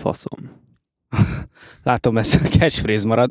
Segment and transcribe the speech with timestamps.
[0.00, 0.38] Faszom.
[1.82, 3.30] Látom, ez a catchphrase marad.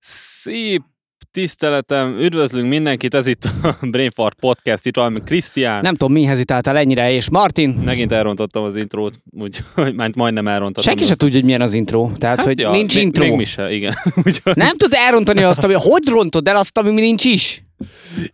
[0.00, 0.82] Szép
[1.30, 5.82] tiszteletem, üdvözlünk mindenkit, ez itt a Brainfart Podcast, itt van Krisztián.
[5.82, 10.82] Nem tudom, mi hezitáltál ennyire, és Martin, Megint elrontottam az intrót, úgyhogy már majdnem elrontottam.
[10.84, 12.10] senki se tudja, hogy milyen az intro.
[12.18, 13.24] Tehát, hogy ja, nincs még, intro.
[13.24, 13.94] Még mi se, igen.
[14.24, 15.74] Úgyhogy Nem tud elrontani azt, ami...
[15.74, 17.62] Hogy rontod el azt, ami nincs is?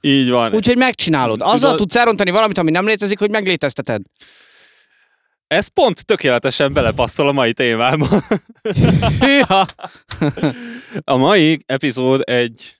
[0.01, 0.55] így van.
[0.55, 1.41] Úgyhogy megcsinálod.
[1.41, 4.03] Azzal Tudod- tudsz elrontani valamit, ami nem létezik, hogy meglétezteted.
[5.53, 8.07] Ez pont tökéletesen belepasszol a mai témába.
[9.21, 9.67] Hűha!
[11.05, 12.77] A mai epizód egy...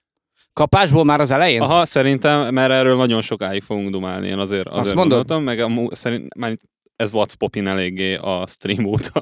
[0.53, 1.61] Kapásból már az elején?
[1.61, 5.27] Aha, szerintem, mert erről nagyon sokáig fogunk dumálni, én azért, azért mondod?
[5.27, 6.59] gondoltam, meg a, szerint, már
[6.97, 9.21] ez What's Popin eléggé a stream óta.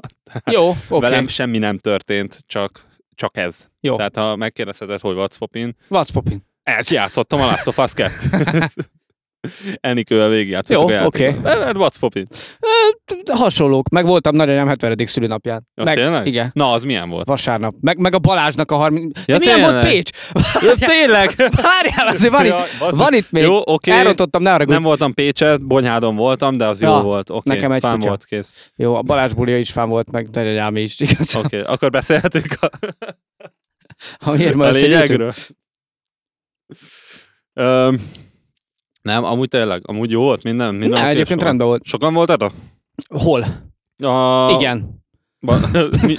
[0.51, 0.79] Jó, oké.
[0.89, 1.09] Okay.
[1.09, 3.67] Velem semmi nem történt, csak, csak ez.
[3.79, 3.95] Jó.
[3.95, 6.45] Tehát ha megkérdezheted, hogy What's Popin, What's poppin?
[6.63, 8.13] ez játszottam a Last of Us 2.
[9.79, 11.25] Enikővel végigjátszottuk Jó, oké.
[11.25, 11.35] Eh,
[11.73, 12.27] What's Popin?
[13.25, 13.89] Hasonlók.
[13.89, 14.97] Meg voltam nagyanyám 70.
[15.05, 15.67] szülőnapján.
[15.75, 16.27] Ja, meg, tényleg?
[16.27, 16.51] Igen.
[16.53, 17.27] Na, az milyen volt?
[17.27, 17.75] Vasárnap.
[17.81, 19.19] Meg, meg a Balázsnak a 30...
[19.25, 20.09] Ja, De milyen volt Pécs?
[20.67, 21.33] Ja, tényleg?
[21.37, 23.43] Várjál, azért van, Ja, itt, van itt még.
[23.43, 23.91] Jó, oké.
[23.91, 27.29] Elrontottam, ne arra Nem voltam Pécset, Bonyhádon voltam, de az Ja, jó volt.
[27.29, 28.07] Oké, nekem egy fán kutya.
[28.07, 28.71] volt, kész.
[28.75, 30.97] Jó, a Balázs bulia is fán volt, meg nagyanyám is.
[31.43, 32.69] Oké, akkor beszélhetünk a,
[34.55, 35.33] ma a lényegről.
[39.01, 40.75] Nem, amúgy tényleg, amúgy jó volt minden.
[40.75, 41.43] minden Ne, oké egyébként volt.
[41.43, 41.83] rendben volt.
[41.83, 42.51] Sokan voltatok?
[43.15, 43.45] Hol?
[44.03, 44.49] A...
[44.51, 44.99] Igen.
[45.39, 45.71] Ba-
[46.07, 46.17] mi-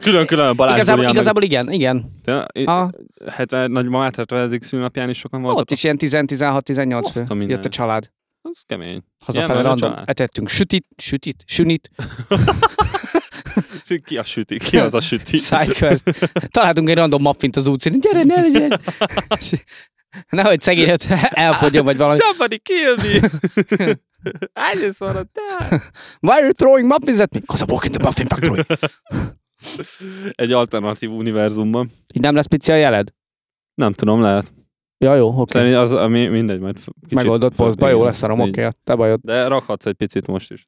[0.00, 1.94] Külön-külön Balázs Igazából, Bulián, igazából igen, igen.
[2.24, 2.90] meg- Te- A,
[3.26, 4.58] Hát nagymamát 70.
[4.60, 5.60] szülnapján is sokan voltak.
[5.60, 7.34] ott is ilyen 10-16-18 Azt a fő.
[7.34, 7.48] minden.
[7.56, 8.10] Jött a család.
[8.42, 9.02] Az kemény.
[9.24, 9.92] Hazafele random.
[10.04, 11.90] Etettünk sütit, sütit, sünit,
[14.04, 14.58] Ki a süti?
[14.58, 15.36] Ki az a süti?
[15.46, 16.30] sidequest.
[16.50, 18.00] Találtunk egy random muffint az útszín.
[18.00, 18.80] Gyere, ne legyen.
[20.30, 22.18] Nehogy szegény ott elfogjon, vagy valami.
[22.18, 23.28] Somebody kill me!
[24.72, 25.80] I just wanna die!
[26.26, 27.40] Why are you throwing muffins at me?
[27.40, 28.62] Because I walk in the muffin factory.
[30.30, 31.90] Egy alternatív univerzumban.
[32.14, 33.08] Így nem lesz pici a jeled?
[33.74, 34.52] Nem tudom, lehet.
[34.98, 35.40] Ja, jó, oké.
[35.40, 35.60] Okay.
[35.60, 37.14] Szerint az, ami mindegy, majd kicsit...
[37.14, 38.48] Megoldott posztba, jó lesz arom, így.
[38.48, 39.20] oké, okay, te bajod.
[39.22, 40.66] De rakhatsz egy picit most is.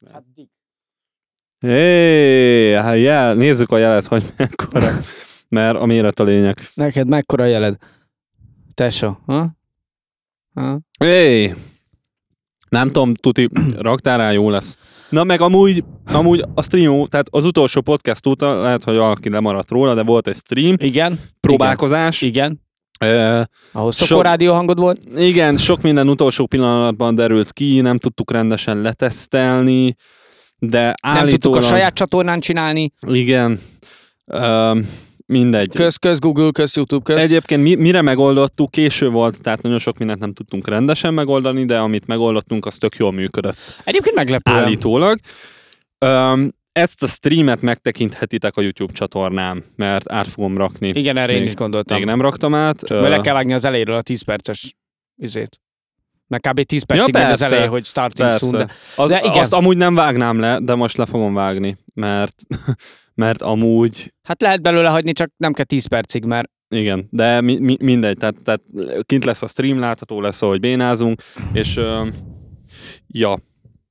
[1.59, 4.99] Hé, hát jel, nézzük a jelet, hogy mekkora.
[5.49, 6.57] Mert a méret a lényeg.
[6.73, 7.77] Neked mekkora a jeled?
[8.79, 9.47] Tesó, ha?
[10.53, 10.79] ha?
[10.99, 11.53] Hé!
[12.69, 14.77] Nem tudom, tuti, raktál rá, jó lesz.
[15.09, 19.71] Na meg amúgy, amúgy a stream, tehát az utolsó podcast óta, lehet, hogy valaki lemaradt
[19.71, 21.19] róla, de volt egy stream, Igen.
[21.39, 22.21] próbálkozás.
[22.21, 22.61] Igen.
[22.99, 23.49] Igen.
[23.71, 25.01] Ahhoz So- szokó rádió hangod volt?
[25.15, 29.95] Igen, sok minden utolsó pillanatban derült ki, nem tudtuk rendesen letesztelni,
[30.57, 31.29] de Nem állítólag...
[31.39, 32.91] tudtuk a saját csatornán csinálni.
[33.07, 33.59] Igen,
[34.25, 34.81] um,
[35.29, 35.73] mindegy.
[35.75, 37.23] Köz, köz Google, köz YouTube, köz.
[37.23, 41.79] Egyébként mi, mire megoldottuk, késő volt, tehát nagyon sok mindent nem tudtunk rendesen megoldani, de
[41.79, 43.81] amit megoldottunk, az tök jól működött.
[43.83, 44.51] Egyébként meglepő.
[44.51, 45.19] Állítólag.
[46.05, 50.87] Um, ezt a streamet megtekinthetitek a YouTube csatornám, mert át fogom rakni.
[50.87, 51.97] Igen, erre én Még- is gondoltam.
[51.97, 52.83] Még nem raktam át.
[52.85, 54.75] Csak le kell vágni az elejéről a 10 perces
[55.15, 55.61] izét.
[56.27, 56.61] Meg kb.
[56.61, 57.45] 10 percig az persze.
[57.45, 58.45] elején, hogy starting Persze.
[58.45, 58.57] soon.
[58.57, 58.71] De...
[58.95, 59.39] Az, De igen.
[59.41, 62.35] Azt amúgy nem vágnám le, de most le fogom vágni, mert,
[63.19, 67.57] mert amúgy Hát lehet belőle hagyni, csak nem kell 10 percig, mert igen, de mi,
[67.57, 68.61] mi, mindegy, tehát, tehát
[69.01, 71.21] kint lesz a stream, látható lesz, ahogy bénázunk,
[71.53, 72.07] és ö,
[73.07, 73.39] ja,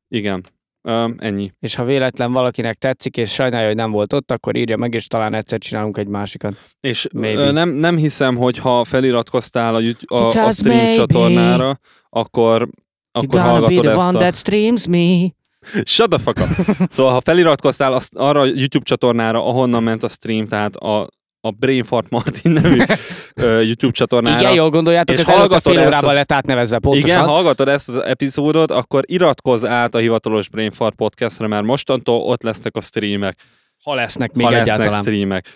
[0.09, 0.45] igen,
[0.89, 1.53] ö, ennyi.
[1.61, 5.07] és ha véletlen valakinek tetszik, és sajnálja, hogy nem volt ott, akkor írja meg, és
[5.07, 6.57] talán egyszer csinálunk egy másikat.
[6.81, 7.41] És Maybe.
[7.41, 12.69] ö, nem, nem hiszem, hogy ha feliratkoztál a, a, a stream maybe csatornára, akkor,
[13.13, 14.33] akkor hallgatod ezt a...
[14.33, 15.37] streams me.
[15.85, 16.49] Shut the fuck up.
[16.93, 21.01] Szóval, ha feliratkoztál azt, arra a YouTube csatornára, ahonnan ment a stream, tehát a,
[21.41, 22.83] a Brainfart Martin nevű
[23.69, 24.41] YouTube csatornára.
[24.41, 27.09] Igen, jól gondoljátok, És ez a hallgatod fél órában az- lett átnevezve pontosan.
[27.09, 32.21] Igen, ha hallgatod ezt az epizódot, akkor iratkozz át a hivatalos Brainfart podcastra, mert mostantól
[32.21, 33.37] ott lesznek a streamek,
[33.85, 35.03] ha lesznek még ha lesznek egyáltalán.
[35.03, 35.47] streamek.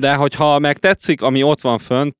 [0.00, 2.14] De hogyha meg tetszik, ami ott van fönt,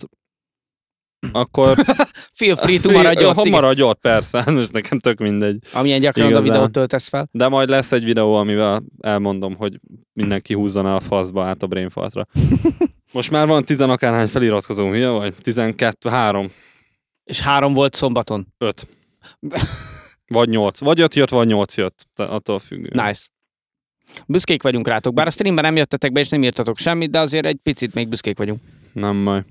[1.32, 1.76] akkor
[2.38, 5.58] Feel free to maradj ott, ha maradj ott, persze, most nekem tök mindegy.
[5.72, 6.50] Amilyen gyakran a Igazán.
[6.50, 7.28] videót töltesz fel.
[7.32, 9.80] De majd lesz egy videó, amivel elmondom, hogy
[10.12, 12.26] mindenki húzzon el a faszba át a Brainfartra.
[13.12, 15.34] Most már van tizen akárhány feliratkozó, hülye vagy?
[15.42, 16.50] 12, 3,
[17.24, 18.46] És három volt szombaton.
[18.58, 18.86] 5.
[20.26, 20.78] Vagy 8.
[20.78, 22.06] Vagy 5 jött, vagy 8 jött.
[22.14, 22.94] Attól függ.
[22.94, 23.22] Nice.
[24.26, 25.14] Büszkék vagyunk rátok.
[25.14, 28.08] Bár a streamben nem jöttetek be, és nem írtatok semmit, de azért egy picit még
[28.08, 28.60] büszkék vagyunk.
[28.92, 29.42] Nem baj.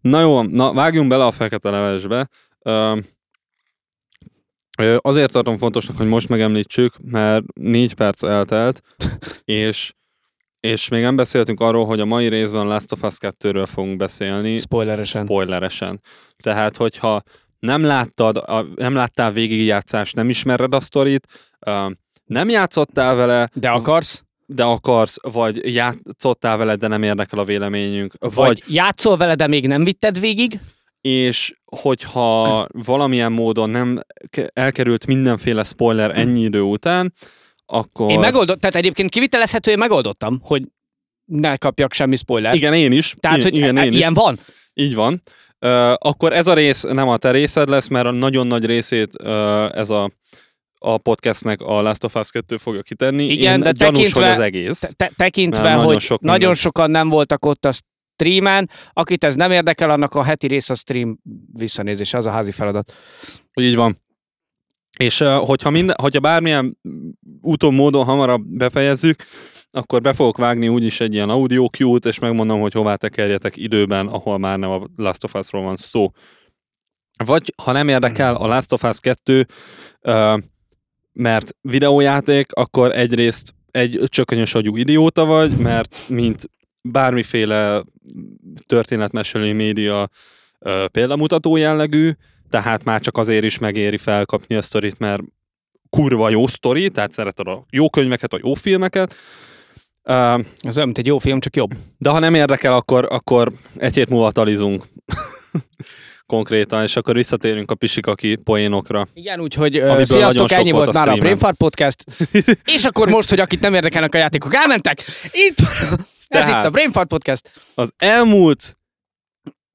[0.00, 2.28] Na jó, na vágjunk bele a fekete levesbe.
[2.62, 2.96] Ö,
[5.00, 8.80] azért tartom fontosnak, hogy most megemlítsük, mert négy perc eltelt,
[9.44, 9.92] és,
[10.60, 14.56] és még nem beszéltünk arról, hogy a mai részben Last of Us 2-ről fogunk beszélni,
[14.56, 15.24] Spoileresen.
[15.24, 16.00] spoileresen.
[16.42, 17.22] Tehát, hogyha
[17.58, 21.26] nem láttad, a, nem láttál végigjátszást, nem ismered a sztorit,
[22.24, 24.24] nem játszottál vele, De akarsz?
[24.54, 29.46] De akarsz, vagy játszottál vele, de nem érdekel a véleményünk, vagy, Vagy játszol vele, de
[29.46, 30.60] még nem vitted végig?
[31.00, 34.00] és hogyha valamilyen módon nem
[34.30, 37.12] ke- elkerült mindenféle spoiler ennyi idő után,
[37.66, 38.10] akkor...
[38.10, 40.62] Én megoldott, tehát egyébként kivitelezhető, én megoldottam, hogy
[41.24, 42.54] ne kapjak semmi spoilert.
[42.56, 43.14] Igen, én is.
[43.20, 43.98] Tehát, I- hogy igen, e- én is.
[43.98, 44.38] ilyen van.
[44.74, 45.20] Így van.
[45.58, 49.14] Ö, akkor ez a rész nem a te részed lesz, mert a nagyon nagy részét
[49.20, 50.10] ö, ez a,
[50.82, 53.24] a podcastnek a Last of Us 2 fogja kitenni.
[53.24, 54.78] Igen, Én de gyanús, tekintve- hogy az egész.
[54.80, 56.54] Te- te- tekintve, nagyon hogy sok nagyon minden.
[56.56, 60.74] sokan nem voltak ott a streamen, akit ez nem érdekel, annak a heti rész a
[60.74, 61.18] stream
[61.52, 62.94] visszanézése, az a házi feladat.
[63.60, 64.00] Így van.
[64.98, 66.78] És hogyha, minden, hogyha bármilyen
[67.40, 69.22] úton, módon hamarabb befejezzük,
[69.70, 74.06] akkor be fogok vágni úgyis egy ilyen audio cue-t, és megmondom, hogy hová tekerjetek időben,
[74.06, 76.10] ahol már nem a Last of Us-ról van szó.
[77.24, 79.46] Vagy ha nem érdekel a Last of Us 2,
[80.00, 80.36] ö,
[81.12, 86.50] mert videójáték, akkor egyrészt egy csökönyös agyú idióta vagy, mert mint
[86.84, 87.82] bármiféle
[88.66, 90.08] történetmesélő média
[90.58, 92.10] ö, példamutató jellegű,
[92.50, 95.22] tehát már csak azért is megéri felkapni a sztorit, mert
[95.90, 99.14] kurva jó sztori, tehát szereted a jó könyveket, a jó filmeket,
[100.04, 100.12] Ö,
[100.60, 101.74] Ez olyan, mint egy jó film, csak jobb.
[101.98, 104.84] de ha nem érdekel, akkor, akkor egy hét múlva talizunk
[106.26, 109.06] konkrétan, és akkor visszatérünk a pisikaki poénokra.
[109.14, 111.16] Igen, úgyhogy uh, sziasztok, ennyi volt volt már a.
[111.16, 112.04] Brainfart Podcast.
[112.74, 115.00] És akkor most, hogy akit nem érdekelnek a játékok, elmentek.
[115.32, 115.58] Itt,
[116.28, 117.52] ez itt a Brainfart Podcast.
[117.74, 118.76] Az elmúlt,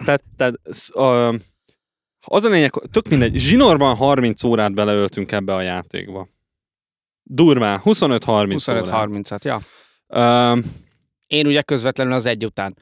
[0.05, 0.55] tehát, tehát
[0.89, 1.27] a,
[2.25, 6.27] az a lényeg, tök mindegy, zsinorban 30 órát beleöltünk ebbe a játékba.
[7.23, 8.87] Durván, 25-30 órát.
[8.87, 9.61] 25-30-at, ja.
[10.07, 10.63] Uh,
[11.27, 12.75] Én ugye közvetlenül az egy után.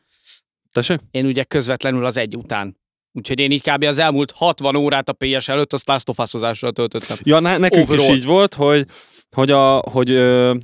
[0.71, 0.99] tessék?
[1.11, 2.77] Én ugye közvetlenül az egy után.
[3.15, 3.83] Úgyhogy én így kb.
[3.83, 7.17] az elmúlt 60 órát a PS előtt azt Last of Us-ozással töltöttem.
[7.23, 8.09] Ja, ne, nekünk Overall.
[8.09, 8.85] is így volt, hogy,
[9.35, 10.55] hogy, a, hogy ö,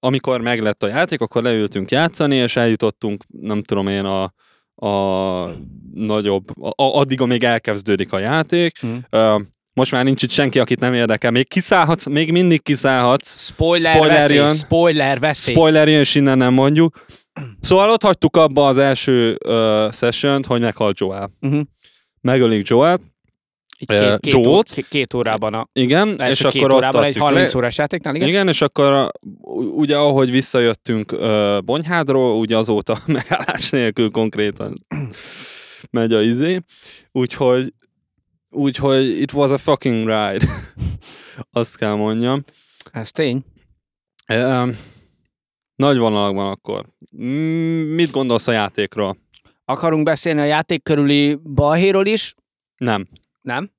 [0.00, 4.22] amikor meglett a játék, akkor leültünk játszani, és eljutottunk, nem tudom én, a,
[4.86, 5.50] a
[5.94, 8.78] nagyobb, a, addig, amíg elkezdődik a játék.
[8.80, 8.88] Hm.
[9.10, 9.36] Ö,
[9.72, 11.30] most már nincs itt senki, akit nem érdekel.
[11.30, 13.44] Még kiszállhatsz, még mindig kiszállhatsz.
[13.44, 14.54] Spoiler, Spoiler veszély, jön.
[14.54, 15.54] spoiler veszély.
[15.54, 17.06] Spoiler jön, és innen nem mondjuk.
[17.60, 21.30] Szóval ott hagytuk abba az első uh, session hogy meghal Joel.
[21.40, 21.60] Uh-huh.
[22.28, 22.98] Megölik Joel,
[23.78, 27.08] Így Eh, két, két, ó- két, órában a igen, és két akkor ott órában egy
[27.16, 27.58] adtuk 30 le.
[27.58, 28.28] órás játéknál, igen?
[28.28, 29.10] Igen, és akkor
[29.74, 34.86] ugye ahogy visszajöttünk uh, Bonyhádról, ugye azóta megállás nélkül konkrétan
[35.90, 36.60] megy a izé.
[37.12, 37.72] Úgyhogy,
[38.50, 40.46] úgyhogy it was a fucking ride.
[41.50, 42.44] Azt kell mondjam.
[42.92, 43.44] Ez tény.
[44.28, 44.76] Um,
[45.76, 46.86] nagy vonalakban akkor.
[47.94, 49.16] Mit gondolsz a játékról?
[49.68, 52.34] Akarunk beszélni a játék körüli balhéról is,
[52.76, 53.06] Nem.
[53.42, 53.70] nem?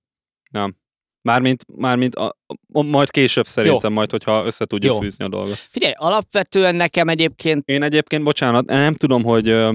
[1.21, 2.37] Mármint, mármint a,
[2.71, 4.99] a, majd később szerintem, majd, hogyha össze tudjuk Jó.
[4.99, 5.53] fűzni a dolgot.
[5.53, 9.67] Figyelj, alapvetően nekem egyébként Én egyébként, bocsánat, nem tudom, hogy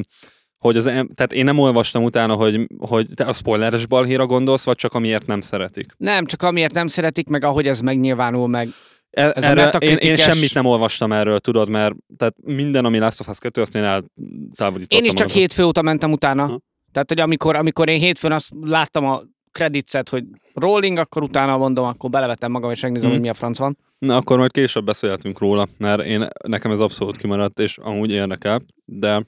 [0.59, 4.77] hogy az, tehát én nem olvastam utána, hogy, hogy te a spoileres balhéra gondolsz, vagy
[4.77, 5.93] csak amiért nem szeretik.
[5.97, 8.69] nem, csak amiért nem szeretik, meg ahogy ez megnyilvánul meg.
[9.15, 12.99] E, Ez a erre, én, én semmit nem olvastam erről, tudod, mert tehát minden, ami
[12.99, 14.99] Last of Us 2, azt én eltávolítottam.
[14.99, 16.43] Én is csak hétfő óta mentem utána.
[16.43, 16.61] Aha.
[16.93, 19.23] Tehát, hogy amikor, amikor én hétfőn azt láttam a
[19.53, 20.25] kreditszet, hogy
[20.55, 23.17] rolling, akkor utána mondom, akkor belevetem magam, és megnézem, Mhm.
[23.19, 23.79] hogy mi a franc van.
[23.99, 28.63] Na, akkor majd később beszélhetünk róla, mert én, nekem ez abszolút kimaradt, és amúgy érdekel,
[28.85, 29.27] de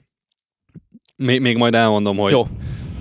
[1.15, 2.43] még, még majd elmondom, hogy, Jó.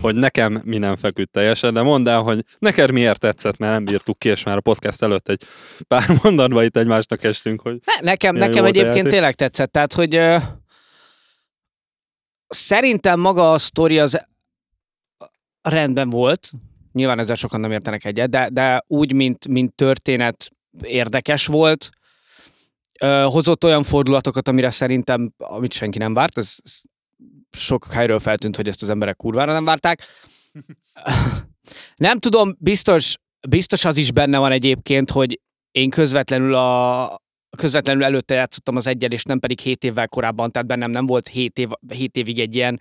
[0.07, 3.85] Hogy nekem mi nem feküdt teljesen, de mondd el, hogy neked miért tetszett, mert nem
[3.85, 5.43] bírtuk ki, és már a podcast előtt egy
[5.89, 9.73] pár mondatban itt egymásnak estünk, hogy Ne, nekem nekem egyébként tényleg tetszett.
[9.73, 10.37] Tehát, hogy ö,
[12.49, 14.21] szerintem maga a sztori az
[15.63, 16.51] rendben volt.
[16.93, 20.51] Nyilván ezzel sokan nem értenek egyet, de, de úgy, mint, mint történet
[20.83, 21.91] érdekes volt.
[23.01, 26.39] Ö, hozott olyan fordulatokat, amire szerintem, amit senki nem várt.
[26.39, 26.81] Ez, ez
[27.51, 30.03] sok helyről feltűnt, hogy ezt az emberek kurvára nem várták.
[31.97, 33.17] nem tudom, biztos,
[33.49, 37.23] biztos az is benne van egyébként, hogy én közvetlenül a,
[37.57, 41.29] közvetlenül előtte játszottam az egyel, és nem pedig 7 évvel korábban, tehát bennem nem volt
[41.29, 42.81] 7, év, 7 évig egy ilyen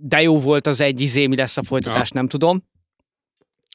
[0.00, 2.62] de jó volt az egy izé, mi lesz a folytatás, nem tudom.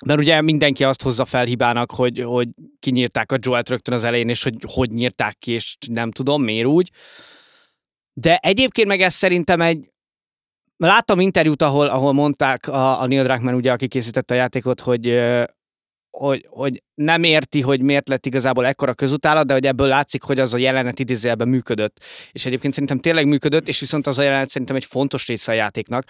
[0.05, 2.47] Mert ugye mindenki azt hozza fel hibának, hogy, hogy
[2.79, 6.67] kinyírták a Joelt rögtön az elején, és hogy hogy nyírták ki, és nem tudom, miért
[6.67, 6.91] úgy.
[8.13, 9.93] De egyébként meg ez szerintem egy
[10.77, 15.21] Láttam interjút, ahol, ahol mondták a, a Neil Druckmann, ugye, aki készítette a játékot, hogy,
[16.09, 20.39] hogy, hogy nem érti, hogy miért lett igazából ekkora közutálat, de hogy ebből látszik, hogy
[20.39, 22.03] az a jelenet idézőjelben működött.
[22.31, 25.55] És egyébként szerintem tényleg működött, és viszont az a jelenet szerintem egy fontos része a
[25.55, 26.05] játéknak.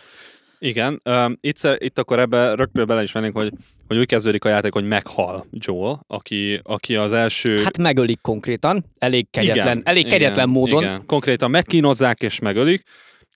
[0.64, 3.52] Igen, um, itt, itt akkor ebbe rögtön bele is mennénk, hogy,
[3.88, 7.64] hogy úgy kezdődik a játék, hogy meghal Joel, aki, aki az első...
[7.64, 10.84] Hát megölik konkrétan, elég kegyetlen, elég kegyetlen módon.
[10.84, 11.06] Igen.
[11.06, 12.84] Konkrétan megkínozzák és megölik.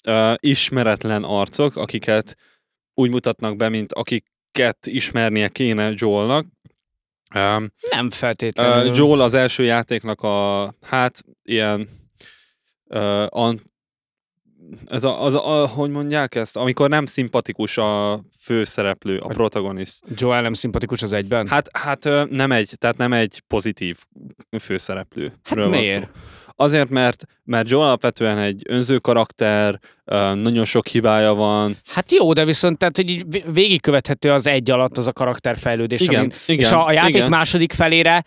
[0.03, 2.37] Uh, ismeretlen arcok, akiket
[2.93, 6.45] úgy mutatnak be, mint akiket ismernie kéne Joelnak.
[7.35, 8.89] Um, Nem feltétlenül.
[8.89, 11.89] uh, Joel az első játéknak a, hát, ilyen
[12.85, 13.59] uh, an,
[14.87, 16.57] ez a, az a, a, hogy mondják ezt?
[16.57, 19.99] Amikor nem szimpatikus a főszereplő, a protagonist.
[20.15, 21.47] Joel nem szimpatikus az egyben?
[21.47, 23.97] Hát, hát nem egy, tehát nem egy pozitív
[24.59, 25.33] főszereplő.
[25.43, 26.09] Hát miért?
[26.59, 29.79] Azért, mert, mert Joel alapvetően egy önző karakter,
[30.33, 31.77] nagyon sok hibája van.
[31.85, 36.01] Hát jó, de viszont tehát, hogy így vé- végigkövethető az egy alatt az a karakterfejlődés.
[36.01, 37.29] Igen, amin- igen, és a, a játék igen.
[37.29, 38.23] második felére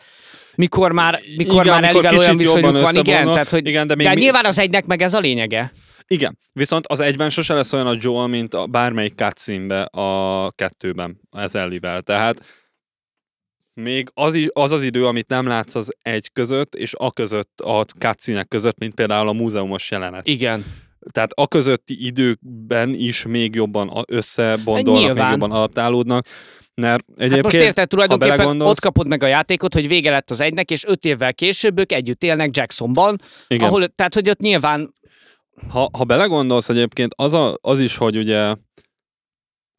[0.55, 3.95] mikor már, mikor Igen, már elég olyan viszonyuk van, igen, tehát, hogy Igen, de de,
[3.95, 5.71] még de mi- nyilván az egynek meg ez a lényege.
[6.15, 11.21] Igen, viszont az egyben sose lesz olyan a Joel, mint a bármelyik cutscene a kettőben,
[11.31, 12.03] az Ellivel.
[12.03, 12.45] Tehát
[13.75, 17.85] még az, az az idő, amit nem látsz az egy között, és a között, a
[17.85, 20.27] cutscene között, mint például a múzeumos jelenet.
[20.27, 20.65] Igen.
[21.13, 25.31] Tehát a közötti időkben is még jobban összebondolnak, még Nyilván.
[25.31, 26.27] jobban adaptálódnak.
[26.75, 30.31] Mert egyébként, Hát most érted, tulajdonképpen belegondolsz- ott kapod meg a játékot, hogy vége lett
[30.31, 34.41] az egynek, és öt évvel később ők együtt élnek Jacksonban, igen, ahol, tehát hogy ott
[34.41, 34.95] nyilván
[35.69, 38.55] ha, ha belegondolsz egyébként, az, a, az is, hogy ugye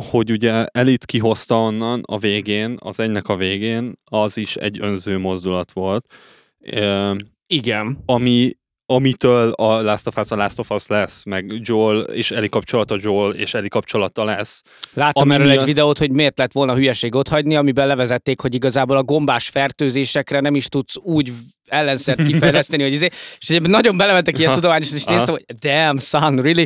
[0.09, 5.17] hogy ugye Elit kihozta onnan a végén, az egynek a végén, az is egy önző
[5.17, 6.13] mozdulat volt,
[6.59, 7.15] Ö,
[7.47, 7.97] igen.
[8.05, 8.57] ami,
[8.95, 12.95] amitől a Last of Us a Last of Us lesz, meg Joel és Eli kapcsolata
[12.99, 14.61] Joel és Eli kapcsolata lesz.
[14.93, 18.41] Láttam Ami erről miatt- egy videót, hogy miért lett volna hülyeség ott hagyni, amiben levezették,
[18.41, 21.31] hogy igazából a gombás fertőzésekre nem is tudsz úgy
[21.67, 24.59] ellenszert kifejleszteni, hogy izé, és nagyon belementek ilyen Aha.
[24.59, 26.65] tudományosan, és néztem, hogy damn son, really?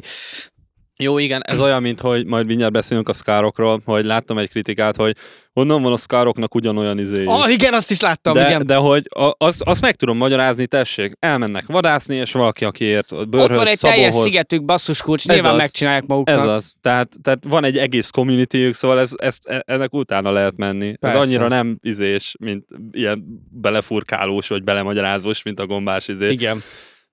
[0.97, 4.95] Jó, igen, ez olyan, mint hogy majd mindjárt beszélünk a szkárokról, hogy láttam egy kritikát,
[4.95, 5.15] hogy
[5.53, 7.25] honnan van a szkároknak ugyanolyan izé.
[7.25, 8.65] Ah, igen, azt is láttam, de, igen.
[8.65, 13.11] de hogy a- azt, azt meg tudom magyarázni, tessék, elmennek vadászni, és valaki, aki ért
[13.11, 14.23] a Ott bőrhöz, van egy teljes szabóhoz.
[14.31, 15.57] szigetük, basszuskulcs, Ez nyilván az.
[15.57, 16.39] megcsinálják maguknak.
[16.39, 16.73] Ez az.
[16.81, 20.95] Tehát, tehát van egy egész communityjük, szóval ez, ezt, e- ennek utána lehet menni.
[20.97, 21.17] Persze.
[21.17, 26.31] Ez annyira nem izés, mint ilyen belefurkálós, vagy belemagyarázós, mint a gombás izé.
[26.31, 26.61] Igen.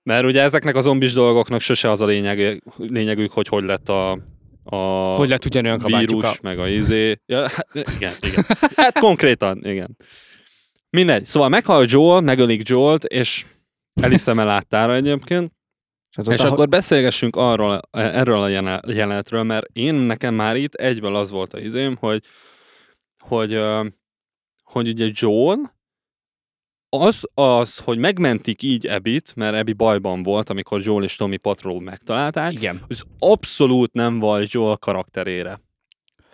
[0.03, 4.19] Mert ugye ezeknek a zombis dolgoknak sose az a lényeg, lényegük, hogy hogy lett a,
[4.65, 4.77] a
[5.15, 6.35] Hogy lett ugyanolyan vírus, a...
[6.43, 7.17] meg a izé.
[7.27, 8.45] Ja, hát, igen, igen.
[8.77, 9.97] Hát konkrétan, igen.
[10.91, 11.25] Mindegy.
[11.25, 13.45] Szóval meghal Joel, megölik Joelt, és
[14.01, 15.53] eliszem el láttára egyébként.
[16.17, 18.49] És, És akkor beszélgessünk arról, erről a
[18.87, 22.25] jelenetről, mert én nekem már itt egyből az volt a izém, hogy,
[23.19, 23.61] hogy,
[24.65, 25.75] hogy ugye Joel,
[26.97, 31.81] az, az, hogy megmentik így Ebit, mert Ebi bajban volt, amikor Joel és Tommy Patrol
[31.81, 32.85] megtalálták, Igen.
[32.89, 35.61] az abszolút nem vagy Joel karakterére.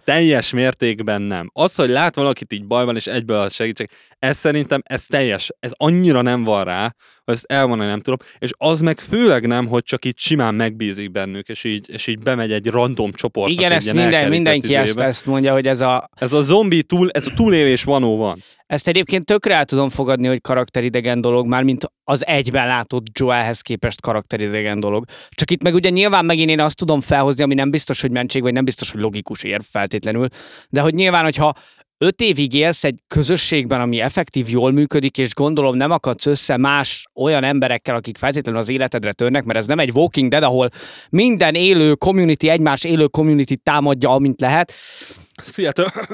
[0.05, 1.51] Teljes mértékben nem.
[1.53, 6.23] Az, hogy lát valakit így bajban, és egyből segítség, ez szerintem, ez teljes, ez annyira
[6.23, 6.95] nem van rá,
[7.25, 11.11] hogy ezt elmondani nem tudom, és az meg főleg nem, hogy csak így simán megbízik
[11.11, 13.51] bennük, és így, és így bemegy egy random csoport.
[13.51, 17.27] Igen, ezt minden, mindenki ezt, ezt mondja, hogy ez a, Ez a zombi túl, ez
[17.27, 18.43] a túlélés vanó van.
[18.67, 23.61] Ezt egyébként tökre el tudom fogadni, hogy karakteridegen dolog, már mint az egyben látott Joelhez
[23.61, 25.05] képest karakteridegen dolog.
[25.29, 28.43] Csak itt meg ugye nyilván megint én azt tudom felhozni, ami nem biztos, hogy mentség,
[28.43, 30.29] vagy nem biztos, hogy logikus érv feltétlenül,
[30.69, 31.55] de hogy nyilván, hogyha
[31.99, 37.07] öt évig élsz egy közösségben, ami effektív jól működik, és gondolom nem akadsz össze más
[37.15, 40.71] olyan emberekkel, akik feltétlenül az életedre törnek, mert ez nem egy Walking Dead, ahol
[41.11, 44.73] minden élő community, egymás élő community támadja, amint lehet.
[45.45, 45.93] Seattle.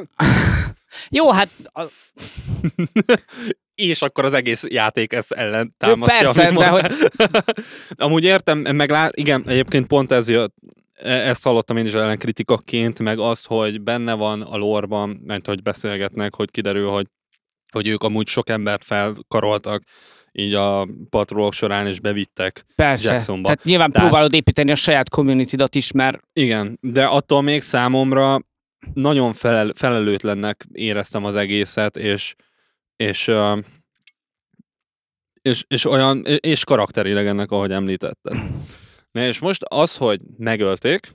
[1.10, 1.82] Jó, hát a,
[3.74, 6.18] és akkor az egész játék ezt ellen támasztja.
[6.18, 6.90] persze, de mondtál.
[8.06, 10.54] Amúgy értem, meg lát, igen, egyébként pont ez jött,
[11.02, 15.62] ezt hallottam én is ellen kritikaként, meg azt, hogy benne van a lorban, mert hogy
[15.62, 17.06] beszélgetnek, hogy kiderül, hogy,
[17.72, 19.82] hogy ők amúgy sok embert felkaroltak
[20.36, 22.64] így a patrolok során, és bevittek.
[22.74, 23.12] Persze.
[23.12, 23.42] Jacksonba.
[23.42, 28.40] Tehát nyilván Tehát- próbálod építeni a saját community is, mert Igen, de attól még számomra
[28.94, 32.34] nagyon felel, felelőtlennek éreztem az egészet, és,
[32.96, 33.30] és,
[35.42, 38.36] és, és olyan, és karakteridegennek, ahogy említetted.
[39.14, 41.12] Na és most az, hogy megölték,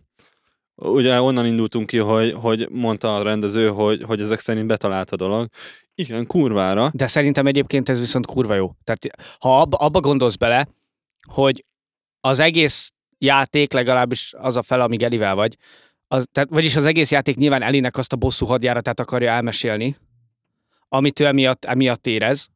[0.75, 5.15] ugye onnan indultunk ki, hogy, hogy mondta a rendező, hogy, hogy ezek szerint betalált a
[5.15, 5.48] dolog.
[5.96, 6.91] Igen, kurvára.
[6.94, 8.72] de szerintem egyébként ez viszont kurva jó.
[8.84, 10.68] Tehát ha abba, abba gondolsz bele,
[11.34, 11.65] hogy
[12.20, 15.58] az egész játék, legalábbis az a fel, amíg Elivel vagy,
[16.08, 19.98] az, tehát, vagyis az egész játék nyilván Elinek azt a bosszú hadjáratát akarja elmesélni,
[20.88, 22.50] amit ő emiatt, emiatt érez,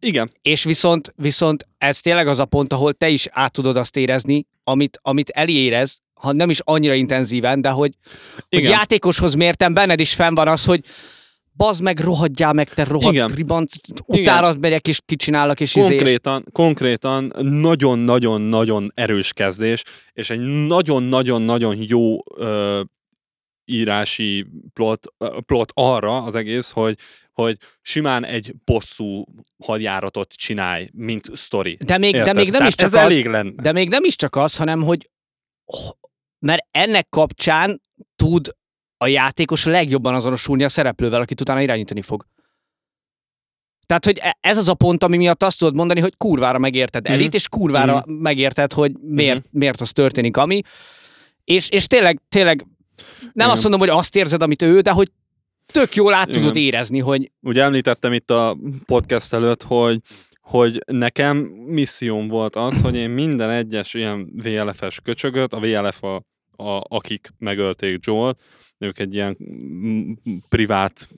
[0.00, 3.96] Igen, és viszont, viszont ez tényleg az a pont, ahol te is át tudod azt
[3.96, 7.94] érezni, amit, amit Eli érez, ha nem is annyira intenzíven, de hogy,
[8.34, 8.70] hogy Igen.
[8.70, 10.84] játékoshoz mértem, benned is fenn van az, hogy
[11.56, 13.28] bazd meg, rohadjál meg, te rohadt Igen.
[13.28, 13.72] ribanc,
[14.06, 19.82] utána megyek és kicsinálok, és izé, és Konkrétan, konkrétan nagyon-nagyon-nagyon erős kezdés,
[20.12, 22.80] és egy nagyon-nagyon-nagyon jó ö,
[23.64, 25.06] írási plot,
[25.46, 26.96] plot arra az egész, hogy,
[27.36, 29.24] hogy simán egy bosszú
[29.64, 31.78] hadjáratot csinálj, mint sztori.
[31.86, 33.62] de még, de még nem Tehát is csak ez az, elég lenne.
[33.62, 35.10] De még nem is csak az, hanem hogy
[36.38, 37.80] mert ennek kapcsán
[38.16, 38.50] tud
[38.96, 42.26] a játékos legjobban azonosulni a szereplővel, akit utána irányítani fog.
[43.86, 47.04] Tehát, hogy e- ez az a pont, ami miatt azt tudod mondani, hogy kurvára megérted
[47.04, 47.12] Mhm.
[47.12, 50.60] Elit, és kurvára megérted, hogy miért, miért az történik, ami.
[51.44, 52.66] És, és tényleg, tényleg
[53.20, 53.50] nem Igen.
[53.50, 55.12] azt mondom, hogy azt érzed, amit ő, de hogy
[55.72, 56.40] tök jól át Igen.
[56.40, 60.00] tudod érezni, hogy Ugye említettem itt a podcast előtt, hogy
[60.40, 66.14] hogy nekem misszióm volt az, hogy én minden egyes ilyen VLF-es köcsögöt, a VLF a,
[66.56, 68.36] a, akik megölték Joel,
[68.78, 69.36] ők egy ilyen
[70.48, 71.08] privát,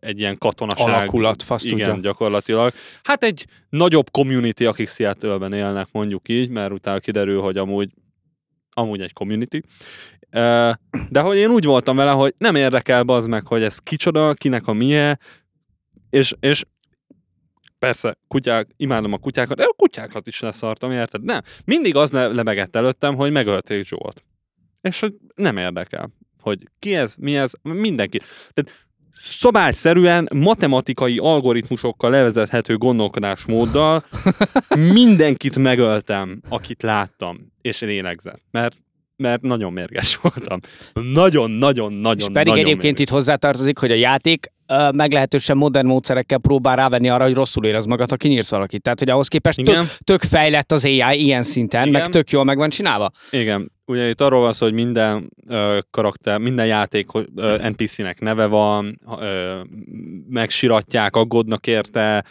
[0.00, 0.88] egy ilyen katonaság.
[0.88, 2.00] Alakulat, fasz Igen, tudja.
[2.00, 2.72] gyakorlatilag.
[3.02, 7.90] Hát egy nagyobb community, akik Seattle-ben élnek, mondjuk így, mert utána kiderül, hogy amúgy
[8.74, 9.58] amúgy egy community.
[11.08, 14.66] De hogy én úgy voltam vele, hogy nem érdekel az meg, hogy ez kicsoda, kinek
[14.66, 15.20] a milyen,
[16.10, 16.64] és, és
[17.78, 21.22] persze, kutyák, imádom a kutyákat, de a kutyákat is leszartam, érted?
[21.22, 21.40] Nem.
[21.64, 24.24] Mindig az le- lebegett előttem, hogy megölték Jolt.
[24.80, 26.10] És hogy nem érdekel,
[26.40, 28.18] hogy ki ez, mi ez, mindenki.
[28.52, 28.86] Tehát
[29.22, 34.04] szabályszerűen matematikai algoritmusokkal levezethető gondolkodásmóddal
[34.92, 38.42] mindenkit megöltem, akit láttam, és lélegzett.
[38.50, 38.76] Mert
[39.16, 40.58] mert nagyon mérges voltam.
[40.92, 47.08] Nagyon-nagyon-nagyon és pedig egyébként itt hozzátartozik, hogy a játék ö, meglehetősen modern módszerekkel próbál rávenni
[47.08, 48.82] arra, hogy rosszul érez magad, ha kinyírsz valakit.
[48.82, 49.74] Tehát, hogy ahhoz képest Igen.
[49.74, 52.00] tök, tök fejlett az AI ilyen szinten, Igen.
[52.00, 53.10] meg tök jól meg van csinálva.
[53.30, 58.46] Igen, ugye itt arról van szó, hogy minden ö, karakter, minden játék ö, NPC-nek neve
[58.46, 59.60] van, ö,
[60.28, 62.24] megsiratják, aggódnak érte,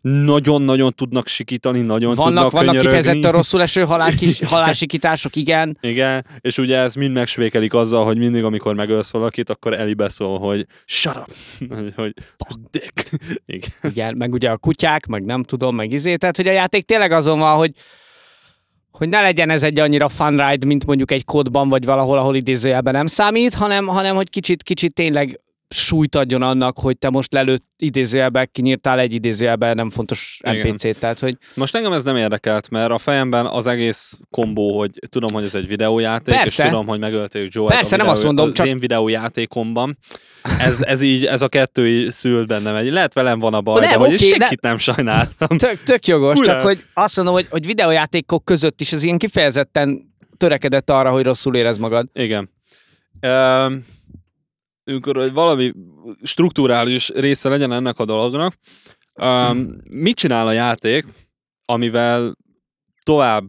[0.00, 2.96] nagyon-nagyon tudnak sikítani, nagyon Vannak, tudnak vannak könyörögni.
[2.96, 5.78] kifejezetten rosszul eső halálkis, halálsikítások, igen.
[5.80, 10.38] Igen, és ugye ez mind megsvékelik azzal, hogy mindig, amikor megölsz valakit, akkor Eli beszól,
[10.38, 11.34] hogy shut up,
[11.96, 13.10] hogy fuck dick.
[13.46, 13.70] Igen.
[13.82, 16.16] Igen, meg ugye a kutyák, meg nem tudom, meg izé.
[16.16, 17.72] Tehát, hogy a játék tényleg azon van, hogy
[18.90, 22.34] hogy ne legyen ez egy annyira fun ride, mint mondjuk egy kodban, vagy valahol, ahol
[22.34, 27.32] idézőjelben nem számít, hanem, hanem hogy kicsit, kicsit tényleg súlyt adjon annak, hogy te most
[27.32, 30.40] lelőtt idézőjelben, kinyírtál egy idézőjelben nem fontos.
[30.42, 34.90] NPC-t, tehát hogy Most engem ez nem érdekelt, mert a fejemben az egész kombó, hogy
[35.08, 36.62] tudom, hogy ez egy videójáték, Persze.
[36.64, 39.98] és tudom, hogy megölték Joe-t Persze, a nem videó, azt mondom, az csak- én videójátékomban.
[40.58, 42.74] Ez, ez így, ez a kettő így szült bennem.
[42.74, 45.58] Egy, lehet velem van a baj, Nem, de hogy oké, senkit nem sajnáltam.
[45.58, 46.46] tök, tök jogos, Ura.
[46.46, 51.24] csak hogy azt mondom, hogy, hogy videójátékok között is ez ilyen kifejezetten törekedett arra, hogy
[51.24, 52.06] rosszul érez magad.
[52.12, 52.50] Igen.
[53.26, 53.84] Um,
[54.88, 55.72] amikor hogy valami
[56.22, 58.54] strukturális része legyen ennek a dolognak,
[59.20, 61.06] um, mit csinál a játék,
[61.64, 62.36] amivel
[63.02, 63.44] tovább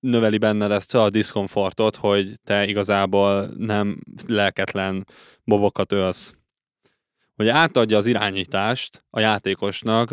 [0.00, 5.06] növeli benned ezt a diszkomfortot, hogy te igazából nem lelketlen
[5.44, 6.32] bobokat ölsz.
[7.36, 10.10] Hogy átadja az irányítást a játékosnak,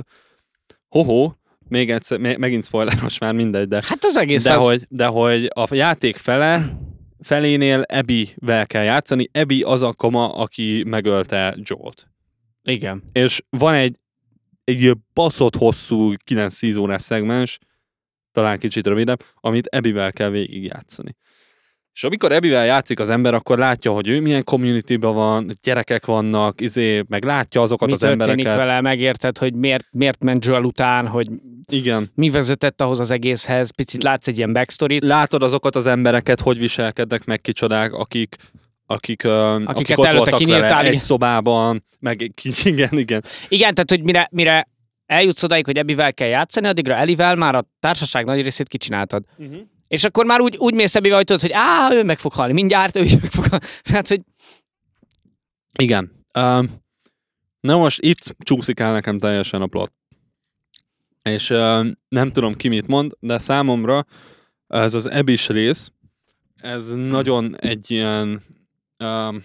[0.87, 1.33] hoho,
[1.67, 4.63] még egyszer, me- megint spoileros már mindegy, de Hát az egész de az...
[4.63, 6.77] hogy, de hogy a játék fele,
[7.25, 9.29] felénél Ebivel kell játszani.
[9.31, 12.07] Ebi az a koma, aki megölte Jolt.
[12.63, 13.03] Igen.
[13.11, 13.95] És van egy,
[14.63, 17.59] egy baszott hosszú 9-10 órás szegmens,
[18.31, 21.15] talán kicsit rövidebb, amit Ebivel kell végigjátszani.
[21.95, 26.61] És amikor Ebivel játszik az ember, akkor látja, hogy ő milyen community van, gyerekek vannak,
[26.61, 28.55] izé, meg látja azokat Mi az embereket.
[28.55, 31.27] vele, megérted, hogy miért, miért ment Joel után, hogy
[31.71, 32.11] Igen.
[32.15, 36.59] mi vezetett ahhoz az egészhez, picit látsz egy ilyen backstory látod azokat az embereket, hogy
[36.59, 38.35] viselkednek meg kicsodák, akik
[38.85, 42.31] akik, uh, akik ott voltak vele egy szobában, meg
[42.63, 43.23] igen, igen.
[43.47, 44.67] Igen, tehát, hogy mire, mire
[45.05, 49.23] eljutsz odáig, hogy Ebivel kell játszani, addigra Elivel már a társaság nagy részét kicsináltad.
[49.37, 49.57] Uh-huh.
[49.87, 52.53] És akkor már úgy, úgy mész Ebivel, hogy tudod, hogy á, ő meg fog halni,
[52.53, 53.65] mindjárt ő is meg fog halni.
[53.81, 54.21] Tehát, hogy
[55.79, 56.11] Igen.
[56.39, 56.67] Um,
[57.59, 59.93] na most itt csúszik el nekem teljesen a plot.
[61.21, 64.05] És uh, nem tudom ki mit mond, de számomra
[64.67, 65.91] ez az ebis rész,
[66.55, 68.41] ez nagyon egy ilyen
[68.99, 69.43] um,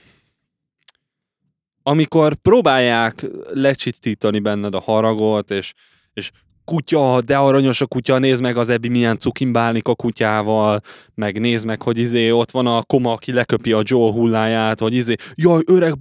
[1.82, 5.72] amikor próbálják lecsitítani benned a haragot, és,
[6.12, 6.30] és
[6.70, 10.80] kutya, de aranyos a kutya, nézd meg az Ebi milyen cukin bánik a kutyával,
[11.14, 14.94] meg nézd meg, hogy izé ott van a koma, aki leköpi a Joe hulláját, hogy
[14.94, 15.94] izé, jaj, öreg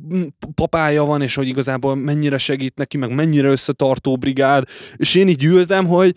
[0.56, 4.64] papája van, és hogy igazából mennyire segít neki, meg mennyire összetartó brigád,
[4.96, 6.16] és én így ültem, hogy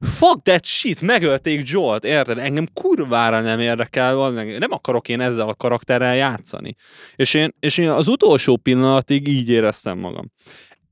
[0.00, 2.38] fuck that shit, megölték Jolt, érted?
[2.38, 6.74] Engem kurvára nem érdekel, nem akarok én ezzel a karakterrel játszani.
[7.16, 10.30] És én, és én az utolsó pillanatig így éreztem magam.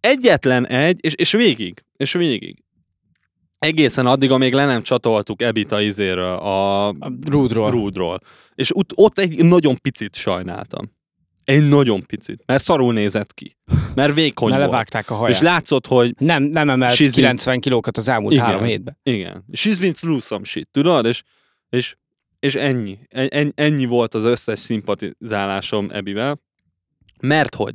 [0.01, 2.64] Egyetlen egy, és, és végig, és végig.
[3.65, 6.95] Egészen addig, amíg le nem csatoltuk Ebit a izéről, a, A
[7.31, 7.71] Rúdról.
[7.71, 8.21] Rúdról.
[8.55, 10.93] És ut- ott egy nagyon picit sajnáltam.
[11.45, 12.43] Egy nagyon picit.
[12.47, 13.57] Mert szarul nézett ki.
[13.95, 14.71] Mert vékony Mert volt.
[14.73, 15.35] levágták a haját.
[15.37, 18.45] És látszott, hogy Nem, nem emelt She's been- 90 kilókat az elmúlt Igen.
[18.45, 18.99] három hétben.
[19.03, 19.45] Igen.
[19.53, 21.07] She's been through some shit, tudod?
[21.07, 21.23] És,
[21.69, 21.97] és,
[22.39, 22.99] és ennyi.
[23.09, 26.41] En, ennyi volt az összes szimpatizálásom Ebivel.
[27.21, 27.75] Mert hogy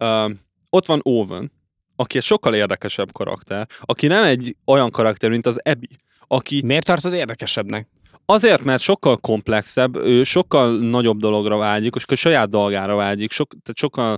[0.00, 0.30] uh,
[0.70, 1.52] ott van Owen,
[1.96, 5.88] aki egy sokkal érdekesebb karakter, aki nem egy olyan karakter, mint az Ebi,
[6.26, 7.88] aki Miért tartod érdekesebbnek?
[8.26, 13.48] azért, mert sokkal komplexebb, ő sokkal nagyobb dologra vágyik, és a saját dolgára vágyik, sok,
[13.48, 14.16] tehát sokkal,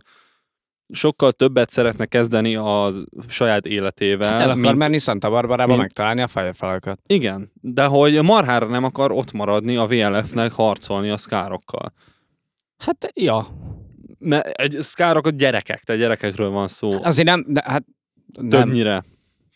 [0.93, 2.89] sokkal többet szeretne kezdeni a
[3.29, 4.31] saját életével.
[4.33, 6.99] Hát el akar mint- menni Santa Barbarába mint- megtalálni a Firefly-okat.
[7.07, 11.93] Igen, de hogy marhára nem akar ott maradni a VLF-nek harcolni a szkárokkal.
[12.79, 13.49] Hát, ja.
[14.53, 17.03] Egy szkárok a gyerekek, tehát gyerekekről van szó.
[17.03, 17.85] Azért nem, de, hát
[18.33, 18.49] nem.
[18.49, 19.05] Többnyire.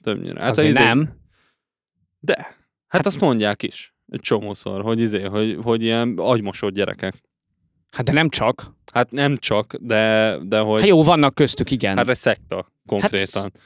[0.02, 0.40] Többnyire.
[0.40, 1.20] Hát Azért izé- nem.
[2.20, 2.56] De.
[2.88, 3.94] Hát, azt mondják is.
[4.08, 7.14] Egy csomószor, hogy izé, hogy, hogy ilyen agymosott gyerekek.
[7.90, 8.74] Hát de nem csak.
[8.92, 10.80] Hát nem csak, de, de hogy...
[10.80, 11.96] Hát jó, vannak köztük, igen.
[11.96, 13.42] Hát egy szekta, konkrétan.
[13.42, 13.58] Hát...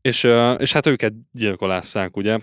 [0.00, 2.38] És, ö, és hát őket gyilkolásszák, ugye?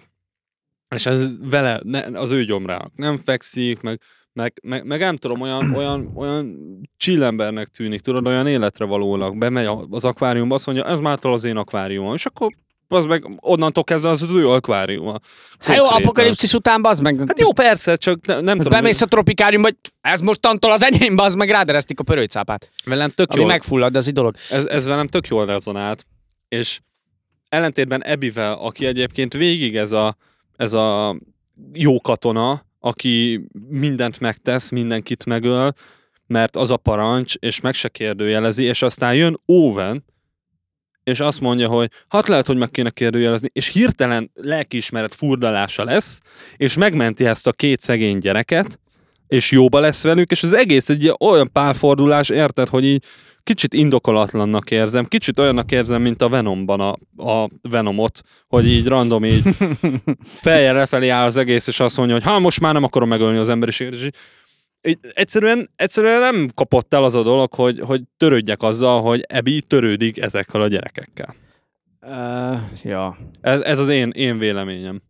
[0.95, 4.01] És ez vele, ne, az ő gyomrának nem fekszik, meg,
[4.37, 6.57] meg, meg, meg nem tudom, olyan, olyan, olyan
[6.97, 9.37] csillembernek tűnik, tudod, olyan életre valónak.
[9.37, 12.13] Bemegy az akváriumba, azt mondja, ez mától az én akváriumom.
[12.13, 12.51] És akkor
[12.87, 15.19] az meg onnantól kezdve az az ő akváriuma.
[15.59, 17.23] Hát jó, apokalipszis után bazd meg.
[17.27, 18.71] Hát jó, persze, csak ne, nem tudom.
[18.71, 22.71] Bemész a tropikáriumba, hogy ez mostantól az enyém, bazd meg, ráderesztik a pörőcápát.
[22.85, 23.47] velem tök Ami jó.
[23.47, 24.35] megfullad, az egy dolog.
[24.49, 26.05] ez, ez velem tök jól rezonált,
[26.49, 26.79] és
[27.49, 30.15] ellentétben Ebivel, aki egyébként végig ez a,
[30.55, 31.17] ez a
[31.73, 35.73] jó katona, aki mindent megtesz, mindenkit megöl,
[36.27, 40.05] mert az a parancs, és meg se kérdőjelezi, és aztán jön Owen,
[41.03, 46.19] és azt mondja, hogy hát lehet, hogy meg kéne kérdőjelezni, és hirtelen lelkiismeret furdalása lesz,
[46.57, 48.79] és megmenti ezt a két szegény gyereket,
[49.27, 53.03] és jóba lesz velük, és az egész egy olyan pálfordulás, érted, hogy így
[53.47, 56.91] kicsit indokolatlannak érzem, kicsit olyannak érzem, mint a Venomban a,
[57.31, 59.43] a Venomot, hogy így random így
[60.45, 63.37] feljel lefelé áll az egész, és azt mondja, hogy ha most már nem akarom megölni
[63.37, 64.09] az emberiséget, és
[64.81, 69.61] így egyszerűen, egyszerűen nem kapott el az a dolog, hogy, hogy törődjek azzal, hogy Ebi
[69.61, 71.35] törődik ezekkel a gyerekekkel.
[72.01, 73.17] Uh, ja.
[73.41, 75.01] Ez, ez az én, én véleményem.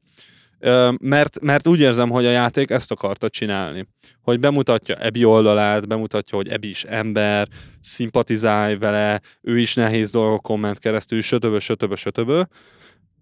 [0.99, 3.87] Mert, mert úgy érzem, hogy a játék ezt akarta csinálni.
[4.21, 7.47] Hogy bemutatja Ebi oldalát, bemutatja, hogy Ebi is ember,
[7.81, 12.41] szimpatizálj vele, ő is nehéz dolgokon ment keresztül, sötöbö, sötöbö, sötöbö.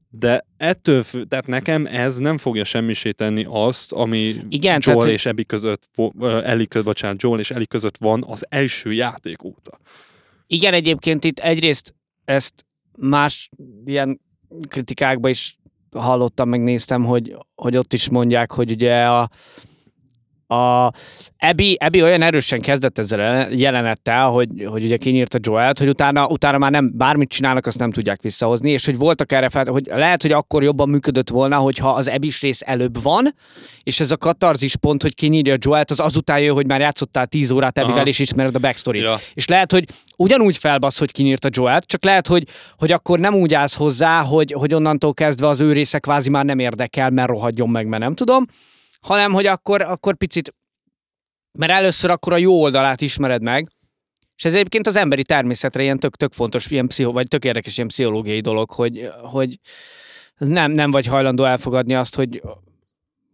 [0.09, 5.25] De ettől, tehát nekem ez nem fogja semmisé tenni azt, ami Igen, Joel tehát- és
[5.25, 5.89] Ebi között,
[6.21, 9.79] Ellie között, bocsánat, Joel és Ellie között van az első játék óta.
[10.47, 11.95] Igen, egyébként itt egyrészt
[12.25, 12.65] ezt
[12.97, 13.49] más
[13.85, 14.21] ilyen
[14.67, 15.57] kritikákban is
[15.95, 19.29] hallottam, megnéztem, hogy, hogy ott is mondják, hogy ugye a,
[20.47, 20.91] a
[21.38, 26.27] Ebi, Ebi olyan erősen kezdett ezzel a jelenettel, hogy, hogy ugye kinyírta Joelt, hogy utána,
[26.27, 29.86] utána már nem bármit csinálnak, azt nem tudják visszahozni, és hogy voltak erre fel, hogy
[29.86, 33.36] lehet, hogy akkor jobban működött volna, hogyha az Ebis rész előbb van,
[33.84, 37.51] és ez a katarzis pont, hogy kinyírja Joelt, az azután jön, hogy már játszottál 10
[37.51, 38.08] órát Ebivel, Aha.
[38.08, 39.19] és ismered a backstory Ja.
[39.34, 39.86] és lehet, hogy
[40.17, 42.43] ugyanúgy felbasz, hogy kinyírta Joelt, csak lehet, hogy,
[42.77, 46.45] hogy akkor nem úgy állsz hozzá, hogy, hogy onnantól kezdve az ő része kvázi már
[46.45, 48.45] nem érdekel, mert rohadjon meg, mert nem tudom,
[49.05, 50.55] hanem hogy akkor, akkor picit,
[51.57, 53.69] mert először akkor a jó oldalát ismered meg,
[54.35, 57.77] és ez egyébként az emberi természetre ilyen tök, tök fontos, ilyen pszicho, vagy tök érdekes
[57.77, 59.59] ilyen pszichológiai dolog, hogy, hogy
[60.37, 62.41] nem, nem vagy hajlandó elfogadni azt, hogy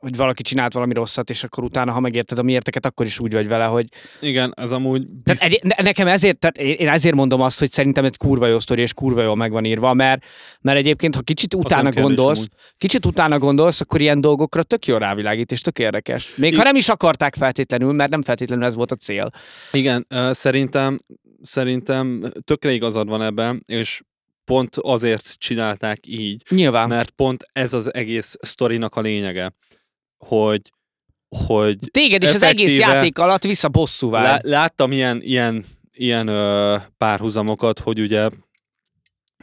[0.01, 3.33] hogy valaki csinált valami rosszat, és akkor utána, ha megérted a miérteket, akkor is úgy
[3.33, 3.87] vagy vele, hogy,
[4.19, 5.05] Igen, ez amúgy...
[5.23, 8.59] tehát egy, ne, nekem ezért, tehát én ezért mondom azt, hogy szerintem egy kurva jó
[8.59, 10.23] sztori, és kurva jól meg van írva, mert,
[10.61, 12.49] mert egyébként, ha kicsit utána kérdés gondolsz, amúgy.
[12.77, 16.35] kicsit utána gondolsz, akkor ilyen dolgokra tök jól rávilágít, és tök érdekes.
[16.35, 19.29] Még I- ha nem is akarták feltétlenül, mert nem feltétlenül ez volt a cél.
[19.71, 20.99] Igen, ö, szerintem,
[21.41, 24.01] szerintem tökre igazad van ebben, és
[24.45, 26.87] pont azért csinálták így, Nyilván.
[26.87, 29.53] mert pont ez az egész sztorinak a lényege,
[30.25, 30.61] hogy,
[31.45, 34.21] hogy Téged is az egész játék alatt vissza bosszúvá.
[34.21, 38.29] lá, láttam ilyen, ilyen, ilyen ö, párhuzamokat, hogy ugye,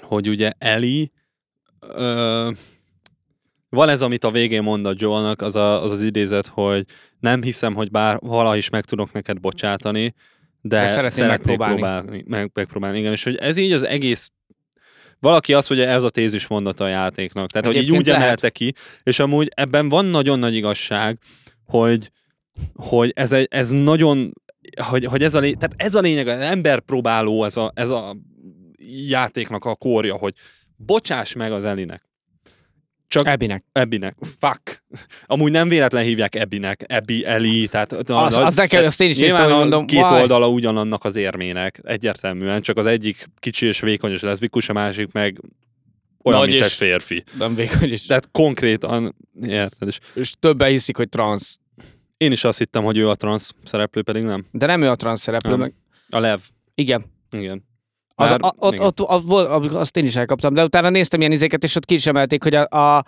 [0.02, 1.12] hogy ugye Eli
[1.80, 2.50] ö,
[3.68, 6.84] van ez, amit a végén mond a Joelnak, az, a, az az idézet, hogy
[7.20, 10.14] nem hiszem, hogy bár valaha is meg tudok neked bocsátani,
[10.60, 11.80] de, De szeretném szeretnék megpróbálni.
[11.80, 12.98] Próbálni, meg, megpróbálni.
[12.98, 14.30] Igen, és hogy ez így az egész
[15.20, 17.50] valaki azt mondja, ez a tézis mondata a játéknak.
[17.50, 18.22] Tehát, hogy így Egyébként úgy lehet.
[18.22, 21.18] emelte ki, és amúgy ebben van nagyon nagy igazság,
[21.66, 22.10] hogy,
[22.74, 24.32] hogy ez, egy, ez nagyon,
[24.76, 27.90] hogy, hogy ez, a lé, tehát ez a lényeg, az ember próbáló ez a, ez
[27.90, 28.16] a
[29.08, 30.34] játéknak a kórja, hogy
[30.76, 32.07] bocsáss meg az Elinek.
[33.08, 33.64] Csak Ebinek.
[33.72, 34.16] Ebinek.
[34.38, 34.84] Fuck.
[35.26, 36.84] Amúgy nem véletlen hívják Ebinek.
[36.86, 37.92] Ebi, Eli, tehát...
[37.92, 40.20] Az- az nekem- azt én is nyilván mondom, két why?
[40.20, 45.12] oldala ugyanannak az érmének, egyértelműen, csak az egyik kicsi és vékony és leszbikus, a másik
[45.12, 45.40] meg
[46.22, 47.24] olyan, Nagy mint egy férfi.
[47.38, 48.06] Nem vékony is.
[48.06, 49.88] Tehát konkrétan, érted?
[49.88, 51.58] És És többen hiszik, hogy transz.
[52.16, 54.44] én is azt hittem, hogy ő a transz szereplő, pedig nem.
[54.50, 55.58] De nem ő a transz szereplő, Nem.
[55.60, 55.72] meg...
[56.10, 56.40] A Lev.
[56.74, 57.04] Igen.
[57.30, 57.64] Igen.
[58.20, 58.86] Az, Már- a, ott, igen.
[58.86, 61.94] ott, ott, volt, azt én is elkaptam, de utána néztem ilyen izéket, és ott ki
[61.94, 63.04] is emelték, hogy a, a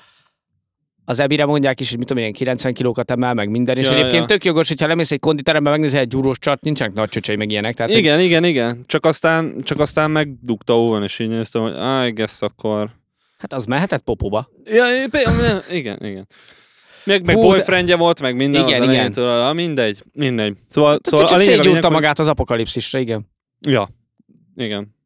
[1.04, 3.92] az ebire mondják is, hogy mit tudom, én, 90 kilókat emel, meg minden, és Ja,
[3.92, 4.24] egyébként ja.
[4.24, 7.74] tök jogos, hogyha lemész egy konditerembe, megnézel egy gyúrós csart, nincsenek nagy csöcsei, meg ilyenek.
[7.74, 8.84] Tehát, hogy- igen, igen, igen.
[8.86, 12.90] Csak aztán, csak aztán megdugta óvan, és így néztem, hogy I guess akkor...
[13.38, 14.48] Hát az mehetett popóba.
[14.64, 16.26] Ja, igen, igen, igen.
[17.04, 18.94] Meg, meg Hú, de- boyfriendje volt, meg minden Igen, az igen.
[18.94, 20.56] elejétől, ah, mindegy, mindegy.
[20.68, 23.28] Szóval, Szóval csak a lényeg, magát az apokalipszisre, igen.
[23.60, 23.88] Ja,
[24.56, 24.98] igen.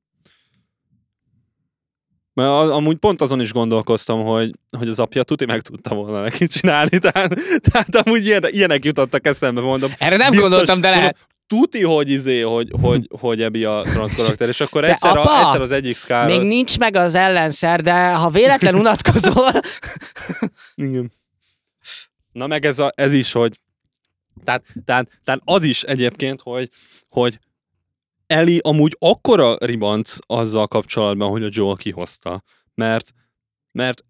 [2.34, 6.46] Mert amúgy pont azon is gondolkoztam, hogy, hogy az apja tuti meg tudta volna neki
[6.46, 7.34] csinálni, tehát,
[7.70, 9.92] tehát amúgy ilyen, ilyenek jutottak eszembe, mondom.
[9.98, 11.16] Erre nem Biztos, gondoltam, de lehet.
[11.46, 15.38] Tuti, hogy izé, hogy, hogy, hogy ebbi a transz karakter, és akkor De egyszer, apa,
[15.38, 16.36] a, egyszer az egyik szkára...
[16.36, 19.50] Még nincs meg az ellenszer, de ha véletlen unatkozol,
[20.74, 21.12] Igen.
[22.32, 23.60] Na meg ez, a, ez is, hogy
[24.44, 26.68] tehát, tehát, tehát az is egyébként, hogy,
[27.08, 27.38] hogy
[28.26, 32.42] Eli amúgy akkora ribanc azzal kapcsolatban, hogy a Joel kihozta.
[32.74, 33.10] Mert,
[33.72, 34.04] mert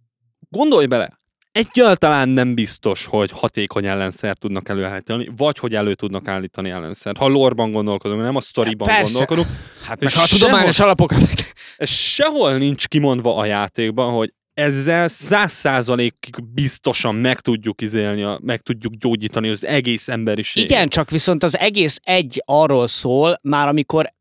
[0.51, 1.19] gondolj bele,
[1.53, 7.19] egyáltalán nem biztos, hogy hatékony ellenszert tudnak előállítani, vagy hogy elő tudnak állítani ellenszert.
[7.19, 9.03] Ha lorban gondolkodunk, nem a sztoriban Persze.
[9.03, 9.49] gondolkodunk.
[9.85, 11.55] hát meg ha tudományos alapokra fektet.
[11.77, 18.61] Ez sehol nincs kimondva a játékban, hogy ezzel száz százalékig biztosan meg tudjuk izélni, meg
[18.61, 20.71] tudjuk gyógyítani az egész emberiséget.
[20.71, 24.13] Igen, csak viszont az egész egy arról szól, már amikor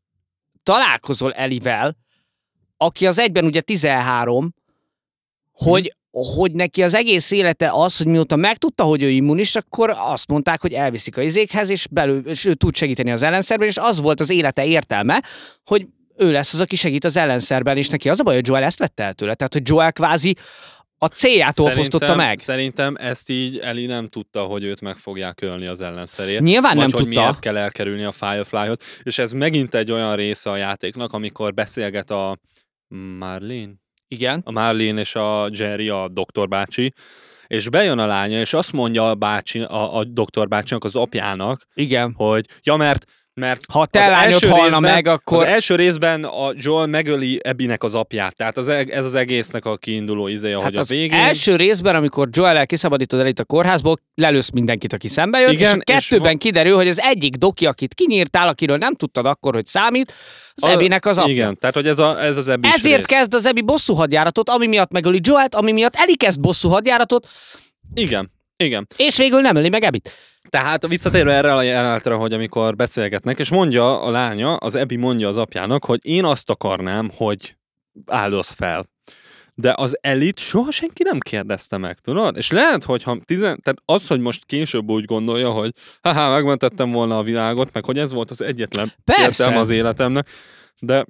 [0.62, 1.96] találkozol Elivel,
[2.76, 4.54] aki az egyben ugye 13,
[5.52, 10.28] hogy, hogy neki az egész élete az, hogy mióta megtudta, hogy ő immunis, akkor azt
[10.28, 14.00] mondták, hogy elviszik a izékhez, és, belül, és ő tud segíteni az ellenszerben, és az
[14.00, 15.22] volt az élete értelme,
[15.64, 18.62] hogy ő lesz az, aki segít az ellenszerben, és neki az a baj, hogy Joel
[18.62, 19.34] ezt vette el tőle.
[19.34, 20.36] Tehát, hogy Joel kvázi
[20.98, 22.38] a céljától fosztotta meg.
[22.38, 26.42] Szerintem ezt így Eli nem tudta, hogy őt meg fogják ölni az ellenszerért.
[26.42, 27.20] Nyilván nem hogy tudta.
[27.20, 28.84] miért kell elkerülni a Firefly-ot.
[29.02, 32.38] És ez megint egy olyan része a játéknak, amikor beszélget a
[33.18, 33.72] Marlene?
[34.08, 34.40] Igen.
[34.44, 36.92] a Marlene és a Jerry, a doktor bácsi,
[37.46, 41.66] és bejön a lánya, és azt mondja a, bácsi, a, a doktor bácsinak, az apjának,
[41.74, 42.12] Igen.
[42.16, 45.42] hogy ja, mert mert Ha te lányod első halna részben- meg, akkor...
[45.42, 49.64] Az első részben a Joel megöli Ebinek az apját, tehát az, eg- ez az egésznek
[49.64, 51.18] a kiinduló izéje, Hát hogy az a végén...
[51.18, 55.92] első részben, amikor Joel kiszabadítod elit a kórházból, lelősz mindenkit, aki szembe jön, Igen, és
[55.92, 59.54] a és kettőben va- kiderül, hogy az egyik doki, akit kinyírtál, akiről nem tudtad akkor,
[59.54, 60.12] hogy számít,
[60.54, 61.32] az A- Ebinek az apja.
[61.32, 64.66] Igen, tehát hogy ez, a, ez az Ebi Ezért kezd az Ebi bosszú hadjáratot, ami
[64.66, 67.28] miatt megöli Joelt, ami miatt Eli kezd bosszú hadjáratot,
[67.94, 68.86] Igen, igen.
[68.96, 70.10] és végül nem öli meg Ebit.
[70.48, 75.28] Tehát visszatérve erre a jelenetre, hogy amikor beszélgetnek, és mondja a lánya, az Ebi mondja
[75.28, 77.56] az apjának, hogy én azt akarnám, hogy
[78.06, 78.92] áldoz fel.
[79.54, 82.36] De az elit soha senki nem kérdezte meg, tudod?
[82.36, 83.60] És lehet, hogy ha tizen...
[83.62, 87.98] Tehát az, hogy most később úgy gondolja, hogy haha, megmentettem volna a világot, meg hogy
[87.98, 89.22] ez volt az egyetlen Persze.
[89.22, 90.28] értelme az életemnek,
[90.80, 91.06] de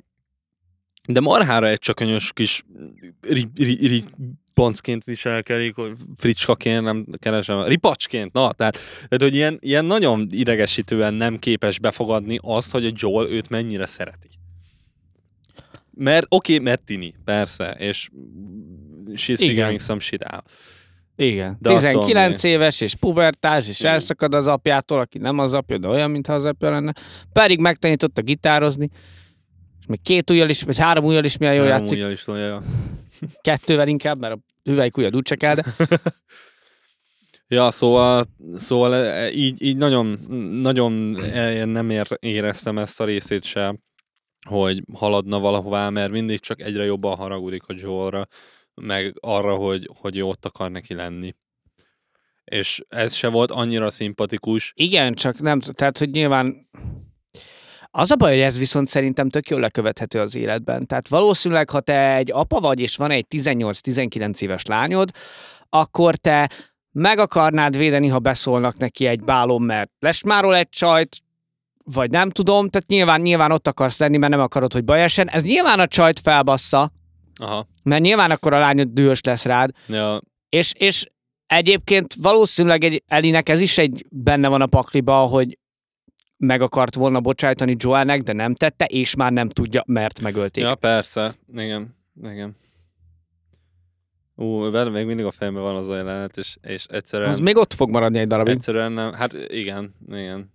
[1.07, 2.65] de marhára egy csökönyös kis
[3.21, 4.05] ri, ri, ri,
[4.55, 11.15] poncként viselkedik, hogy fricskaként nem keresem, ripacsként, na, tehát, tehát hogy ilyen, ilyen nagyon idegesítően
[11.15, 14.29] nem képes befogadni azt, hogy a Joel őt mennyire szereti.
[15.91, 18.09] Mert oké, okay, mert tini, persze, és
[19.15, 20.51] she's figuring some shit out.
[21.17, 21.57] Igen.
[21.61, 23.93] De attól 19 éves, és pubertás, és Igen.
[23.93, 26.93] elszakad az apjától, aki nem az apja, de olyan, mintha az apja lenne.
[27.33, 28.91] Pedig megtanította gitározni,
[29.81, 32.05] és még két ujjal is, vagy három ujjal is milyen jól játszik.
[32.05, 32.63] úgy is tudja, ja.
[33.41, 35.65] Kettővel inkább, mert a hüvelykujjad úgy kell, de
[37.49, 40.07] Ja, szóval, szóval e, így, így nagyon,
[40.51, 43.79] nagyon e, nem ér, éreztem ezt a részét se,
[44.49, 48.27] hogy haladna valahová, mert mindig csak egyre jobban haragudik a Joelra,
[48.75, 51.35] meg arra, hogy, hogy jót akar neki lenni.
[52.45, 54.73] És ez se volt annyira szimpatikus.
[54.77, 56.69] Igen, csak nem, tehát, hogy nyilván
[57.97, 60.87] az a baj, hogy ez viszont szerintem tök jól lekövethető az életben.
[60.87, 65.11] Tehát valószínűleg, ha te egy apa vagy, és van egy 18-19 éves lányod,
[65.69, 66.51] akkor te
[66.93, 71.17] meg akarnád védeni, ha beszólnak neki egy bálom, mert lesmárol egy csajt,
[71.85, 75.29] vagy nem tudom, tehát nyilván, nyilván ott akarsz lenni, mert nem akarod, hogy baj essen.
[75.29, 76.93] Ez nyilván a csajt felbassza,
[77.37, 77.67] Aha.
[77.83, 81.07] Mert nyilván akkor a lányod dühös lesz rád, Ja, és, és
[81.47, 85.59] egyébként valószínűleg egy, Elinek ez is egy benne van a pakliba, hogy
[86.45, 90.65] meg akart volna bocsájtani Joelnek, de nem tette, és már nem tudja, mert megölték.
[90.65, 91.35] ja, persze.
[91.57, 92.57] Igen, igen.
[94.37, 97.31] Ú, velem még mindig a fejemben van az a jelenet, és, és egyszerűen...
[97.31, 98.55] Az még ott fog maradni egy darabig.
[98.55, 100.53] Egyszerűen nem, hát igen, igen.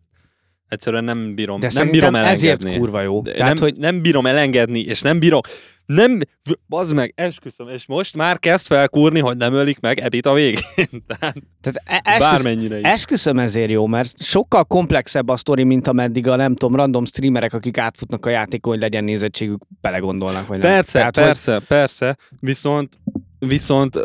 [0.70, 2.78] Egyszerűen nem bírom, De nem bírom ezért elengedni.
[2.80, 3.22] kurva jó.
[3.22, 5.40] De Tehát, nem, hogy nem bírom elengedni, és nem bírom,
[5.86, 6.20] nem,
[6.68, 10.60] bazd meg, esküszöm, és most már kezd felkúrni, hogy nem ölik meg Ebit a végén.
[11.08, 12.84] Tehát tehát e- esküsz, bármennyire is.
[12.84, 17.54] esküszöm ezért jó, mert sokkal komplexebb a sztori, mint ameddig a nem tudom, random streamerek,
[17.54, 20.72] akik átfutnak a játékon, hogy legyen nézettségük, belegondolnak, vagy nem.
[20.72, 23.00] Persze, Tehát, hogy- persze, persze, viszont,
[23.40, 24.00] viszont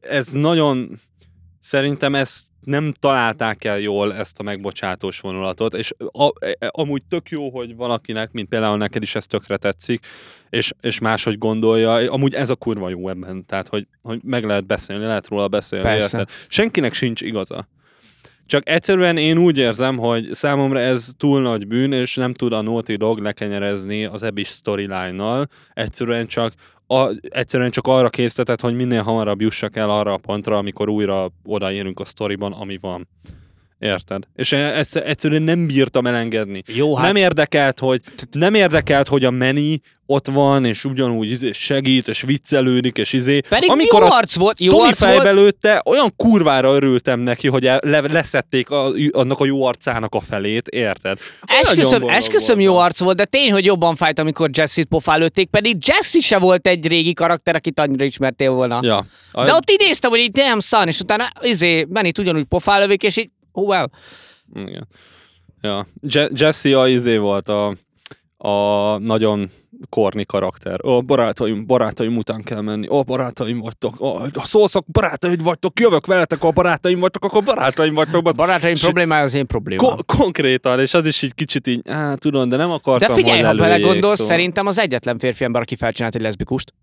[0.00, 1.00] ez nagyon,
[1.60, 7.28] szerintem ezt nem találták el jól ezt a megbocsátós vonulatot, és a, a, amúgy tök
[7.28, 10.06] jó, hogy valakinek, mint például neked is ez tökre tetszik,
[10.50, 14.66] és, és máshogy gondolja, amúgy ez a kurva jó ebben, tehát hogy, hogy meg lehet
[14.66, 15.84] beszélni, lehet róla beszélni?
[16.48, 17.68] Senkinek sincs igaza.
[18.48, 22.62] Csak egyszerűen én úgy érzem, hogy számomra ez túl nagy bűn, és nem tud a
[22.62, 25.46] Naughty Dog lekenyerezni az Abyss storyline-nal.
[25.72, 26.52] Egyszerűen csak,
[26.86, 31.32] a, egyszerűen csak arra késztetett, hogy minél hamarabb jussak el arra a pontra, amikor újra
[31.44, 33.08] odaérünk a sztoriban, ami van.
[33.78, 34.22] Érted?
[34.34, 36.62] És e- ezt egyszerűen nem bírtam elengedni.
[36.66, 41.52] Jó, hát Nem érdekelt, hogy nem érdekelt, hogy a Meni ott van, és ugyanúgy izé
[41.52, 43.40] segít, és viccelődik, és izé.
[43.40, 45.12] pedig Amikor jó a arc volt, jó Tomi arc volt.
[45.14, 50.20] fejbe lőtte, olyan kurvára örültem neki, hogy le, leszették a, annak a jó arcának a
[50.20, 51.18] felét, érted?
[51.50, 55.76] Olyan Esküszöm, esküszöm jó arc volt, de tény, hogy jobban fájt, amikor Jesse-t pofálőtték, pedig
[55.86, 58.78] Jesse se volt egy régi karakter, akit annyira ismertél volna.
[58.82, 59.04] Ja.
[59.32, 63.02] A, De ott így néztem, hogy így damn son, és utána izé, Benit ugyanúgy pofálövik,
[63.02, 63.86] és így, oh well.
[64.54, 64.86] Igen.
[65.60, 65.86] Ja.
[66.00, 67.76] Je- Jesse a izé volt a,
[68.36, 69.50] a nagyon
[69.88, 70.84] korni karakter.
[70.84, 72.88] Ó, barátaim, barátaim után kell menni.
[72.88, 74.00] Ó, barátaim vagytok.
[74.00, 78.22] Ó, ha szólszak, barátaim vagytok, jövök veletek, ha barátaim vagytok, akkor barátaim vagytok.
[78.22, 79.86] Basz- Barátaim És- problémája az én problémám.
[79.86, 83.42] Ko- konkrétan, és az is így kicsit így, á, tudom, de nem akartam, De figyelj,
[83.42, 84.32] ha belegondolsz, szóval.
[84.36, 86.74] szerintem az egyetlen férfi ember, aki felcsinált egy leszbikust.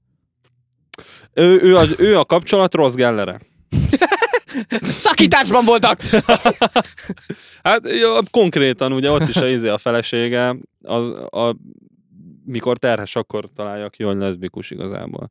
[1.33, 3.39] Ő, ő, a, ő a kapcsolat rossz gellere.
[4.97, 5.99] Szakításban voltak!
[7.63, 11.55] Hát jó, konkrétan ugye ott is a, izé a felesége, az, a,
[12.45, 15.29] mikor terhes, akkor találja ki, hogy leszbikus igazából.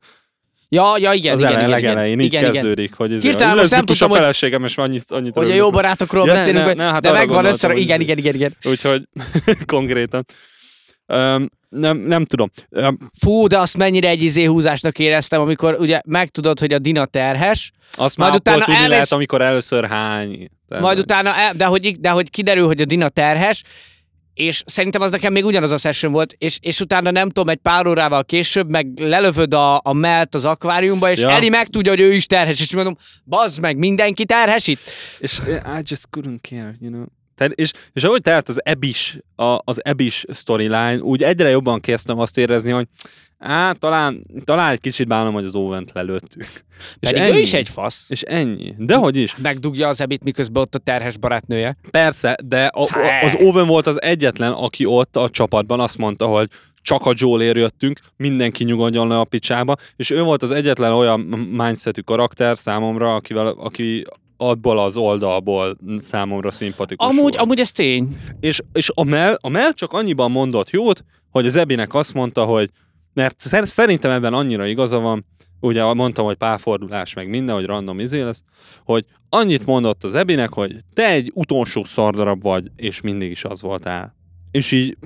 [0.69, 2.53] Ja, ja, igen, az igen, igen, igen, legelején így igen, igen.
[2.53, 5.71] kezdődik, hogy izé, Hirtelen most nem tudtam, a feleségem, és annyit, annyit Hogy a jó
[5.71, 8.57] barátokról Ja, beszélünk, ne, ne, hát de megvan össze, igen, izé- igen, igen, igen.
[8.71, 9.09] Úgyhogy
[9.67, 10.25] konkrétan.
[11.07, 12.51] Um, nem, nem tudom.
[12.71, 17.05] Um, Fú, de azt mennyire egy izé húzásnak éreztem, amikor ugye megtudod, hogy a Dina
[17.07, 20.51] terhes, azt Majd már utána akkor tudni elmész- lehet, amikor először hány.
[20.69, 23.63] Tehát, majd utána, el- de hogy, de hogy kiderül, hogy a Dina terhes,
[24.35, 27.59] és szerintem az nekem még ugyanaz a session volt, és, és utána nem tudom, egy
[27.59, 31.29] pár órával később meg lelövöd a, a melt az akváriumba, és Ja.
[31.29, 31.35] ja.
[31.35, 34.81] Eli megtudja, hogy ő is terhes, és mondom, bazd meg, mindenki terhes itt?
[35.19, 35.39] És
[35.79, 37.05] I just couldn't care, you know.
[37.35, 42.19] Tehát, és, és ahogy telt az Ebis, a, az Ebis storyline, úgy egyre jobban kezdtem
[42.19, 42.87] azt érezni, hogy
[43.39, 46.43] á, talán, talán egy kicsit bánom, hogy az Ovent lelőttük.
[47.01, 48.07] És Pedig ő is egy fasz.
[48.09, 48.75] És ennyi.
[48.79, 49.37] Dehogy is.
[49.37, 51.77] Megdugja az ebit, miközben ott a terhes barátnője.
[51.91, 53.25] Persze, de a, a, Hát.
[53.25, 56.49] az Owen volt az egyetlen, aki ott a csapatban azt mondta, hogy
[56.83, 61.21] csak a Joel jöttünk, mindenki nyugodjon le a picsába, és ő volt az egyetlen olyan
[61.51, 64.05] mindsetű karakter számomra, akivel, aki
[64.37, 67.37] abból az oldalból számomra szimpatikus Amúgy, volt.
[67.37, 68.17] amúgy ez tény.
[68.41, 72.45] És, és a, Mel, a Mel csak annyiban mondott jót, hogy az Ebinek azt mondta,
[72.45, 72.71] hogy
[73.13, 75.27] mert szer- szerintem ebben annyira igaza van,
[75.61, 78.43] ugye mondtam, hogy párfordulás meg minden, hogy random izé lesz,
[78.85, 83.63] hogy annyit mondott az Ebinek, hogy te egy utolsó szardarab vagy, és mindig is az
[83.63, 84.15] voltál.
[84.51, 84.97] És így,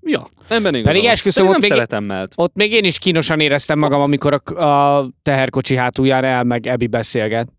[0.00, 2.32] ja, ebben igaza Pedig esküszöm, ott még- szeretem Melt.
[2.36, 4.06] Ott még én is kínosan éreztem magam, Fasz.
[4.06, 7.52] amikor a, a teherkocsi hátulján el meg Ebi beszélget.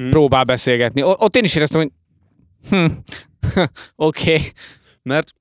[0.00, 0.10] Mm.
[0.10, 1.02] Próbál beszélgetni.
[1.02, 1.90] O- ott én is éreztem, hogy
[2.68, 2.84] hm,
[3.96, 4.34] oké.
[4.34, 4.52] Okay.
[5.02, 5.32] Mert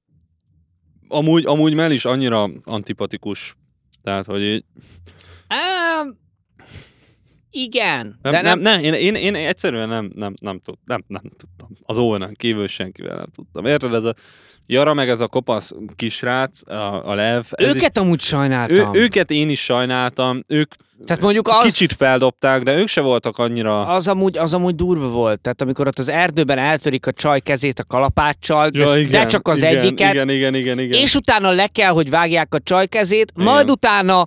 [1.08, 3.56] amúgy, amúgy Mel is annyira antipatikus.
[4.02, 4.64] Tehát, hogy így,
[5.50, 6.18] Um,
[7.52, 8.20] igen.
[8.22, 11.22] Nem, de nem, nem, nem, én, én, én egyszerűen nem, nem, nem, tud, nem, nem
[11.22, 11.70] tudtam.
[11.82, 13.66] Az owen kívül senkivel nem tudtam.
[13.66, 14.16] Érted, ez a
[14.68, 18.94] Jara meg ez a kopasz kisrác, a, a Lev, ez őket amúgy is, ő, sajnáltam.
[18.94, 20.72] őket én is sajnáltam, ők
[21.06, 23.88] Tehát mondjuk az, kicsit feldobták, de ők se voltak annyira...
[23.88, 25.40] az, amúgy, az amúgy durva volt.
[25.40, 29.58] Tehát amikor ott az erdőben eltörik a csaj kezét a kalapáccsal, de, de csak az
[29.58, 31.00] igen, egyiket, Igen, igen, igen, igen.
[31.00, 33.52] és utána le kell, hogy vágják a csaj kezét, Igen.
[33.52, 34.26] majd utána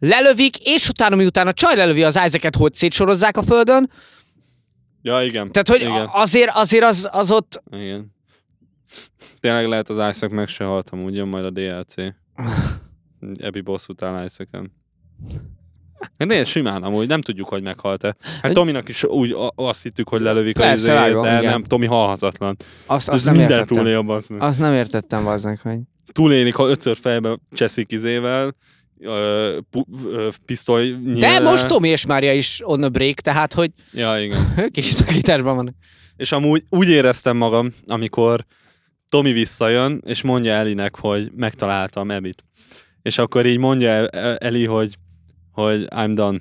[0.00, 3.90] lelövik, és utána miután a csaj lelövi az Isaac-et, hogy szétsorozzák a földön.
[5.02, 5.52] Ja, igen.
[5.52, 6.08] Tehát, hogy igen.
[6.12, 7.62] azért, azért az, az ott...
[7.72, 8.16] igen.
[9.40, 11.94] Tényleg lehet az Isaac meg se haltam, úgy jön majd a DLC.
[13.38, 14.72] Ebi bosszút áll Isaac-en.
[16.26, 18.16] Miért simán amúgy, nem tudjuk, hogy meghalt-e.
[18.42, 21.50] Hát Tominak is úgy a- azt hittük, hogy lelövik a Persze, izéjét, vágom, de igen.
[21.50, 22.56] nem, Tomi halhatatlan.
[22.86, 23.82] Azt, Ez azt nem minden értettem.
[23.82, 24.42] túlél, bazd meg.
[24.42, 25.78] Azt nem értettem, bazdnek, hogy...
[26.12, 28.54] Túlélik, ha ötször fejbe cseszik izével,
[29.00, 31.42] ö, pu- ö, pisztoly De nyílnál.
[31.42, 34.54] most Tomi és Mária is on a break, tehát, hogy Ja, igen.
[34.56, 35.74] ők is szakításban vannak.
[36.16, 38.44] És amúgy úgy éreztem magam, amikor
[39.08, 42.44] Tomi visszajön, és mondja Elinek, hogy megtaláltam Ebit.
[43.02, 44.94] És akkor így mondja El- Eli, hogy,
[45.52, 46.38] hogy I'm done.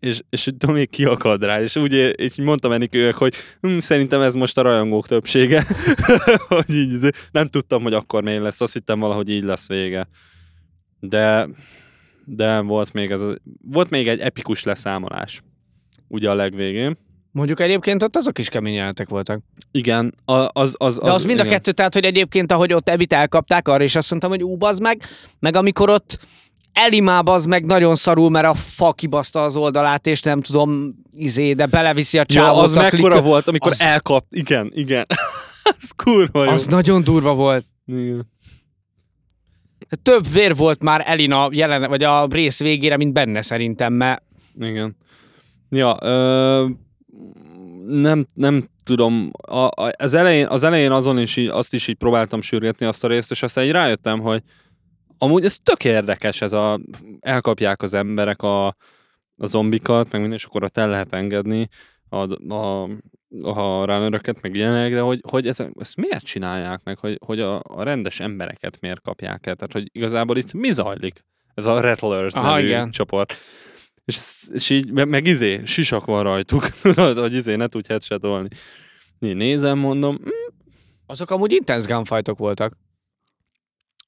[0.00, 4.58] És, és Tomi kiakad rá, és úgy és mondtam Enikőnek, hogy hm, szerintem ez most
[4.58, 5.64] a rajongók többsége.
[6.48, 10.08] hogy így, nem tudtam, hogy akkor miért lesz, azt hittem valahogy így lesz vége.
[11.00, 11.48] De,
[12.24, 15.42] de volt még, ez a, volt még egy epikus leszámolás.
[16.08, 16.98] Ugye a legvégén.
[17.34, 19.40] Mondjuk egyébként ott azok is kemény jelenetek voltak.
[19.70, 21.54] Igen, a- az, az, az, De az, mind a igen.
[21.54, 24.80] kettő, tehát, hogy egyébként, ahogy ott Ebit elkapták, arra is azt mondtam, hogy ú, bazd
[24.80, 25.02] meg,
[25.38, 26.18] meg amikor ott
[26.72, 31.52] Elimá az meg nagyon szarul, mert a fa kibaszta az oldalát, és nem tudom, izé,
[31.52, 32.62] de beleviszi a Ja, csávót.
[32.64, 34.26] az a mekkora klik- volt, amikor az- elkapt.
[34.34, 35.04] Igen, igen.
[35.80, 36.50] az kurva jó.
[36.50, 37.66] Az nagyon durva volt.
[37.86, 38.32] Igen.
[40.02, 44.22] Több vér volt már Elina jelen, vagy a rész végére, mint benne szerintem, mert
[44.60, 44.96] Igen.
[45.70, 46.66] Ja, ö,
[47.86, 51.96] nem, nem tudom, a, a, az, elején, az elején azon is így, azt is így
[51.96, 54.42] próbáltam sürgetni azt a részt, és aztán így rájöttem, hogy
[55.18, 56.80] amúgy ez tök érdekes, ez a,
[57.20, 58.66] elkapják az emberek a,
[59.36, 61.68] a zombikat, meg minden, és akkor ott el lehet engedni
[62.08, 62.82] a, a,
[63.42, 67.60] a runneröket, meg ilyenek, de hogy, hogy ez, ezt miért csinálják meg, hogy, hogy a,
[67.62, 71.24] a rendes embereket miért kapják el, tehát hogy igazából itt mi zajlik?
[71.54, 72.90] Ez a Rattlers Aha, nevű igen.
[72.90, 73.36] csoport.
[74.04, 76.64] És, és így, meg, meg izé, sisak van rajtuk,
[77.16, 78.48] hogy izé ne tudj headshotolni.
[79.20, 80.54] Így nézem, mondom, hm,
[81.06, 82.72] azok amúgy intense gunfightok voltak.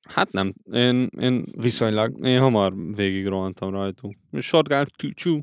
[0.09, 2.27] hát nem, én, én, Viszonylag.
[2.27, 4.13] én hamar végig rohantam rajtuk.
[4.39, 5.43] Shotgun, csú.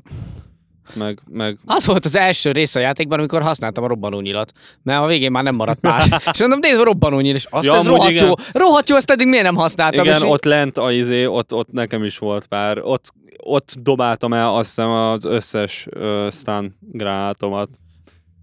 [0.92, 4.52] Meg, meg, Az volt az első rész a játékban, amikor használtam a robbanónyilat.
[4.82, 6.08] Mert a végén már nem maradt más.
[6.32, 8.26] és mondom, nézd a robbanónyíl, és azt Ja, ez rohadt igen.
[8.26, 8.32] jó.
[8.52, 10.04] Rohadt jó, ezt eddig miért nem használtam?
[10.04, 13.74] igen, és így- ott lent a izé, ott, ott nekem is volt pár, ott, ott
[13.80, 17.68] dobáltam el azt hiszem az összes uh, stun gránátomat.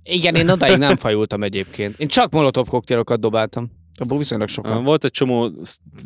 [0.03, 1.99] Igen, én odáig nem fajultam egyébként.
[1.99, 3.71] Én csak molotov koktélokat dobáltam.
[4.01, 4.83] Abból viszonylag sokan.
[4.83, 5.51] Volt egy csomó,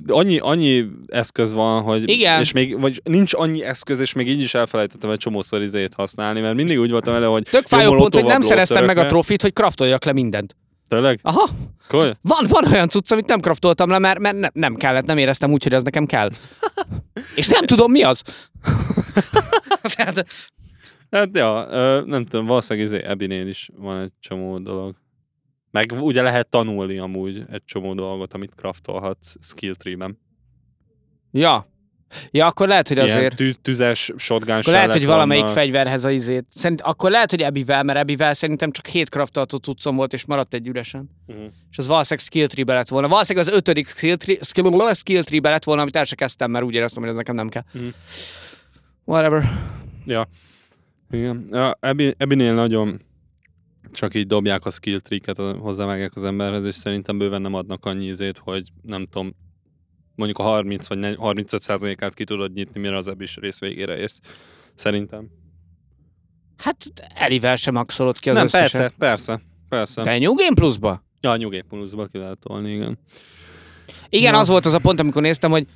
[0.07, 2.39] annyi, annyi eszköz van, hogy Igen.
[2.39, 6.41] és még, vagy nincs annyi eszköz, és még így is elfelejtettem egy csomószor izét használni,
[6.41, 9.05] mert mindig úgy voltam vele, hogy Tök jó fájó pont, hogy nem szereztem meg a
[9.05, 10.55] trofit, hogy kraftoljak le mindent.
[10.87, 11.19] Tényleg?
[11.21, 11.49] Aha,
[11.87, 12.13] Koly?
[12.21, 15.51] van, van olyan cucc, amit nem kraftoltam le, mert, mert ne, nem kellett, nem éreztem
[15.51, 16.29] úgy, hogy az nekem kell.
[17.35, 18.21] És nem tudom, mi az.
[19.81, 20.25] Tehát,
[21.11, 21.67] Hát ja,
[22.05, 24.95] nem tudom, valószínűleg izé Ebinél is van egy csomó dolog.
[25.75, 30.19] Meg ugye lehet tanulni amúgy egy csomó dolgot, amit craftolhatsz skill tree-ben.
[31.31, 31.67] ja.
[32.31, 33.35] Ja, akkor lehet, hogy Ilyen azért.
[33.35, 35.57] tű, tüzes shotgun Akkor lehet, hogy valamelyik vannak.
[35.57, 36.45] fegyverhez a izét.
[36.49, 40.53] Szerint, akkor lehet, hogy Ebivel, mert Ebivel szerintem csak 7 kraftolható cuccom volt, és maradt
[40.53, 41.09] egy üresen.
[41.25, 41.37] Mhm.
[41.71, 43.07] És az valószínűleg skill tree lett volna.
[43.07, 46.65] Valószínűleg az ötödik skill tree, skill, skill tree lett volna, amit el se kezdtem, mert
[46.65, 47.63] úgy éreztem, hogy ez nekem nem kell.
[47.73, 47.85] Mhm.
[49.05, 49.43] Whatever.
[50.05, 50.27] Ja.
[51.11, 51.47] Igen.
[51.51, 53.01] Ja, Ebi, Ebinél nagyon
[53.95, 58.05] csak így dobják a skill tricket, hozzávágják az emberhez, és szerintem bőven nem adnak annyi
[58.05, 59.35] izét, hogy nem tudom,
[60.15, 63.97] mondjuk a 30 vagy 40 35 százalékát ki tudod nyitni, mire az Ebis rész végére
[63.97, 64.19] érsz.
[64.75, 65.29] Szerintem.
[66.57, 66.77] Hát
[67.13, 68.71] Elivel sem maxolod ki az nem, összeset.
[68.71, 70.03] persze, persze, persze.
[70.03, 71.03] De New Game Plus-ba?
[71.21, 72.99] Ja, a nyugép pluszba ki lehet tolni, igen.
[74.09, 74.39] Igen, Ja.
[74.39, 75.67] az volt az a pont, amikor néztem, hogy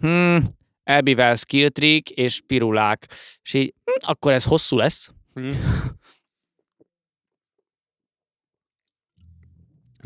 [0.00, 0.42] hmm,
[0.82, 3.06] Ebivel skill trick és pirulák.
[3.42, 5.10] És így, hm, akkor ez hosszú lesz.
[5.34, 5.50] Hm.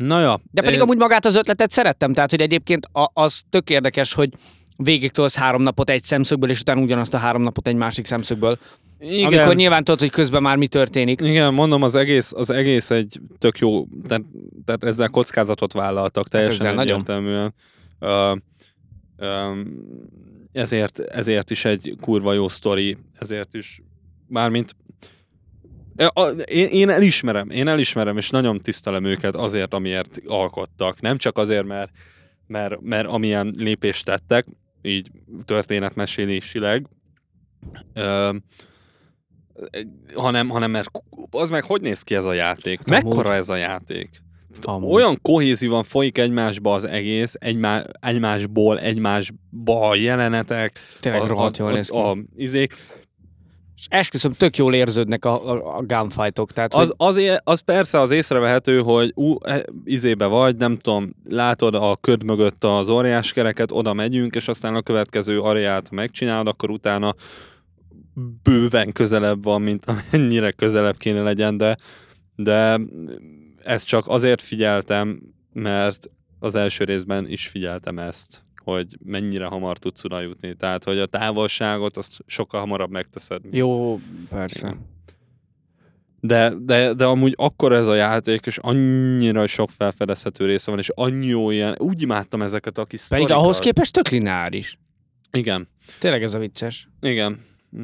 [0.01, 0.39] Na ja.
[0.51, 4.13] De pedig én- amúgy magát az ötletet szerettem, tehát hogy egyébként a, az tök érdekes,
[4.13, 4.29] hogy
[4.77, 8.57] végig tolsz három napot egy szemszögből, és utána ugyanazt a három napot egy másik szemszögből.
[8.99, 11.21] igen, Amikor nyilván tudod, hogy közben már mi történik.
[11.21, 14.23] Igen, mondom, az egész, az egész egy tök jó, tehát,
[14.65, 16.93] tehát ezzel kockázatot vállaltak teljesen ezzel nagyon.
[16.93, 17.53] egyértelműen.
[17.99, 18.35] Ö,
[19.17, 19.61] ö,
[20.51, 23.81] ezért, ezért is egy kurva jó sztori, ezért is,
[24.27, 24.80] mármint Ö,
[26.13, 31.01] a- én, én elismerem, én elismerem, és nagyon tisztelem őket azért, amiért alkottak.
[31.01, 31.91] Nem csak azért, mert,
[32.47, 34.45] mert, mert amilyen lépést tettek,
[34.81, 35.11] így
[35.45, 36.87] történetmesélésileg,
[37.93, 38.33] ö,
[40.13, 40.89] hanem, hanem mert
[41.31, 42.77] az meg hogy néz ki ez a játék?
[42.77, 43.39] Hát Mekkora amúgy.
[43.39, 44.09] ez a játék?
[44.61, 44.91] Amúgy.
[44.93, 51.71] Olyan kohézívan folyik egymásba az egész, egymá, egymásból egymásba a jelenetek, Tényleg a, rohadt jól
[51.71, 51.97] a, néz ki.
[51.97, 52.75] a izék.
[53.81, 56.51] És esküszöm, tök jól érződnek a, a, a gunfightok.
[56.51, 59.35] Tehát, Az, hogy, az, az persze az észrevehető, hogy ú,
[59.83, 64.75] izébe vagy, nem tudom, látod a köd mögött az óriás kereket, oda megyünk, és aztán
[64.75, 67.15] a következő areát ha megcsinálod, akkor utána
[68.43, 71.77] bőven közelebb van, mint amennyire közelebb kéne legyen, de,
[72.35, 72.79] de
[73.63, 75.21] ezt csak azért figyeltem,
[75.53, 76.09] mert
[76.39, 80.55] az első részben is figyeltem ezt, hogy mennyire hamar tudsz oda jutni.
[80.55, 83.41] Tehát, hogy a távolságot azt sokkal hamarabb megteszed.
[83.51, 83.99] Jó,
[84.29, 84.67] persze.
[84.67, 84.89] Igen.
[86.23, 90.89] De, de, de amúgy akkor ez a játék, és annyira sok felfedezhető része van, és
[90.93, 94.77] annyi jó ilyen, úgy imádtam ezeket a kis Pedig ahhoz képest tök lineáris.
[95.31, 95.67] Igen,
[95.99, 96.87] Tényleg ez a vicces.
[97.01, 97.39] igen,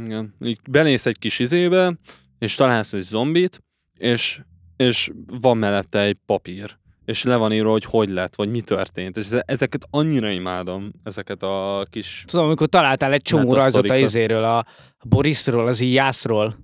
[0.06, 0.34] igen.
[0.40, 1.94] Így benéz egy kis izébe,
[2.40, 3.64] és találsz egy zombit,
[3.98, 4.42] és,
[4.76, 6.78] és van mellette egy papír,
[7.08, 9.18] és le van írva, hogy hogy lett, vagy mi történt.
[9.18, 12.24] És eze- ezeket annyira imádom, ezeket a kis...
[12.28, 14.66] Tudom, amikor találtál egy csomó rajzot a izéről, a
[15.04, 16.56] Borisról, az Ijászról,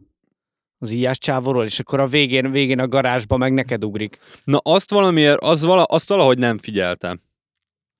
[0.77, 4.17] az Ijás csávóról, és akkor a végén, végén a garázsba meg neked ugrik.
[4.43, 7.21] Na azt valamiért, az vala, azt valahogy nem figyeltem.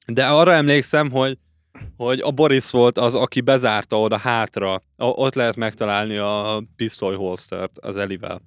[0.08, 1.38] De arra emlékszem, hogy,
[1.98, 4.82] hogy a Boris volt az, aki bezárta oda hátra.
[4.98, 8.41] Ott lehet megtalálni a pisztolyholstert az Elivel.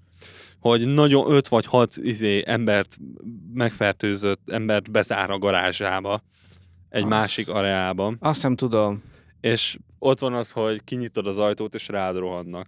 [0.67, 2.97] Hogy nagyon öt vagy hat izé, embert,
[3.55, 6.21] megfertőzött embert bezár a garázsába.
[6.89, 7.09] Egy Az.
[7.09, 8.17] másik areában.
[8.21, 9.03] Azt nem tudom.
[9.41, 12.67] És ott van az, hogy kinyitod az ajtót, és rád rohannak.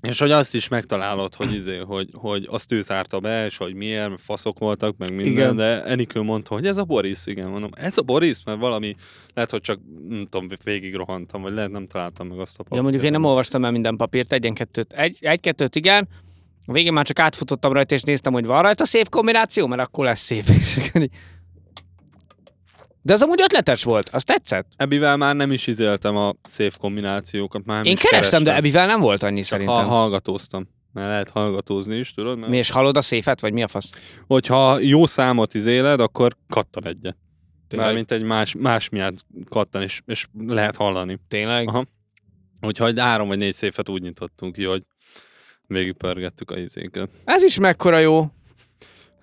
[0.00, 3.74] És hogy azt is megtalálod, hogy, izé, hogy, hogy azt ő zárta be, és hogy
[3.74, 5.56] miért, mert faszok voltak, meg minden, Igen.
[5.56, 8.94] de Enikő mondta, hogy ez a Boris, igen, mondom, ez a Boris, mert valami,
[9.34, 12.76] lehet, hogy csak, nem tudom, végig rohantam, vagy lehet nem találtam meg azt a papírt.
[12.76, 14.92] Ja, mondjuk én nem olvastam el minden papírt, egyen-kettőt.
[14.92, 16.08] Egy, egy-kettőt igen,
[16.66, 20.04] a végén már csak átfutottam rajta, és néztem, hogy van rajta szép kombináció, mert akkor
[20.04, 20.44] lesz szép.
[23.04, 24.66] De az amúgy ötletes volt, az tetszett.
[24.76, 28.56] Ebivel már nem is izéltem a szép kombinációkat, már Én is kerestem, de kerestem.
[28.56, 29.74] Ebivel nem volt annyi Csak szerintem.
[29.74, 30.68] ha, hallgatóztam.
[30.92, 32.38] Mert lehet hallgatózni is, tudod?
[32.38, 33.90] Mert Mi, és hallod a széfet, vagy mi a fasz?
[34.26, 37.16] Hogyha jó számot izéled, akkor kattan egyet.
[37.68, 37.88] Tényleg?
[37.88, 41.18] Mármint egy más, más miatt kattan, és, és lehet hallani.
[41.28, 41.68] Tényleg?
[41.68, 41.84] Aha.
[42.60, 44.82] Úgyhogy három vagy négy széfet úgy nyitottunk ki, hogy
[45.72, 47.10] végigpörgettük a izéket.
[47.24, 48.20] Ez is mekkora jó.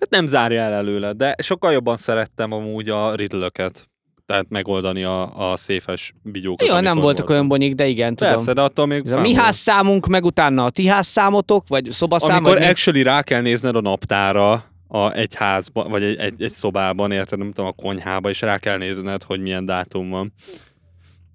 [0.00, 3.88] Hát nem zárja el előle, de sokkal jobban szerettem amúgy a riddlöket.
[4.26, 6.68] Tehát megoldani a, a széfes bigyókat.
[6.68, 8.34] Jó, nem voltak olyan bonyik, de igen, tudom.
[8.34, 12.58] Persze, de attól még a mi házszámunk, meg utána a ti házszámotok, vagy szobaszám, Amikor
[12.58, 17.12] vagy actually rá kell nézned a naptára, a, egy házban, vagy egy, egy, egy szobában,
[17.12, 20.32] érted, nem tudom, a konyhába, és rá kell nézned, hogy milyen dátum van.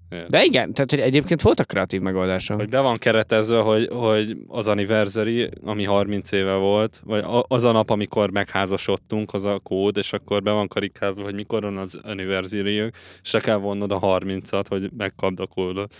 [0.08, 2.56] De igen, tehát hogy egyébként voltak kreatív megoldások.
[2.56, 7.72] Hogy be van keretezve, hogy, hogy az anniversary, ami 30 éve volt, vagy az a
[7.72, 12.00] nap, amikor megházasodtunk, az a kód, és akkor be van karikázva, hogy mikor van az
[12.02, 12.90] anniversary
[13.22, 15.94] és le kell vonnod a 30-at, hogy megkapd a kódot.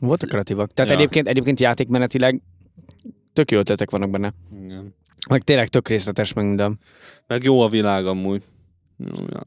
[0.00, 0.72] Voltak kreatívak.
[0.72, 0.96] Tehát Ja.
[0.96, 2.42] egyébként, egyébként játékmenetileg
[3.32, 4.32] tök jó ötletek vannak benne.
[4.64, 4.94] Igen.
[5.28, 6.78] Meg tényleg tök részletes, meg minden.
[7.26, 8.42] Meg jó a világ amúgy.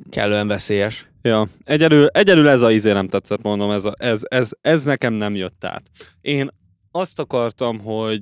[0.10, 1.08] Kellően veszélyes.
[1.22, 5.14] Ja, egyelül, egyelül ez a izé nem tetszett, mondom, ez, a, ez, ez, ez nekem
[5.14, 5.84] nem jött át.
[6.22, 6.50] Én
[6.92, 8.22] azt akartam, hogy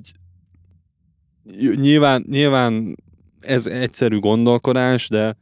[1.74, 2.96] nyilván, nyilván
[3.40, 5.36] ez egyszerű gondolkodás, de,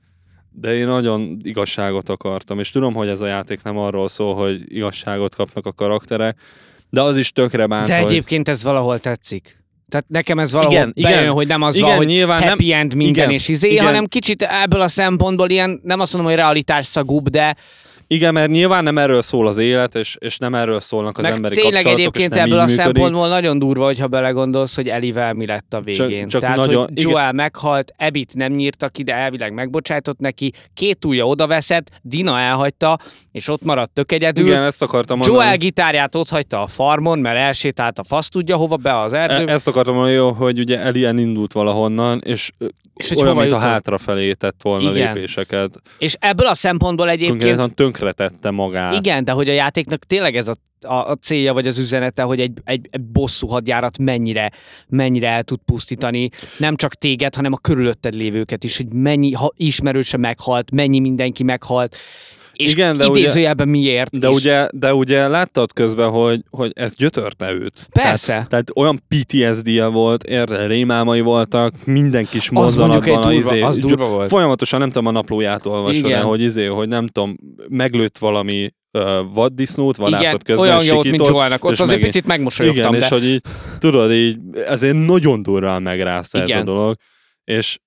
[0.51, 4.75] de én nagyon igazságot akartam, és tudom, hogy ez a játék nem arról szól, hogy
[4.75, 6.39] igazságot kapnak a karakterek,
[6.91, 8.11] de az is tökre bánt, De hogy...
[8.11, 9.60] egyébként ez valahol tetszik.
[9.91, 11.35] Tehát nekem ez valahol Igen, igen, bejön, igen.
[11.35, 13.85] hogy nem az Igen, van, hogy nyilván happy nem- end minden igen, és izé, igen.
[13.85, 17.57] hanem kicsit ebből a szempontból ilyen, nem azt mondom, hogy realitás szagúbb, de
[18.07, 21.33] Igen, mert nyilván nem erről szól az élet, és, és nem erről szólnak az meg
[21.33, 22.85] emberi tényleg kapcsolatok, egyébként és nem ebből a működik.
[22.85, 26.29] szempontból nagyon durva, hogyha belegondolsz, hogy Elivel mi lett a végén.
[26.29, 31.05] csak Tehát, nagyon- hogy Joel meghalt, Ebit nem nyírta ki, de elvileg megbocsájtott neki, két
[31.05, 32.99] ujja odaveszett, Dina elhagyta,
[33.33, 34.47] és ott maradt tök egyedül.
[34.47, 35.39] Igen, ezt akartam mondani.
[35.39, 39.51] Joel gitárját ott hagyta a farmon, mert elsétált a fasz tudja hova be az erdőbe.
[39.51, 42.51] E- ezt akartam mondani, jó, hogy ugye Elien indult valahonnan, és,
[42.95, 43.61] És olyan, mintha jutott?
[43.61, 45.15] hátrafelé tett volna Igen.
[45.15, 45.83] lépéseket.
[45.99, 48.95] És ebből a szempontból egyébként Konkrétan tönkretette magát.
[48.95, 50.55] Igen, de hogy a játéknak tényleg ez a,
[50.87, 54.51] a, a célja vagy az üzenete, hogy egy, egy, egy bosszú hadjárat mennyire,
[54.89, 56.29] mennyire el tud pusztítani,
[56.59, 61.43] nem csak téged, hanem a körülötted lévőket is, hogy mennyi ha ismerőse meghalt, mennyi mindenki
[61.43, 61.97] meghalt,
[62.53, 64.19] és Igen, de ugye- idézőjelben miért.
[64.19, 67.87] De ugye, de ugye láttad közben, hogy, hogy ez gyötörte őt.
[67.93, 68.33] Persze.
[68.33, 73.21] Tehát, tehát olyan PTSD-je volt, érde, rémálmai voltak, minden kis az mozzanatban.
[73.21, 74.29] durva, izé, az durva volt.
[74.29, 76.19] Folyamatosan nem tudom, a naplóját olvasod Igen.
[76.19, 77.37] el, hogy izé, hogy nem tudom,
[77.69, 78.71] meglőtt valami
[79.33, 81.65] vaddisznót, vadászat Igen, közben olyan jó, mint sikított, Joelnak.
[81.65, 82.99] Ott azért megint- picit megmosolyogtam, Igen, de...
[83.07, 83.41] és hogy így,
[83.79, 86.65] tudod, így, ezért nagyon durrán megrázta ez a Igen.
[86.65, 86.97] dolog.
[87.45, 87.79] És,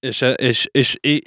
[0.00, 1.22] és, és, és, és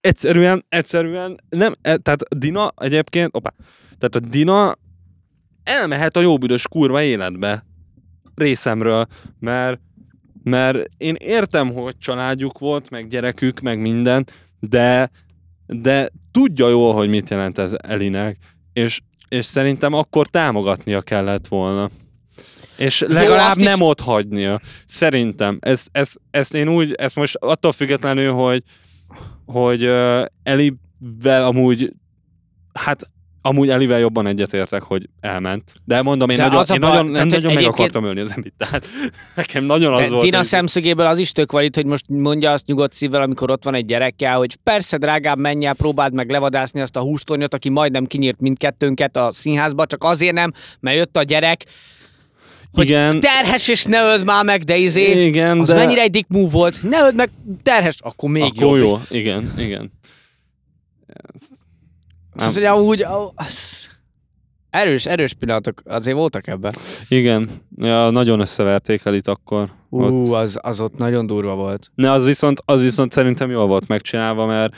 [0.00, 3.54] egyszerűen, egyszerűen nem, e- tehát Dina egyébként, opa,
[3.98, 4.76] tehát a Dina
[5.64, 7.64] elmehet a jóbüdös kurva életbe
[8.34, 9.06] részemről,
[9.38, 9.80] mert,
[10.42, 14.26] mert én értem, hogy családjuk volt, meg gyerekük, meg minden,
[14.60, 15.10] de,
[15.66, 18.36] de tudja jól, hogy mit jelent ez Elinek,
[18.72, 21.88] és, és szerintem akkor támogatnia kellett volna.
[22.76, 24.60] És legalább is- nem ott hagynia.
[24.86, 25.58] Szerintem.
[25.60, 28.62] Ezt, ezt, ezt én úgy, ezt most attól függetlenül, hogy,
[29.46, 31.92] hogy uh, Elivel amúgy,
[32.72, 33.10] hát
[33.42, 35.74] amúgy Elivel jobban egyetértek, hogy elment.
[35.84, 38.32] De mondom, én De nagyon, a én baj- nagyon, nem nagyon meg akartam ölni az
[38.36, 38.54] Emit.
[38.56, 38.86] Tehát
[39.36, 40.22] nekem nagyon az De volt.
[40.24, 43.64] Dina hogy- szemszögéből az is tök valid, hogy most mondja azt nyugodt szívvel, amikor ott
[43.64, 47.68] van egy gyerekkel, hogy persze, drágám, menj el, próbáld meg levadászni azt a hústornyot, aki
[47.68, 51.64] majdnem kinyírt mindkettőnket a színházba, csak azért nem, mert jött a gyerek,
[52.72, 55.74] hogy Igen, terhes és ne öld már meg, de izé, igen, az de...
[55.74, 57.30] mennyire egy dick move volt, ne öld meg,
[57.62, 58.88] terhes, akkor még Akkor jobb.
[58.88, 59.18] jó.
[59.18, 59.92] Igen, igen.
[62.66, 63.98] Amúgy, ó, az-
[64.70, 66.72] erős, erős pillanatok azért voltak ebben.
[67.08, 69.72] Igen, ja, nagyon összeverték el itt akkor.
[69.90, 70.12] Ott.
[70.12, 71.90] Ú, az, az ott nagyon durva volt.
[71.94, 74.74] Ne, az viszont, az viszont szerintem jól volt megcsinálva, mert,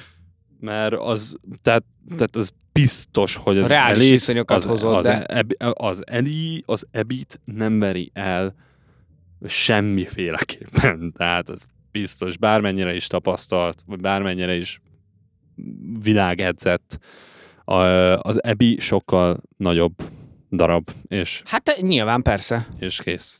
[0.61, 1.85] mert az, tehát,
[2.17, 6.87] tehát az biztos, hogy az Reális viszonyokat az, hozott, az, de- Ebi, az Eli, az
[6.91, 8.55] Ebit nem veri el
[9.47, 11.13] semmiféleképpen.
[11.17, 14.81] Tehát az biztos, bármennyire is tapasztalt, vagy bármennyire is
[16.03, 16.99] világedzett,
[18.17, 19.95] az Ebi sokkal nagyobb
[20.51, 22.67] darab, és, Hát nyilván persze.
[22.79, 23.39] és kész.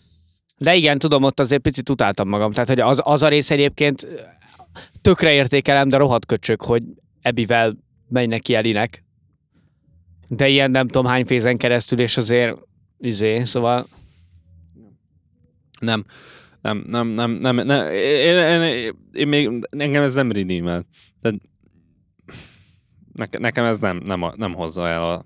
[0.59, 2.53] De igen, tudom, ott azért picit utáltam magam.
[2.53, 4.07] Tehát, hogy az, az a rész egyébként
[5.01, 6.83] tökre értékelem, de rohadt köcsök, hogy
[7.21, 7.77] Ebivel
[8.09, 9.05] megy neki Elinek.
[10.37, 12.59] De ilyen nem tudom hány fézen keresztül, és azért
[12.99, 13.87] izé, szóval
[15.81, 16.05] Nem,
[16.61, 20.87] nem, nem, nem, nem, nem én, én, én, én még, engem ez nem redeemel.
[21.21, 21.41] Tehát
[23.13, 25.25] neke, nekem ez nem, nem, a- nem hozza el a...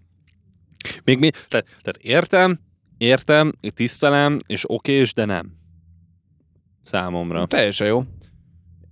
[1.04, 2.60] Még mi, tehát, tehát értem,
[2.98, 5.52] értem, tisztelem, és okés, de nem.
[6.82, 7.46] Számomra.
[7.46, 8.04] teljesen jó.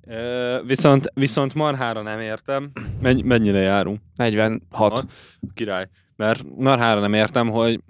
[0.07, 4.01] Ö, viszont, viszont marhára nem értem, Menny, mennyire járunk.
[4.17, 5.07] 46.
[5.55, 5.89] Király.
[6.17, 7.81] Mert marhára nem értem, hogy,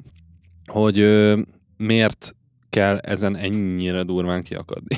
[0.67, 1.41] hogy ö,
[1.77, 2.37] miért
[2.71, 4.97] kell ezen ennyire durván kiakadni.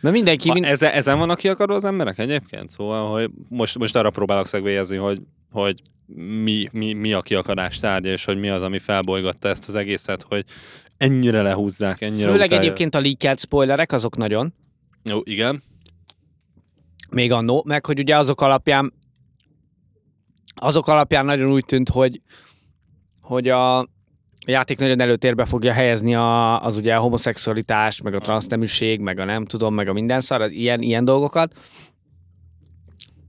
[0.00, 0.64] Mert mindenki, mind...
[0.64, 2.70] ezen, ezen vannak kiakadva az emberek egyébként?
[2.70, 5.18] Szóval, hogy most, most arra próbálok szegvélyezni, hogy,
[5.50, 5.82] hogy
[6.42, 10.22] mi, mi, mi a kiakadás tárgya, és hogy mi az, ami felbolygatta ezt az egészet,
[10.28, 10.44] hogy
[10.96, 12.64] ennyire lehúzzák, ennyire főleg utálja.
[12.64, 14.54] egyébként a leakelt spoilerek, azok nagyon.
[15.04, 15.62] Jó, igen.
[17.10, 18.92] még annó, meg hogy ugye azok alapján
[20.60, 22.20] azok alapján nagyon úgy tűnt, hogy
[23.20, 23.88] hogy a
[24.46, 29.24] játék nagyon előtérbe fogja helyezni a, az ugye a homoszexualitás, meg a transzneműség, meg a
[29.24, 31.58] nem tudom, meg a minden szar, ilyen, ilyen dolgokat.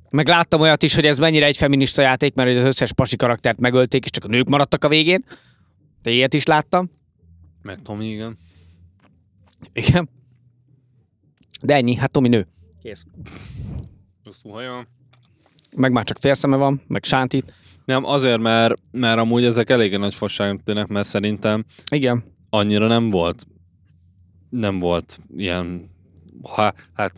[0.10, 3.16] Meg láttam olyat is, hogy ez mennyire egy feminista játék, mert hogy az összes pasi
[3.16, 5.26] karaktert megölték, és csak a nők maradtak a végén.
[6.04, 6.90] De ilyet is láttam.
[7.62, 8.38] Meg Tomi, igen.
[9.74, 10.10] Igen.
[11.62, 12.48] De ennyi, hát Tomi nő.
[12.82, 13.06] Kész.
[14.24, 14.88] Hosszú haja.
[15.76, 17.54] Meg már csak félszeme van, meg sántit.
[17.86, 22.24] Nem, azért, mert, mert amúgy ezek eléggé nagy fosságnak tűnnek, mert szerintem Igen.
[22.50, 23.46] annyira nem volt
[24.50, 25.90] nem volt ilyen
[26.44, 27.14] ha, hát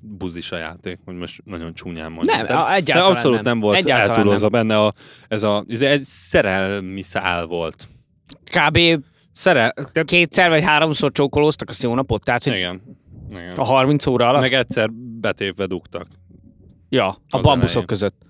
[0.00, 2.36] buzis a játék, hogy most nagyon csúnyán mondjam.
[2.36, 3.60] Nem, Tehát- a- egyáltalán de abszolút nem, nem.
[3.60, 4.92] volt eltúlozva benne a,
[5.28, 7.88] ez a, ez egy szerelmi szál volt.
[8.44, 8.78] Kb.
[9.32, 12.82] Szerel, tehát, kétszer vagy háromszor csókolóztak, azt jó napot, tehát hogy igen.
[13.30, 13.52] igen.
[13.56, 14.40] a 30 óra alatt.
[14.40, 14.90] Meg egyszer
[15.20, 16.06] betépve dugtak.
[16.88, 17.86] Ja, a bambuszok elején.
[17.86, 18.26] között.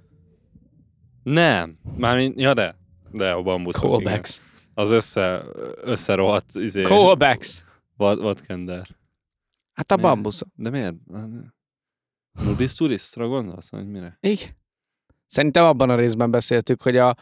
[1.23, 2.77] Nem, már ja de,
[3.11, 4.03] de a bambuszok, igen.
[4.03, 4.41] Callbacks.
[4.75, 5.43] Az össze,
[5.77, 7.65] összerohadt izé, Callbacks.
[7.97, 8.87] vad, vadkender.
[9.73, 10.11] Hát a Miért?
[10.11, 10.49] bambuszok.
[10.55, 10.95] De miért?
[12.33, 14.19] Nudis turistra gondolsz, hogy mire?
[14.21, 14.49] Igen.
[15.27, 17.17] Szerintem abban a részben beszéltük, hogy a,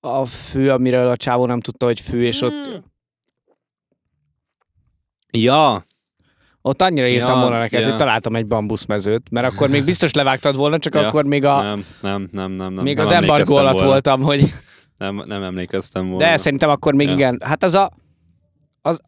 [0.00, 2.48] a fő, amiről a csávó nem tudta, hogy fő, és Hmm.
[2.48, 2.84] ott,
[5.30, 5.84] Ja,
[6.68, 7.88] ott annyira írtam Ja, volna neked, ja.
[7.88, 11.06] hogy találtam egy bambuszmezőt, mert akkor még biztos levágtad volna, csak Ja.
[11.06, 12.84] akkor még, a, nem, nem, nem, nem, nem.
[12.84, 13.88] még nem az embargó alatt volna.
[13.88, 14.52] voltam, hogy
[14.98, 16.24] Nem, nem emlékeztem volna.
[16.24, 17.12] de szerintem akkor még Ja.
[17.14, 17.38] igen.
[17.44, 17.90] Hát az a,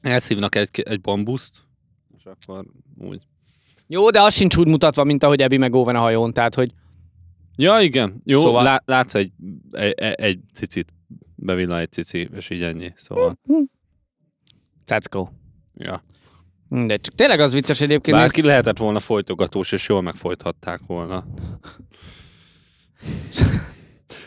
[0.00, 1.52] Elszívnak egy, egy bambuszt,
[2.18, 2.64] és akkor
[2.98, 3.22] úgy.
[3.86, 6.72] jó, de az sincs úgy mutatva, mint ahogy Ebi meg Owen a hajón, tehát hogy
[7.56, 8.20] Ja, igen.
[8.24, 9.32] Jó, Szóval- lá, látsz egy,
[9.70, 10.88] egy, egy cicit,
[11.34, 12.92] bevillan egy cici, és így ennyi.
[12.96, 13.38] Szóval,
[15.10, 15.26] go.
[15.74, 16.00] ja.
[16.70, 18.16] De csak tényleg az vicces egyébként.
[18.16, 21.24] Bárki lehetett volna folytogatós, és jól megfojthatták volna.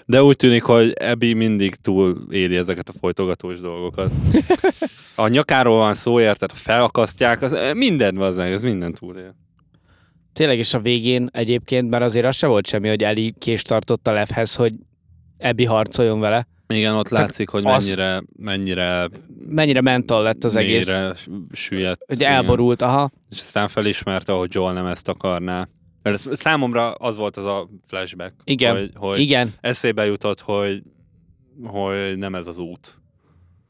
[0.06, 4.12] De úgy tűnik, hogy Ebi mindig túl éli ezeket a folytogatós dolgokat.
[5.16, 6.52] A nyakáról van szó, érted?
[6.52, 9.36] Felakasztják, az minden van ez minden túlél.
[10.34, 14.08] Tényleg is a végén egyébként, mert azért az se volt semmi, hogy Eli kést tartott
[14.08, 14.74] a levhez, hogy
[15.38, 16.48] Ebi harcoljon vele.
[16.74, 19.09] Igen, ott Csak látszik, hogy az- mennyire, mennyire
[19.47, 20.91] Mennyire mental lett az egész.
[21.51, 22.03] süllyedt.
[22.07, 22.32] Hogy igen.
[22.32, 23.11] elborult, aha.
[23.30, 25.67] És aztán felismerte, hogy Joel nem ezt akarná.
[26.03, 30.84] Mert ez, számomra az volt az a flashback, Igen, hogy, hogy Igen, eszébe jutott, hogy,
[31.63, 33.01] hogy nem ez az út.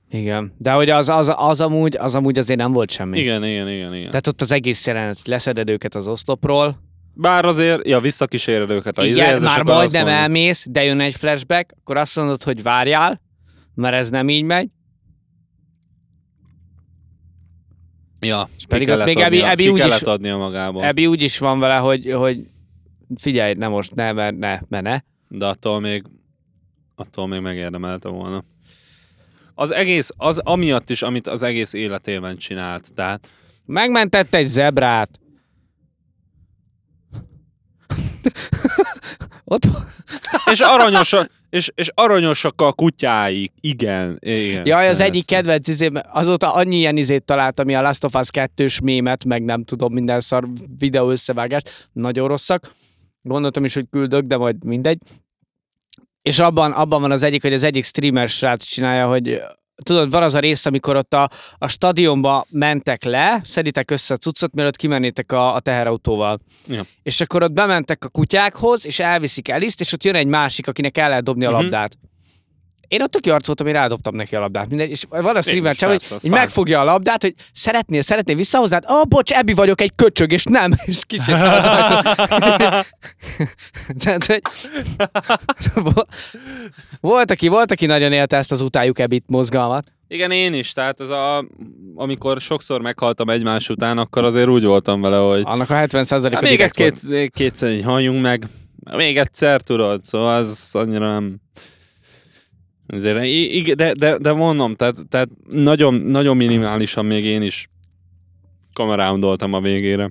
[0.10, 0.54] Igen.
[0.58, 3.20] De hogy az, az, az, amúgy, az amúgy azért nem volt semmi.
[3.20, 4.10] Igen, igen, igen, igen.
[4.10, 6.76] Tehát ott az egész jelenet, leszeded őket az oszlopról,
[7.14, 11.72] Bár azért, ja, visszakíséred őket a Igen, és már majdnem elmész, de jön egy flashback,
[11.80, 13.22] akkor azt mondod, hogy várjál,
[13.76, 14.70] mert ez nem így megy.
[18.20, 20.84] Ja, ki pedig ott még Abby ki úgy is- adnia magából.
[20.84, 22.40] Ebbi úgy is van vele, hogy, hogy
[23.16, 25.00] figyelj, ne most, ne, mert ne, mert ne.
[25.28, 26.04] De attól még,
[26.96, 28.44] attól még megérdemelte volna.
[29.56, 32.94] Az egész, az amiatt is, amit az egész életében csinált.
[32.94, 33.32] Tehát
[33.66, 35.20] Megmentett egy zebrát.
[39.46, 39.68] Ott
[40.52, 43.52] és aranyosak, és, és aranyosak a kutyáik.
[43.62, 44.66] Igen, igen.
[44.66, 48.80] Jaj, az egyik kedvenc izém, azóta annyi ilyen izét találtam, a Last of Us 2-s
[48.80, 50.48] mémet, meg nem tudom, minden szar
[50.78, 52.72] videó összevágást, nagyon rosszak.
[53.22, 54.98] Gondoltam is, hogy küldök, de majd mindegy.
[56.22, 59.42] És abban, abban van az egyik, hogy az egyik streamer srác csinálja, hogy
[59.84, 64.18] tudod, van az a rész, amikor ott a, a stadionba mentek le, szeditek össze a
[64.18, 66.40] cuccot, mielőtt kimennétek a, a teherautóval.
[66.68, 66.84] Ja.
[67.04, 70.98] És akkor ott bementek a kutyákhoz, és elviszik Eliszt, és ott jön egy másik, akinek
[70.98, 71.60] el lehet dobni a Mhm.
[71.62, 71.98] labdát.
[72.88, 74.70] Én ott tök arc voltam, én rádobtam neki a labdát.
[74.70, 78.76] Mindegy, és van a streamer csak, hogy így megfogja a labdát, hogy szeretnél, szeretnél visszahozni,
[78.76, 82.10] hát, oh, bocs, Ebbi vagyok, egy köcsög, és nem, és kisétál az ajtó.
[84.04, 84.42] Tehát, hogy
[87.02, 89.92] volt, aki, volt, aki nagyon élte ezt az utáljuk Ebbit mozgalmat.
[90.08, 90.72] Igen, én is.
[90.72, 91.46] Tehát ez a,
[91.96, 96.30] amikor sokszor meghaltam egymás után, akkor azért úgy voltam vele, hogy Annak a 70 a
[96.34, 98.48] hát még egy két, kétszer így halljunk meg.
[98.96, 101.42] Még egyszer, tudod, szóval az annyira nem...
[102.88, 107.68] Azért, i- igen, de, de, de mondom, tehát, tehát nagyon, nagyon minimálisan még én is
[108.74, 110.10] kamerándoltam a végére.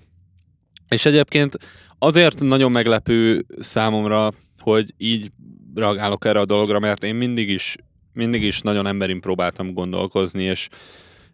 [0.89, 1.57] És egyébként
[1.99, 5.31] azért nagyon meglepő számomra, hogy így
[5.75, 7.77] reagálok erre a dologra, mert én mindig is,
[8.13, 10.69] mindig is nagyon emberin próbáltam gondolkozni, és,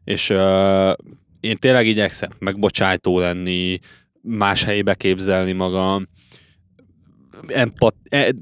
[0.04, 0.92] és uh,
[1.40, 3.78] én tényleg igyekszem megbocsájtó lenni,
[4.22, 6.08] más helyébe képzelni magam,
[7.46, 8.34] empat, e,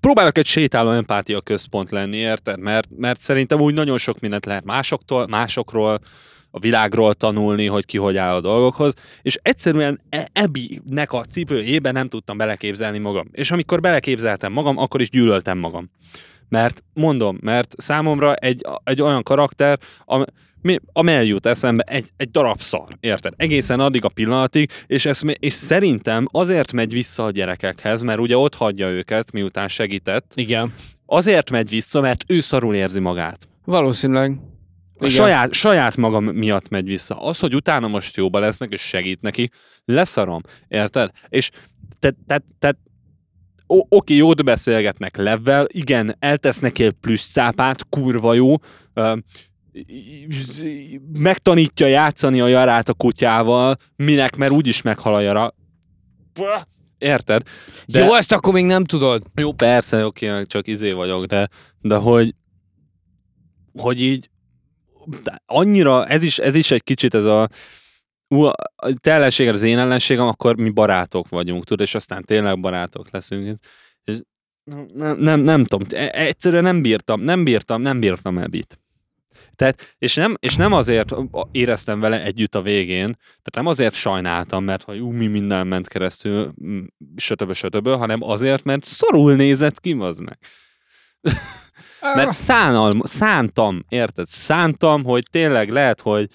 [0.00, 2.60] próbálok egy sétáló empátia központ lenni, érted?
[2.60, 6.00] Mert, mert szerintem úgy nagyon sok mindent lehet másoktól, másokról,
[6.56, 11.92] a világról tanulni, hogy ki hogy áll a dolgokhoz, és egyszerűen e- Ebinek a cipőjében
[11.92, 13.28] nem tudtam beleképzelni magam.
[13.32, 15.90] És amikor beleképzeltem magam, akkor is gyűlöltem magam.
[16.48, 20.24] Mert mondom, mert számomra egy, egy olyan karakter, am,
[20.66, 23.32] mi, amely jut eszembe egy, egy darab szar, érted?
[23.36, 28.36] Egészen addig a pillanatig, és, ez, és szerintem azért megy vissza a gyerekekhez, mert ugye
[28.36, 30.74] ott hagyja őket, miután segített, Igen.
[31.06, 33.48] azért megy vissza, mert ő szarul érzi magát.
[33.64, 34.38] Valószínűleg.
[34.98, 37.22] A saját, saját magam miatt megy vissza.
[37.22, 39.50] Az, hogy utána most jóba lesznek, és segít neki,
[39.84, 40.40] leszarom.
[40.68, 41.10] Érted?
[41.28, 41.50] És
[41.98, 42.78] te, te, te,
[43.66, 48.54] o- oké, jót beszélgetnek Levvel, igen, eltesz neki egy plusz szápát, kurva jó,
[51.12, 55.50] megtanítja játszani a jarát a kutyával, minek, mert úgyis meghal a jara.
[56.98, 57.42] Érted?
[57.86, 58.04] De...
[58.04, 59.22] Jó, ezt akkor még nem tudod.
[59.34, 61.48] Jó, persze, oké, csak izé vagyok, de,
[61.80, 62.34] de hogy,
[63.72, 64.30] hogy így
[65.46, 67.48] annyira, ez is, ez is egy kicsit ez a
[68.28, 68.50] ú,
[69.00, 73.58] te ellenséged az én ellenségem, akkor mi barátok vagyunk, tudod, és aztán tényleg barátok leszünk.
[74.04, 74.18] És
[74.94, 78.78] nem, nem, nem tudom, e- egyszerűen nem bírtam, nem bírtam, nem bírtam Ebit.
[79.54, 81.14] Tehát, és nem, és nem azért
[81.52, 85.88] éreztem vele együtt a végén, tehát nem azért sajnáltam, mert hogy ú, mi minden ment
[85.88, 86.52] keresztül,
[87.16, 90.38] sötöbö, sötöbö, hanem azért, mert szorul nézett ki, az meg.
[92.00, 94.26] Mert szánal, szántam, érted?
[94.26, 96.28] Szántam, hogy tényleg lehet, hogy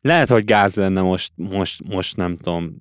[0.00, 2.76] lehet, hogy gáz lenne most, most, most nem tudom,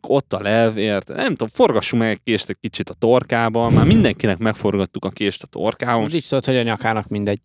[0.00, 1.16] ott a lev, érted?
[1.16, 5.42] Nem tudom, forgassunk meg egy kést egy kicsit a torkába, már mindenkinek megforgattuk a kést
[5.42, 6.02] a torkában.
[6.02, 7.40] Most így szólt, hogy a nyakának mindegy.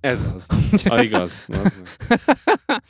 [0.00, 0.46] Ez az.
[0.84, 1.46] A igaz.
[1.48, 2.82] Az meg.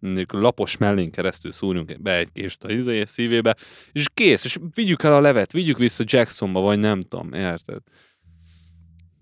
[0.00, 3.56] Mondjuk lapos mellén keresztül szúrjunk be egy kést a izé, szívébe,
[3.92, 7.78] és kész, és vigyük el a levet, vigyük vissza Jacksonba, vagy nem tudom, érted?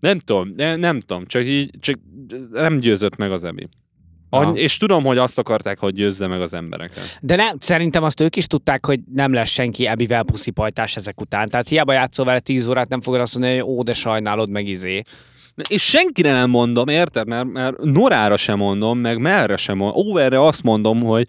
[0.00, 1.96] Nem tudom, ne, nem tudom, csak így, csak
[2.50, 3.68] nem győzött meg az Ebi.
[4.30, 7.18] Any- és tudom, hogy azt akarták, hogy győzze meg az embereket.
[7.20, 11.48] De nem, szerintem azt ők is tudták, hogy nem lesz senki Ebivel puszipajtás ezek után.
[11.48, 14.66] Tehát hiába játszol vele 10 órát, nem fogod azt mondani, hogy ó, de sajnálod meg
[14.66, 15.02] izé.
[15.68, 17.26] És senkire nem mondom, érted?
[17.26, 20.07] Mert, mert Norára sem mondom, meg merre sem mondom.
[20.07, 21.28] Overre azt mondom, hogy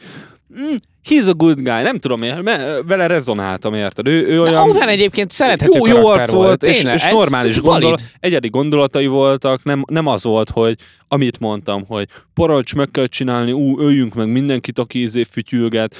[0.59, 0.75] mm,
[1.09, 1.82] he's a good guy.
[1.82, 2.43] Nem tudom, én,
[2.88, 4.07] vele rezonáltam, érted?
[4.07, 4.69] Ő, ő olyan...
[4.69, 9.63] Owen egyébként szerethető jó, jó arc volt, és, Tényleg, és normális gondolat, egyedi gondolatai voltak,
[9.63, 10.75] nem, nem az volt, hogy
[11.07, 15.95] amit mondtam, hogy parancs meg kell csinálni, ú, öljünk meg mindenkit, aki izé fütyülget,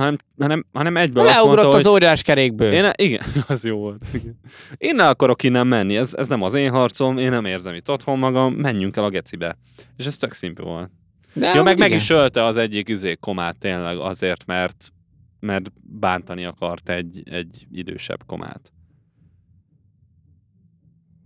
[0.00, 2.72] hanem, hanem, hanem egyből azt Leugrott mondta, az hogy óriás kerékből.
[2.72, 4.02] én, igen, az jó volt.
[4.12, 4.40] Igen.
[4.76, 7.90] Én ne akarok innen menni, ez, ez nem az én harcom, én nem érzem itt
[7.90, 9.56] otthon magam, menjünk el a gecibe.
[9.96, 10.90] És ez tök szimpli volt.
[11.32, 12.00] De Ja, meg amúgy meg igen.
[12.00, 14.92] is ölte az egyik izé komát tényleg azért, mert
[15.40, 18.72] mert bántani akart egy, egy idősebb komát.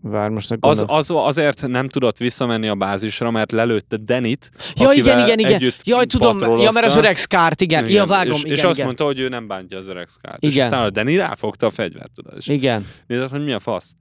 [0.07, 4.93] Vár, most a Az, az, azért nem tudott visszamenni a bázisra, mert lelőtte Denit, Ja,
[4.93, 5.73] igen, igen, igen.
[5.85, 7.89] Jaj, tudom, ja, mert az öreg Skárt, igen.
[7.89, 8.71] Ja, vágom, és, igen, és igen.
[8.71, 10.43] azt mondta, hogy ő nem bántja az öreg Skárt.
[10.43, 10.65] És Igen.
[10.65, 12.37] aztán a Deni ráfogta a fegyvert, tudod.
[12.37, 12.87] És Igen.
[13.07, 13.95] nézett, hogy mi a fasz.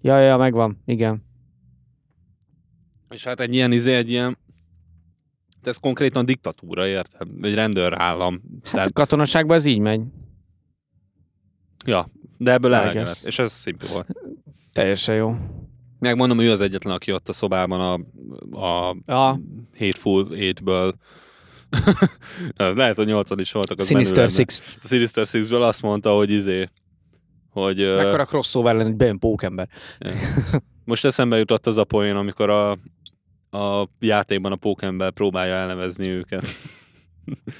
[0.00, 0.82] Ja, ja, megvan.
[0.86, 1.24] Igen.
[3.10, 4.38] És hát egy ilyen izé, egy ilyen
[5.62, 7.28] ez konkrétan diktatúra, érted?
[7.40, 8.42] Egy rendőrállam.
[8.62, 10.00] Hát Tehát, a katonaságban ez így megy.
[11.84, 13.18] ja, de ebből lett.
[13.24, 14.06] És ez szimpli volt.
[14.76, 15.36] Teljesen jó.
[15.98, 17.92] Megmondom, ő az egyetlen, aki ott a szobában a,
[18.66, 19.40] a Ja,
[19.78, 20.94] Hateful Eight-ből
[22.56, 23.78] lehet, hogy nyolcan is voltak.
[23.78, 24.30] Az Sinister.
[24.30, 24.76] Six.
[24.82, 26.68] A Sinister Six-ből azt mondta, hogy izé,
[27.50, 29.68] hogy Mekkora crossover lenne egy bejön pókember.
[30.84, 32.70] most eszembe jutott az a poén, amikor a,
[33.58, 36.44] a játékban a pókember próbálja elnevezni őket.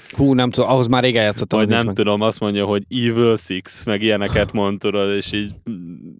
[0.09, 1.59] Hú, nem tudom, ahhoz már régen játszottam.
[1.59, 1.95] Vagy nem meg.
[1.95, 5.51] tudom, azt mondja, hogy Evil Six, meg ilyeneket mond, tudod, és így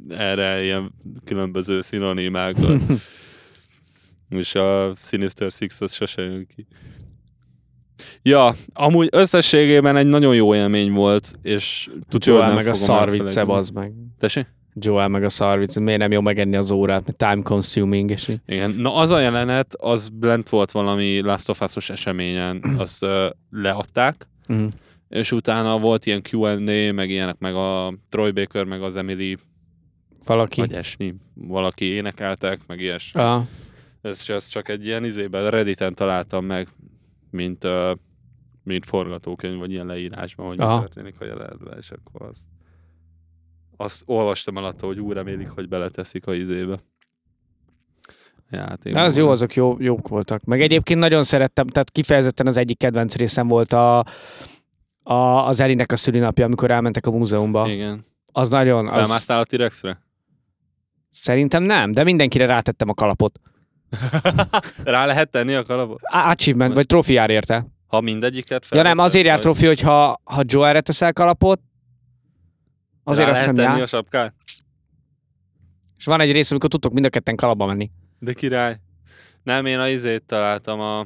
[0.10, 0.94] erre ilyen
[1.26, 2.82] különböző szinonimákat.
[4.30, 6.68] és a Sinister Six az sose jön ki.
[8.22, 13.46] Ja, amúgy összességében egy nagyon jó élmény volt, és tudja, Joel meg a elfelejteni.
[13.48, 13.94] bazd meg.
[14.20, 14.56] Tessék?
[14.80, 15.80] Joel meg a szarvicce.
[15.80, 18.40] Miért nem jó megenni az órát, mert time consuming, és így.
[18.46, 18.72] Igen.
[18.72, 24.28] Na az a jelenet, az lent volt valami Last of Us-os eseményen, azt uh, leadták,
[24.54, 24.68] Mm.
[25.10, 29.38] és utána volt ilyen Q&A, meg ilyenek, meg a Troy Baker, meg az Emily,
[30.28, 30.60] Valaki.
[30.60, 33.22] vagy esni, valaki énekeltek, meg ilyesmi.
[33.22, 33.44] Ah.
[34.02, 36.68] Ez, ez csak egy ilyen izében, Redditen találtam meg,
[37.32, 37.92] mint, uh,
[38.64, 40.80] mint forgatókönyv, vagy ilyen leírásban, hogy mi Aha.
[40.80, 42.46] történik a jelenetben, és akkor az,
[43.78, 46.80] azt olvastam alatt, hogy úgy remélik, hogy beleteszik a izébe.
[48.50, 49.02] Játékban.
[49.02, 50.44] De az jó, azok jó, jók voltak.
[50.44, 54.06] Meg egyébként nagyon szerettem, tehát kifejezetten az egyik kedvenc részem volt a,
[55.04, 57.68] a, az Elinek a szülinapja, amikor elmentek a múzeumba.
[57.70, 58.04] Igen.
[58.32, 60.02] Az nagyon, az, Felmásztál a T-Rexre?
[61.18, 63.40] Szerintem nem, de mindenkire rátettem a kalapot.
[64.84, 66.00] Rá lehet tenni a kalapot?
[66.02, 67.68] A- Achievement, vagy trófi jár érte.
[67.88, 71.60] Ha mindegyiket Ja nem, azért jár trófi, hogy ha, ha Joelre teszel kalapot,
[73.04, 73.82] azért rá azt lehet hiszem tenni jár.
[73.82, 74.34] a sapkát?
[75.98, 77.92] És van egy rész, amikor tudtok mind a ketten kalapba menni.
[78.20, 78.80] De király.
[79.44, 81.00] Nem, én a izét találtam a...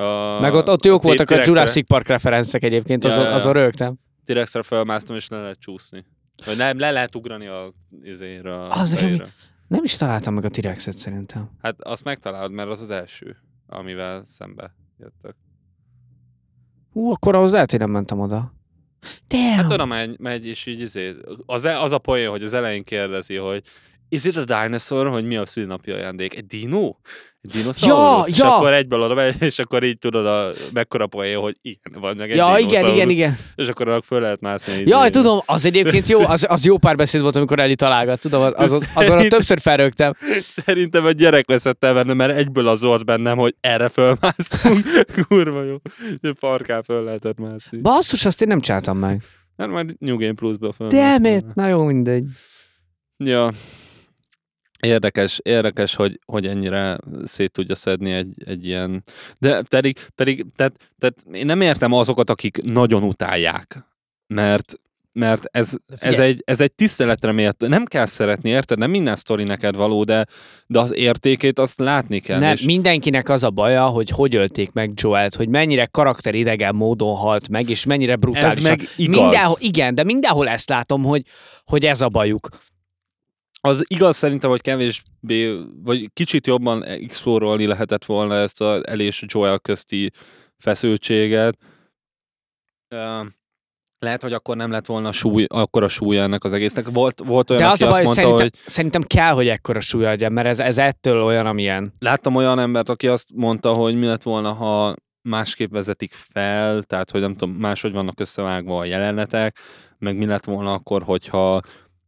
[0.00, 3.22] a Meg ott, ott jók a voltak a T-Rexre- Jurassic Park referencek egyébként, Ja, azon,
[3.22, 3.34] ja, ja.
[3.34, 3.94] azon rögtem.
[4.24, 6.04] T-Rexre felmásztam, és le lehet csúszni.
[6.44, 7.72] Vagy nem, le lehet ugrani a
[8.02, 8.54] izére.
[8.54, 9.28] A Az nekem.
[9.68, 11.50] Nem is találtam meg a T-Rexet szerintem.
[11.62, 15.34] Hát azt megtalálod, mert az az első, amivel szembe jöttök.
[16.92, 18.54] Hú, akkor ahhoz lehet, hogy nem mentem oda.
[19.28, 19.42] Damn.
[19.56, 21.14] Hát oda megy, megy és így izé,
[21.46, 23.64] az, e- az a poén, hogy az elején kérdezi, hogy
[24.08, 26.36] is it a dinosaur, hogy mi a szülinapi ajándék?
[26.36, 26.96] Egy dino?
[27.52, 28.28] Dinoszaurusz?
[28.28, 28.56] és ja.
[28.56, 32.36] akkor egyből oda és akkor így tudod, a, mekkora poén, hogy igen, van meg egy
[32.36, 33.38] ja, igen, igen, igen.
[33.54, 34.72] És akkor annak föl lehet mászni.
[34.72, 35.10] Jaj, izére.
[35.10, 38.82] tudom, az egyébként jó, az, az jó párbeszéd volt, amikor Eli találgat, tudom, az, azon,
[38.94, 40.14] azon Szerint- többször felrögtem.
[40.42, 44.84] Szerintem egy gyerek veszett el benne, mert egyből az volt bennem, hogy erre fölmásztunk.
[45.28, 45.76] Kurva jó.
[46.20, 47.78] Egy Parkán föl lehetett mászni.
[47.78, 49.22] Basszus, azt én nem csináltam meg.
[49.56, 50.88] Hát majd New Game Plus-ba föl.
[50.88, 52.24] Damn it, na jó, mindegy.
[53.16, 53.50] Ja.
[54.84, 59.02] Érdekes, érdekes, hogy, hogy ennyire szét tudja szedni egy, egy ilyen...
[59.38, 63.86] De pedig, pedig tehát, tehát én nem értem azokat, akik nagyon utálják,
[64.26, 64.78] mert
[65.14, 67.60] mert ez, ez, egy, ez egy tiszteletre mért.
[67.68, 68.78] Nem kell szeretni, érted?
[68.78, 70.26] Nem minden sztori neked való, de,
[70.66, 72.38] de az értékét azt látni kell.
[72.38, 77.16] Nem, és mindenkinek az a baja, hogy hogy ölték meg Joelt, hogy mennyire karakteridegen módon
[77.16, 78.56] halt meg, és mennyire brutális.
[78.56, 79.18] ez meg igaz.
[79.20, 81.22] Mindenhol, igen, de mindenhol ezt látom, hogy,
[81.64, 82.48] hogy ez a bajuk.
[83.66, 89.24] Az igaz szerintem, hogy kevésbé, vagy kicsit jobban explorolni lehetett volna ezt az El és
[89.26, 90.10] Joel közti
[90.58, 91.58] feszültséget.
[93.98, 96.88] Lehet, hogy akkor nem lett volna súly, akkor a súlya ennek az egésznek.
[96.88, 99.48] Volt, volt olyan, De aki az a baj, azt mondta, szerintem, hogy szerintem kell, hogy
[99.48, 101.94] ekkora súlya legyen, mert ez, ez ettől olyan, amilyen.
[101.98, 107.10] láttam olyan embert, aki azt mondta, hogy mi lett volna, ha másképp vezetik fel, tehát,
[107.10, 109.58] hogy nem tudom, máshogy vannak összevágva a jelenetek,
[109.98, 111.60] meg mi lett volna akkor, hogyha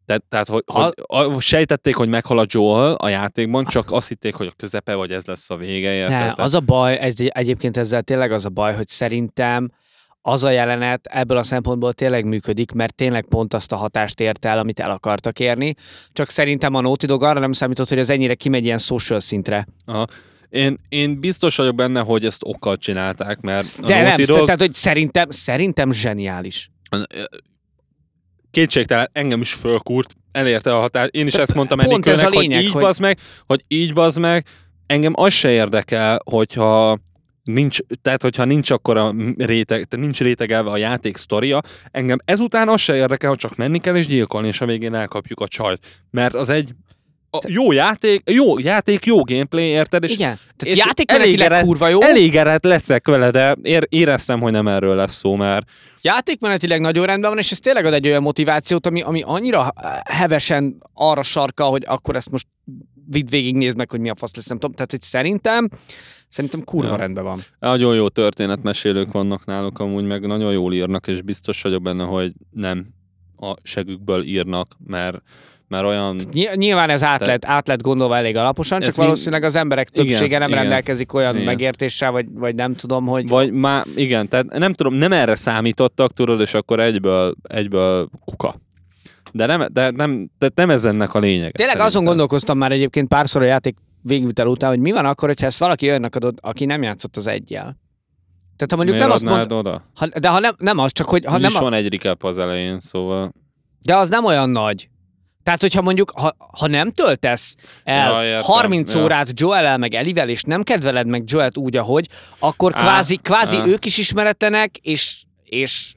[0.06, 4.34] tehát, tehát hogy, hogy a, sejtették, hogy meghal a Joel a játékban, csak azt hitték,
[4.34, 6.10] hogy a közepe, vagy ez lesz a vége, érted?
[6.10, 9.70] Ne, Tehát- az a baj, ez, egyébként ezzel tényleg az a baj, hogy szerintem
[10.22, 14.44] az a jelenet ebből a szempontból tényleg működik, mert tényleg pont azt a hatást ért
[14.44, 15.74] el, amit el akartak érni.
[16.12, 19.66] Csak szerintem a Naughty Dog arra nem számított, hogy ez ennyire kimegy ilyen social szintre.
[20.48, 24.44] én, én biztos vagyok benne, hogy ezt okkal csinálták, mert a De nem, Naughty Dog,
[24.44, 26.70] tehát hogy szerintem, szerintem zseniális.
[28.56, 31.08] Kétségtelen engem is fölkúrt, elérte a határ.
[31.10, 33.92] Én is ezt mondtam pont ez a hogy lényeg, így hogy- bazd meg, hogy így
[33.92, 34.46] bazd meg,
[34.86, 36.98] engem az se érdekel, hogyha
[37.42, 42.68] nincs, tehát hogyha nincs akkor a réteg, tehát nincs rétegelve a játék sztoria, engem ezután
[42.68, 45.86] az se érdekel, hogy csak menni kell és gyilkolni, és a végén elkapjuk a csajt.
[46.10, 46.74] Mert az egy
[47.42, 50.04] a jó játék, jó játék, jó gameplay, érted?
[50.04, 50.38] És Igen.
[50.56, 55.14] Tehát és játékmenetileg kurva jó, elégedett leszek vele, de ér, éreztem, hogy nem erről lesz
[55.14, 55.70] szó, mert
[56.00, 59.72] játékmenetileg nagyon rendben van, és ez tényleg ad egy olyan motivációt, ami, ami annyira
[60.04, 62.46] hevesen arra sarkal, hogy akkor ezt most
[63.10, 64.74] vidd végig, nézd meg, hogy mi a fasz lesz, nem tudom.
[64.74, 65.68] Tehát, hogy szerintem,
[66.28, 66.96] szerintem kurva Ja.
[66.96, 67.38] rendben van.
[67.58, 72.32] Nagyon jó történetmesélők vannak náluk amúgy, meg nagyon jól írnak, és biztos vagyok benne, hogy
[72.50, 72.86] nem
[73.36, 75.22] a segükből írnak, mert,
[75.68, 76.16] mert olyan...
[76.32, 80.06] Ny- Nyilván ez át lett, át lett gondolva elég alaposan, csak valószínűleg az emberek Igen,
[80.06, 80.60] többsége nem igen.
[80.60, 81.44] rendelkezik olyan Igen.
[81.46, 83.28] megértéssel, vagy, vagy nem tudom, hogy...
[83.28, 88.54] Vagy már, igen, tehát nem tudom, nem erre számítottak, tudod, és akkor egyből, egyből kuka.
[89.32, 91.52] De nem, de nem, de nem ez ennek a lényeg.
[91.52, 95.46] Tényleg azon gondolkoztam már egyébként párszor a játék végvitel után, hogy mi van akkor, hogyha
[95.46, 97.76] ezt valaki önnek adod, aki nem játszott az egyel.
[98.56, 99.82] Tehát ha mondjuk Miért nem azt mond, oda?
[99.94, 101.88] ha, de ha nem, nem az, csak hogy ha Ha nem, is a, van egy
[101.92, 103.32] recap az elején, szóval...
[103.84, 104.88] de az nem olyan nagy.
[105.46, 109.02] Tehát, hogyha mondjuk, ha, ha nem töltesz el Ja, értem, 30 ja.
[109.02, 113.66] órát Joel-el meg Elivel, és nem kedveled meg Joelt úgy, ahogy, akkor kvázi, kvázi á.
[113.66, 115.94] ők is ismeretlenek, és, és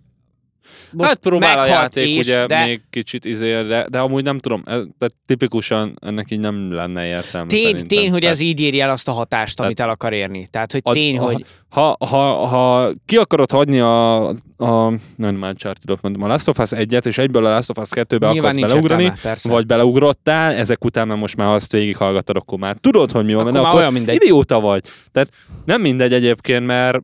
[0.92, 4.64] Most hát próbál a játék és, ugye de még kicsit izé, de, amúgy nem tudom,
[4.64, 7.88] tehát tipikusan ennek így nem lenne értelme tény, szerintem.
[7.88, 10.48] tény, hogy Tehát ez így éri el azt a hatást, amit el akar érni.
[10.52, 14.28] Tehát, hogy tény, a- hogy Ha, ha, ha ki akarod hagyni a,
[14.58, 17.78] a nem már uncharted mondom, a Last of Us 1-et, és egyből a Last of
[17.78, 19.50] Us 2-be nyilván akarsz beleugrani, értelme, persze.
[19.50, 23.48] vagy beleugrottál, ezek után már most már azt végighallgatod, akkor már tudod, hogy mi van
[23.48, 24.16] Akkor már akkor mindegy.
[24.16, 24.84] idióta vagy.
[25.12, 25.30] Tehát
[25.66, 27.00] nem mindegy egyébként, mert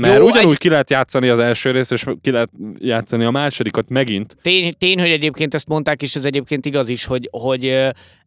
[0.00, 3.30] mert Jó, ugyanúgy egy- ki lehet játszani az első részt, és ki lehet játszani a
[3.30, 4.36] másodikat megint.
[4.42, 7.64] Tény, tény, hogy egyébként ezt mondták, és ez egyébként igaz is, hogy, hogy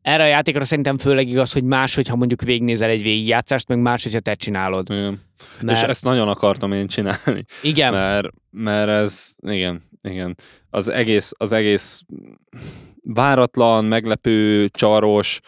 [0.01, 4.03] erre a játékra szerintem főleg igaz, hogy más, hogyha mondjuk végignézel egy végigjátszást, meg más,
[4.03, 4.89] hogyha te csinálod.
[4.89, 5.19] Igen.
[5.61, 7.43] Mert, És ezt nagyon akartam én csinálni.
[7.63, 10.36] igen, Mert, mert ez, igen, igen.
[10.69, 12.01] Az egész, az egész
[13.03, 15.39] váratlan, meglepő, csaros,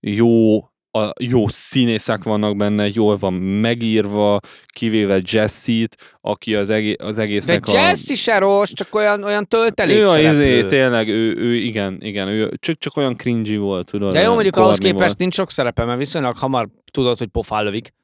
[0.00, 0.58] jó,
[0.98, 7.22] a jó színészek vannak benne, jól van megírva, kivéve Jesse-t, aki az, egész, az de
[7.22, 11.98] egésznek Jesse se rossz, csak olyan, olyan töltelék ő a izé, tényleg, ő, ő, igen,
[12.00, 14.12] igen, ő csak, csak olyan cringy volt, tudod.
[14.12, 15.18] De jó, mondjuk ahhoz képest volt.
[15.18, 17.94] nincs sok szerepe, mert viszonylag hamar tudod, hogy pofán lövik.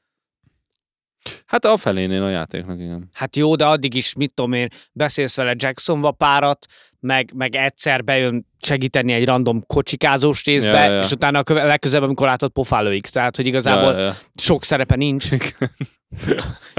[1.47, 3.11] Hát a felénél a játéknak, igen.
[3.13, 6.67] Hát jó, de addig is, mit tudom én, beszélsz vele Jacksonba párat,
[7.01, 11.01] meg, meg egyszer bejön segíteni egy random kocsikázós részbe, Ja, ja.
[11.03, 13.07] és utána a köve- legközelebb, amikor látod, pofán lövik.
[13.07, 15.29] Tehát, hogy igazából Ja, ja, sok szerepe nincs.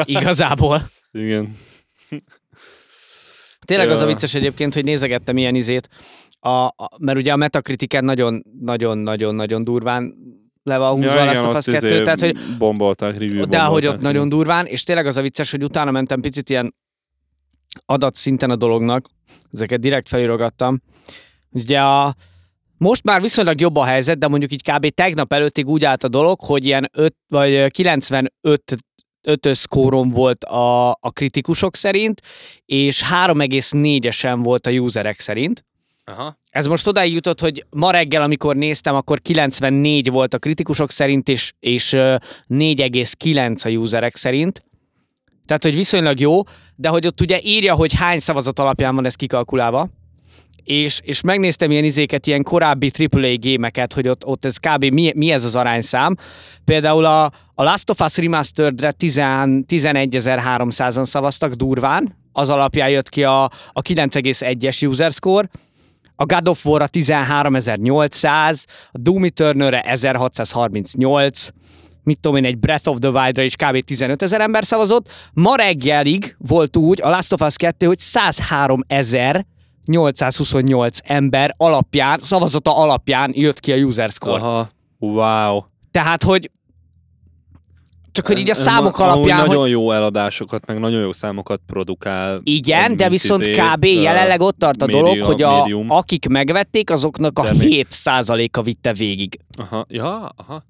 [0.03, 0.81] Igazából.
[1.11, 1.55] igen.
[3.65, 4.07] Tényleg az a Ja.
[4.07, 5.89] vicces egyébként, hogy nézegettem ilyen izét,
[6.39, 10.13] a, a, mert ugye a Metacritiken nagyon-nagyon-nagyon-nagyon durván
[10.63, 13.87] le van húzva ja, Last of Us 2, izé tehát hogy bombolták, review de ahogy
[13.87, 16.75] ott nagyon durván, és tényleg az a vicces, hogy utána mentem picit ilyen
[17.85, 19.05] adatszinten a dolognak,
[19.53, 20.81] ezeket direkt felirogattam.
[21.49, 22.15] Ugye a,
[22.77, 24.87] most már viszonylag jobb a helyzet, de mondjuk így kb.
[24.87, 28.75] tegnap előttig úgy állt a dolog, hogy ilyen 5 vagy 95
[29.23, 32.21] ötös szkórom volt a, a kritikusok szerint,
[32.65, 35.65] és 3,4-esen volt a userek szerint.
[36.03, 36.37] Aha.
[36.49, 41.29] Ez most odáig jutott, hogy ma reggel, amikor néztem, akkor 94 volt a kritikusok szerint,
[41.29, 42.15] és, és ö,
[42.49, 44.63] 4,9 a userek szerint.
[45.45, 46.41] Tehát, hogy viszonylag jó,
[46.81, 49.89] de hogy ott ugye írja, hogy hány szavazat alapján van ez kikalkulálva,
[50.63, 54.83] és, és megnéztem ilyen izéket, ilyen korábbi AAA gémeket, hogy ott, ott ez kb.
[54.83, 56.15] Mi, mi ez az arányszám.
[56.65, 57.23] Például a,
[57.53, 63.81] a Last of Us Remastered-re 10 11.300-an szavaztak durván, az alapján jött ki a, a
[63.81, 65.49] 9,1-es user score,
[66.15, 71.47] a God of War-ra 13.800, a Doom Eternal-re 1638,
[72.03, 73.79] mit tudom én, egy Breath of the Wild-ra is kb.
[73.79, 75.09] 15 ezer ember szavazott.
[75.33, 79.45] Ma reggelig volt úgy a Last of Us 2, hogy 103 ezer
[79.85, 84.33] 828 ember alapján, szavazata alapján jött ki a user score.
[84.41, 84.69] Aha.
[84.99, 85.61] Wow.
[85.91, 86.51] Tehát, hogy
[88.11, 91.61] csak hogy így a számok ma- alapján, hogy nagyon jó eladásokat, meg nagyon jó számokat
[91.65, 92.41] produkál.
[92.43, 93.83] igen, de viszont izé, kb.
[93.85, 95.89] jelenleg ott tart a média- dolog, hogy a, médium.
[95.89, 99.39] akik megvették, azoknak a De még- 7%-a vitte végig.
[99.57, 100.63] Aha, ja, aha.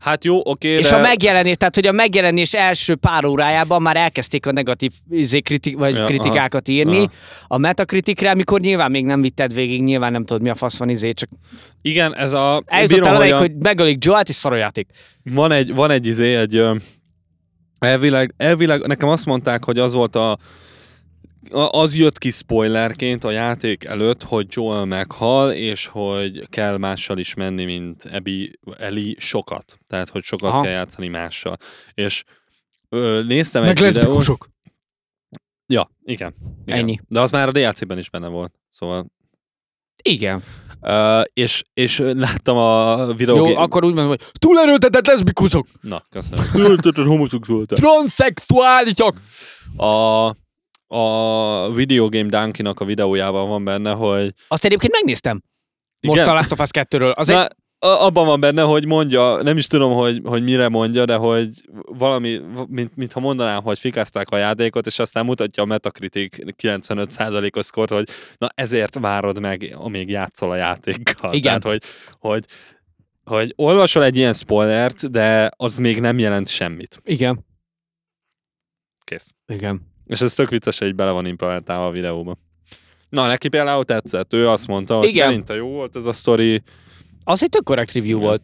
[0.00, 0.96] Hát jó, oké, És de...
[0.96, 5.76] a megjelenés, tehát hogy a megjelenés első pár órájában már elkezdték a negatív izé, kritik,
[5.78, 6.96] vagy Ja, kritikákat írni.
[6.96, 7.10] aha.
[7.46, 10.88] A metakritikre, amikor nyilván még nem vitted végig, nyilván nem tudod mi a fasz van
[10.88, 11.28] izé, csak
[11.82, 12.62] Igen, ez a...
[12.66, 14.88] eljutott el a- hogy megölik Joelt és szaroljáték.
[15.22, 16.64] Van egy, van egy izé, egy
[17.78, 20.38] elvileg, elvileg nekem azt mondták, hogy az volt a
[21.70, 27.34] az jött ki spoilerként a játék előtt, hogy Joel meghal, és hogy kell mással is
[27.34, 29.78] menni, mint Ebi, Eli sokat.
[29.86, 30.62] Tehát, hogy sokat Aha.
[30.62, 31.56] Kell játszani mással.
[31.94, 32.24] És
[32.88, 34.48] ö, néztem egy videót.
[35.66, 36.34] Ja, igen,
[36.66, 36.78] igen.
[36.78, 37.00] Ennyi.
[37.08, 38.52] De az már a DLC-ben is benne volt.
[38.70, 39.06] Szóval
[40.02, 40.42] Igen.
[40.82, 43.36] Uh, és, és láttam a videó...
[43.48, 46.44] Jó, akkor úgy mondom, hogy túlerőltetett leszbikusok, Na, köszönöm.
[46.52, 47.78] Túltetett homoszexuálták.
[47.78, 49.20] transzexuálisok.
[49.76, 50.28] A,
[50.92, 54.32] a Video Game Donkey-nak a videójában van benne, hogy...
[54.48, 55.42] Azt egyébként megnéztem.
[56.02, 56.30] Most Igen?
[56.30, 57.14] a Last of Us 2-ről.
[57.14, 57.46] Az egy, Na,
[57.88, 61.48] a- abban van benne, hogy mondja, nem is tudom, hogy, hogy mire mondja, de hogy
[61.84, 67.90] valami, mint, mintha mondanám, hogy fikázták a játékot, és aztán mutatja a Metacritic 95%-os szkort,
[67.90, 71.32] hogy na ezért várod meg, amíg játszol a játékkal.
[71.32, 71.42] Igen.
[71.60, 71.82] Tehát, hogy,
[72.18, 72.44] hogy,
[73.24, 77.00] hogy olvasol egy ilyen spoilert, de az még nem jelent semmit.
[77.04, 77.46] igen.
[79.04, 79.34] Kész.
[79.46, 79.89] Igen.
[80.10, 82.36] És ez tök vicces, hogy bele van implementálva a videóba.
[83.08, 84.32] Na, neki például tetszett.
[84.32, 85.28] Ő azt mondta, hogy Igen.
[85.28, 86.62] szerinte jó volt ez a sztori.
[87.24, 88.28] Az egy tök korrekt review Igen.
[88.28, 88.42] volt.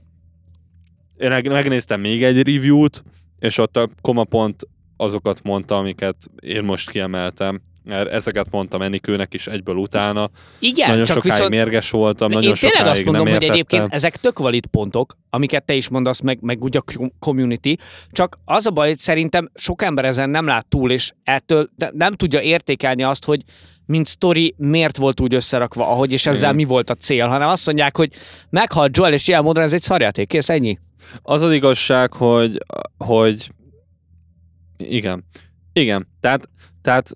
[1.17, 3.05] Én meg- megnéztem még egy review-t,
[3.39, 7.61] és ott a koma pont azokat mondta, amiket én most kiemeltem.
[7.87, 10.31] Mert ezeket mondtam Enikőnek is egyből utána.
[10.59, 13.45] Igen, nagyon csak sokáig viszont mérges voltam, nagyon én tényleg sokáig azt mondom, nem hogy
[13.45, 16.83] egyébként ezek tök valid pontok, amiket te is mondasz, meg, meg úgy a
[17.19, 17.77] community,
[18.11, 21.91] csak az a baj, hogy szerintem sok ember ezen nem lát túl, és ettől ne-
[21.93, 23.43] nem tudja értékelni azt, hogy
[23.87, 26.55] mint sztori miért volt úgy összerakva, ahogy, és ezzel Igen.
[26.55, 28.13] mi volt a cél, hanem azt mondják, hogy
[28.51, 30.79] meghalt Joel, és ilyen módon ez egy szarjáték, kész, ennyi.
[31.23, 32.59] Az az igazság, hogy,
[32.99, 33.51] hogy
[34.77, 35.25] igen.
[35.73, 36.09] Igen.
[36.21, 36.49] Tehát,
[36.83, 37.11] tehát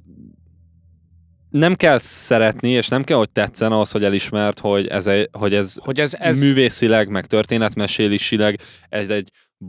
[1.50, 5.54] nem kell szeretni, és nem kell, hogy tetszen az, hogy elismert, hogy ez, egy, hogy
[5.54, 9.28] ez, Hogy ez, ez művészileg, meg történetmesélésileg ez egy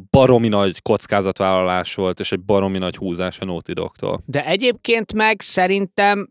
[0.09, 4.21] baromi nagy kockázatvállalás volt, és egy baromi nagy húzás a Naughty Dog-tól.
[4.25, 6.29] De egyébként meg szerintem,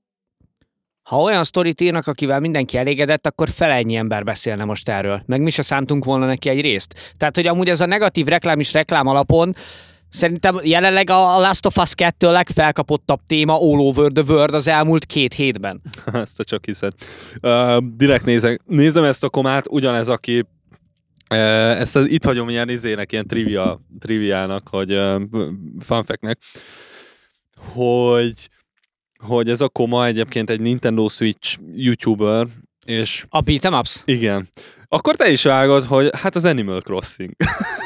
[1.02, 5.22] ha olyan sztorit írnak, akivel mindenki elégedett, akkor fele ennyi ember beszélne most erről.
[5.26, 7.14] Meg mi se szántunk volna neki egy részt.
[7.16, 9.54] Tehát, hogy amúgy ez a negatív reklám is reklám alapon,
[10.10, 14.66] Szerintem jelenleg a Last of Us 2 a legfelkapottabb téma all over the world az
[14.66, 15.80] elmúlt két hétben.
[16.12, 16.92] ezt a csak hiszed.
[17.42, 20.38] Uh, direkt nézek, nézem ezt a komát, ugyanez, aki
[21.30, 25.22] uh, ezt az, itt hagyom ilyen izének, ilyen trivia, triviának, hogy uh,
[25.78, 26.38] fun fact-nek,
[27.72, 28.48] hogy
[29.26, 32.46] hogy ez a koma egyébként egy Nintendo Switch YouTuber,
[32.84, 34.02] és A beat'em ups?
[34.04, 34.48] igen.
[34.88, 37.30] Akkor te is vágod, hogy hát az Animal Crossing.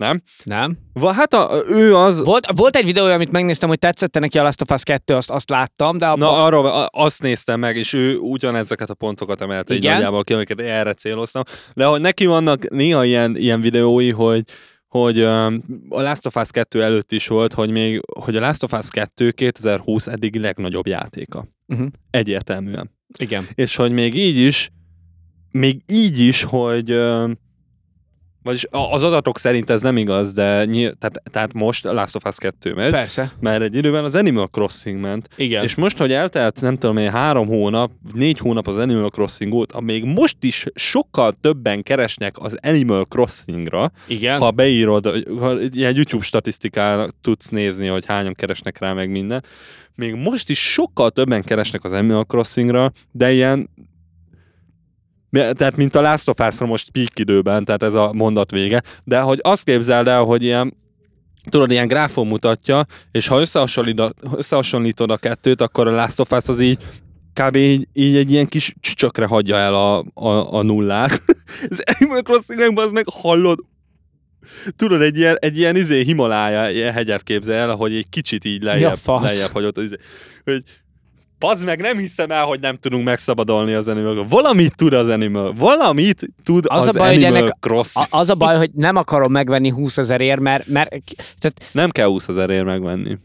[0.00, 0.22] Nem?
[0.44, 0.76] Nem.
[0.92, 4.42] Va, hát a, ő az, Volt, volt egy videó, amit megnéztem, hogy tetszett neki a
[4.42, 7.76] Last of Us 2, azt, azt láttam, de abba, Na, arról, a- azt néztem meg,
[7.76, 11.42] és ő ugyanezeket a pontokat emelte egy nagyjából ki, amiket erre céloztam.
[11.74, 14.42] De hogy neki vannak néha ilyen, ilyen videói, hogy
[14.88, 18.62] hogy um, a Last of Us 2 előtt is volt, hogy még, hogy a Last
[18.62, 21.46] of Us 2 2020 eddig legnagyobb játéka.
[21.66, 21.86] uh-huh.
[22.10, 22.90] Egyértelműen.
[23.18, 23.46] Igen.
[23.54, 24.70] És hogy még így is,
[25.50, 27.38] még így is, hogy um,
[28.42, 32.24] vagyis az adatok szerint ez nem igaz, de nyilv, tehát, tehát most a Last of
[32.24, 33.32] Us 2 megy, Persze.
[33.40, 35.62] mert egy időben az Animal Crossing ment, Igen.
[35.62, 39.80] és most, hogy eltelt, nem tudom én, három hónap, négy hónap az Animal Crossing óta,
[39.80, 44.38] még most is sokkal többen keresnek az Animal Crossingra, Igen.
[44.38, 45.06] ha beírod,
[45.38, 49.44] ha ilyen YouTube statisztikának tudsz nézni, hogy hányan keresnek rá meg minden,
[49.94, 53.68] még most is sokkal többen keresnek az Animal Crossingra, de ilyen
[55.30, 59.20] tehát mint a Last of Us-ra most peak időben, tehát ez a mondat vége, de
[59.20, 60.78] hogy azt képzeld el, hogy ilyen
[61.48, 66.60] tudod, ilyen gráfon mutatja, és ha összehasonlítod, a kettőt, akkor a Last of Us az
[66.60, 66.78] így
[67.34, 67.56] kb.
[67.56, 71.22] így, így egy ilyen kis csücsökre hagyja el a, a, a nullát.
[71.70, 73.58] az Animal crossing az meg hallod,
[74.76, 78.62] tudod, egy ilyen, egy ilyen izé Himalája ilyen hegyet képzel el, hogy egy kicsit így
[78.62, 79.22] Ja, lejjebb, fasz.
[79.22, 79.76] lejjebb hagyott.
[79.76, 79.96] az Izé,
[80.44, 80.62] hogy
[81.40, 85.52] Pazd meg, nem hiszem el, hogy nem tudunk megszabadulni az Animal Valamit tud az Animal.
[85.52, 87.96] Valamit tud Az az, a baj, Animal ennek Cross.
[87.96, 90.88] A, az a baj, hogy nem akarom megvenni 20 ezerért, mert, mert
[91.38, 93.16] tehát, Nem kell 20 ezerért megvenni.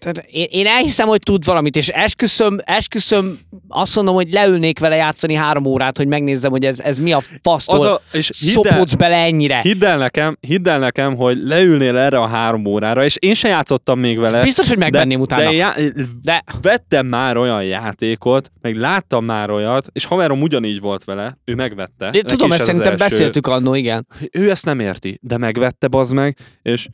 [0.00, 4.96] Tehát én, én elhiszem, hogy tud valamit, és esküszöm, esküszöm azt mondom, hogy leülnék vele
[4.96, 9.16] játszani három órát, hogy megnézzem, hogy ez, ez mi a fasztól a, és szopódsz bele
[9.16, 9.60] ennyire.
[9.60, 13.48] hidd el nekem, hidd el nekem, hogy leülnél erre a három órára, és én se
[13.48, 14.42] játszottam még vele.
[14.42, 15.42] Biztos, hogy megvenném de, utána.
[15.42, 15.74] De, já,
[16.22, 21.54] De vettem már olyan játékot, meg láttam már olyat, és haverom ugyanígy volt vele, ő
[21.54, 22.04] megvette.
[22.04, 23.04] Neki tudom, ezt szerintem első.
[23.04, 24.06] beszéltük annó, igen.
[24.32, 26.88] Ő ezt nem érti, de megvette, bazd meg, és,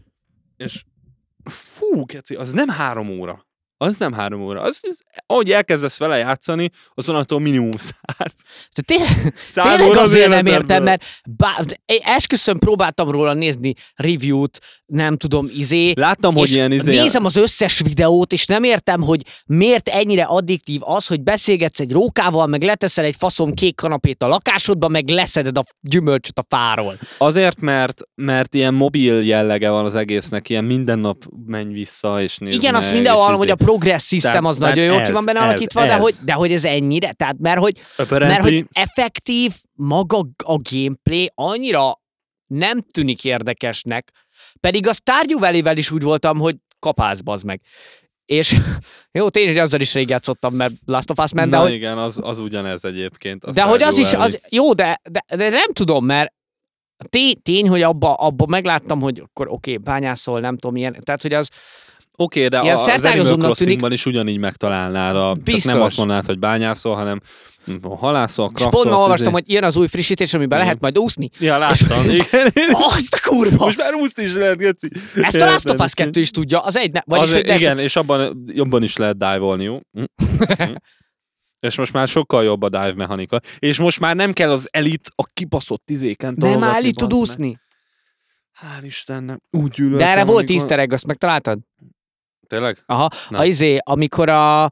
[0.57, 0.83] és
[1.51, 3.46] fú, keci, az nem három óra.
[3.79, 4.61] Az nem három óra.
[4.61, 8.33] Az, az, ahogy elkezdesz vele játszani, az onnantól minimum száz.
[8.75, 11.05] De tényleg, azért nem értem, mert
[11.37, 11.57] bá,
[12.03, 17.01] esküszöm próbáltam róla nézni review-t, nem tudom, izé, Láttam, hogy ilyen izé...
[17.01, 21.93] nézem az összes videót, és nem értem, hogy miért ennyire addiktív az, hogy beszélgetsz egy
[21.93, 26.99] rókával, meg leteszel egy faszom kék kanapét a lakásodba, meg leszeded a gyümölcsöt a fáról.
[27.19, 32.39] Azért, mert, mert ilyen mobil jellege van az egésznek, ilyen minden nap menj vissza, és
[32.39, 33.66] nézd Igen, meg, azt mindenhol, hogy a izé.
[33.67, 36.01] Progress system Tehát- az nagyon jó tehát ki van benne ez, alakítva, de ez.
[36.01, 41.31] hogy, de hogy ez ennyire, tehát mert hogy, mert Apparently, hogy effektív maga a gameplay
[41.35, 42.01] annyira
[42.47, 44.11] nem tűnik érdekesnek,
[44.61, 47.61] pedig a Stardew Valley-vel is úgy voltam, hogy kapálsz bazd meg.
[48.25, 48.57] És
[49.19, 51.73] jó, tényleg hogy azzal is rég játszottam, mert Last of Us ment, de, Na hogy,
[51.73, 53.51] igen, az, az ugyanez egyébként.
[53.53, 54.27] de hogy az is, Valley.
[54.27, 56.33] az, jó, de, de, de nem tudom, mert
[57.09, 61.23] tény, tény hogy abba, abba megláttam, hogy akkor oké, okay, bányászol, nem tudom, ilyen, tehát
[61.23, 61.51] hogy az,
[62.17, 65.73] Oké, okay, de Ilyen a, az Animal Crossingban is ugyanígy megtalálnád, a, csak Biztos.
[65.73, 67.21] nem azt mondanád, hogy bányászol, hanem
[67.83, 69.31] halászol, és pont ma olvastam, izé.
[69.31, 70.61] hogy jön az új frissítés, amiben Igen.
[70.61, 71.31] lehet majd úszni.
[71.39, 72.05] Ja, láttam.
[72.11, 72.53] Igen.
[72.73, 73.65] Azt a kurva!
[73.65, 74.89] Most már úszt is lehet, Geci.
[75.15, 77.79] Ezt a Last of Us 2 is tudja, az egy, ne, vagyis, Az, hogy igen,
[77.79, 79.75] és abban jobban is lehet dive-olni, jó?
[79.75, 80.05] Mm.
[80.63, 80.75] Mm.
[81.61, 83.41] És most már sokkal jobb a dive mechanika.
[83.59, 87.21] És most már nem kell az elit a kibaszott tizéken nem tologatni, áll, tud meg.
[87.21, 87.59] úszni.
[88.61, 89.39] Hál' Istennek.
[89.51, 91.59] Úgy gyűlöltem, De erre volt easter egg, azt megtaláltad?
[92.47, 92.83] Tényleg?
[92.87, 93.39] Aha, Na.
[93.39, 94.71] a izé, amikor a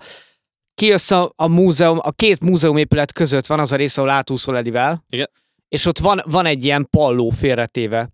[0.75, 5.05] kijössz a, a múzeum, a két múzeumépület között van az a rész, ahol átúszol Edivel,
[5.09, 5.31] Igen.
[5.69, 8.13] és ott van, van egy ilyen palló félretéve.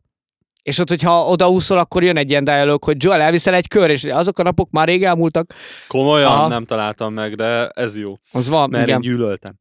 [0.63, 4.05] És ott, hogyha odaúszol, akkor jön egy ilyen dialog, hogy Joel, elviszel egy kör, és
[4.05, 5.55] azok a napok már rég elmúltak.
[5.89, 6.49] Komolyan Aha.
[6.49, 8.15] nem találtam meg, de ez jó.
[8.33, 9.03] Az van, Mert igen.
[9.03, 9.59] én gyűlöltem.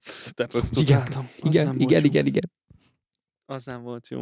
[0.51, 1.03] Azt Igen.
[1.41, 2.05] Igen, nem igen, jó.
[2.05, 2.51] igen, igen.
[3.45, 4.21] Az nem volt jó.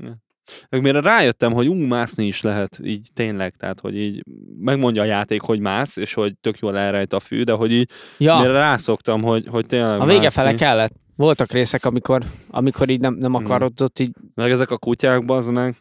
[0.00, 0.22] Ja.
[0.68, 4.22] Meg mire rájöttem, hogy ú, mászni is lehet, így tényleg, tehát, hogy így
[4.58, 7.90] megmondja a játék, hogy mász, és hogy tök jól elrejt a fű, de hogy így
[8.18, 10.42] Ja, mire rászoktam, hogy, hogy tényleg a vége mászni.
[10.42, 10.92] fele kellett.
[11.16, 13.44] Voltak részek, amikor, amikor így nem, nem Hmm.
[13.44, 15.76] akarodott, így Meg ezek a kutyák, az meg.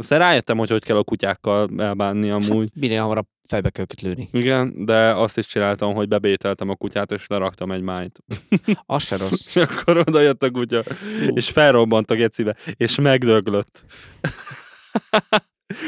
[0.00, 2.70] Aztán rájöttem, hogy hogy kell a kutyákkal elbánni amúgy.
[2.80, 4.28] minél hamarabb fejbe kell őket lőni.
[4.32, 8.18] Igen, de azt is csináltam, hogy bebételtem a kutyát, és leraktam egy májt.
[8.86, 9.46] Az se rossz.
[9.46, 10.82] És akkor oda jött a kutya,
[11.26, 13.84] és felrobbant a gecibe, és megdöglött.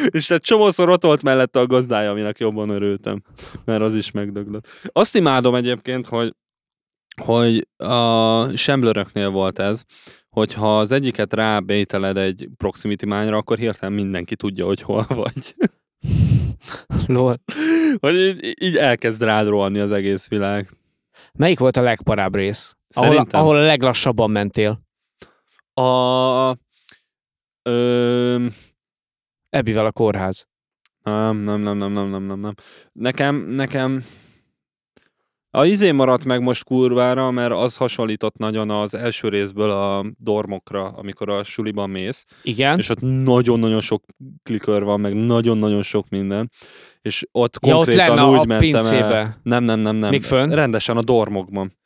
[0.09, 3.23] és egy csomószor ott volt mellette a gazdája, aminek jobban örültem,
[3.65, 4.69] mert az is megdöglött.
[4.93, 6.35] Azt imádom egyébként, hogy
[7.23, 9.85] hogy a semblöröknél volt ez,
[10.31, 15.55] hogyha az egyiket rábételed egy proximity mányra, akkor hirtelen mindenki tudja, hogy hol vagy.
[17.07, 17.41] Lol.
[17.99, 20.71] Hogy így, így elkezd rád rohanni az egész világ.
[21.33, 22.77] Melyik volt a legparább rész?
[22.95, 24.81] Ahol, ahol a leglassabban mentél.
[25.75, 26.57] a...
[27.63, 28.47] Ö,
[29.49, 30.49] Ebbivel a kórház.
[31.03, 32.55] Nem, nem, nem, nem, nem, nem, nem.
[32.93, 34.05] Nekem, nekem
[35.51, 40.85] a izé maradt meg most kurvára, mert az hasonlított nagyon az első részből a dormokra,
[40.89, 42.79] amikor a suliban mész, Igen.
[42.79, 44.05] és ott nagyon-nagyon sok
[44.43, 46.51] klikör van, meg nagyon-nagyon sok minden,
[47.03, 48.81] és ott Ja, ott konkrétan lenne úgy a mentem el.
[48.81, 49.39] pincébe.
[49.43, 50.11] Nem, nem, nem, nem.
[50.11, 50.51] Még fönn?
[50.51, 51.79] Rendesen a dormokban.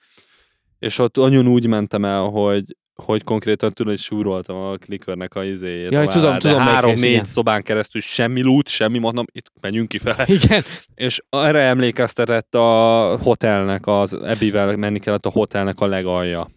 [0.78, 5.44] És ott nagyon úgy mentem el, hogy hogy konkrétan tudod, hogy súroltam a klikörnek a
[5.44, 5.92] izéjét.
[5.92, 10.24] Jaj, tudom, de tudom, három-négy szobán keresztül semmi loot, semmi, mondom, itt menjünk kifele.
[10.26, 10.62] Igen.
[10.94, 16.50] És erre emlékeztetett a hotelnek, az Ebivel menni kellett a hotelnek a legalja.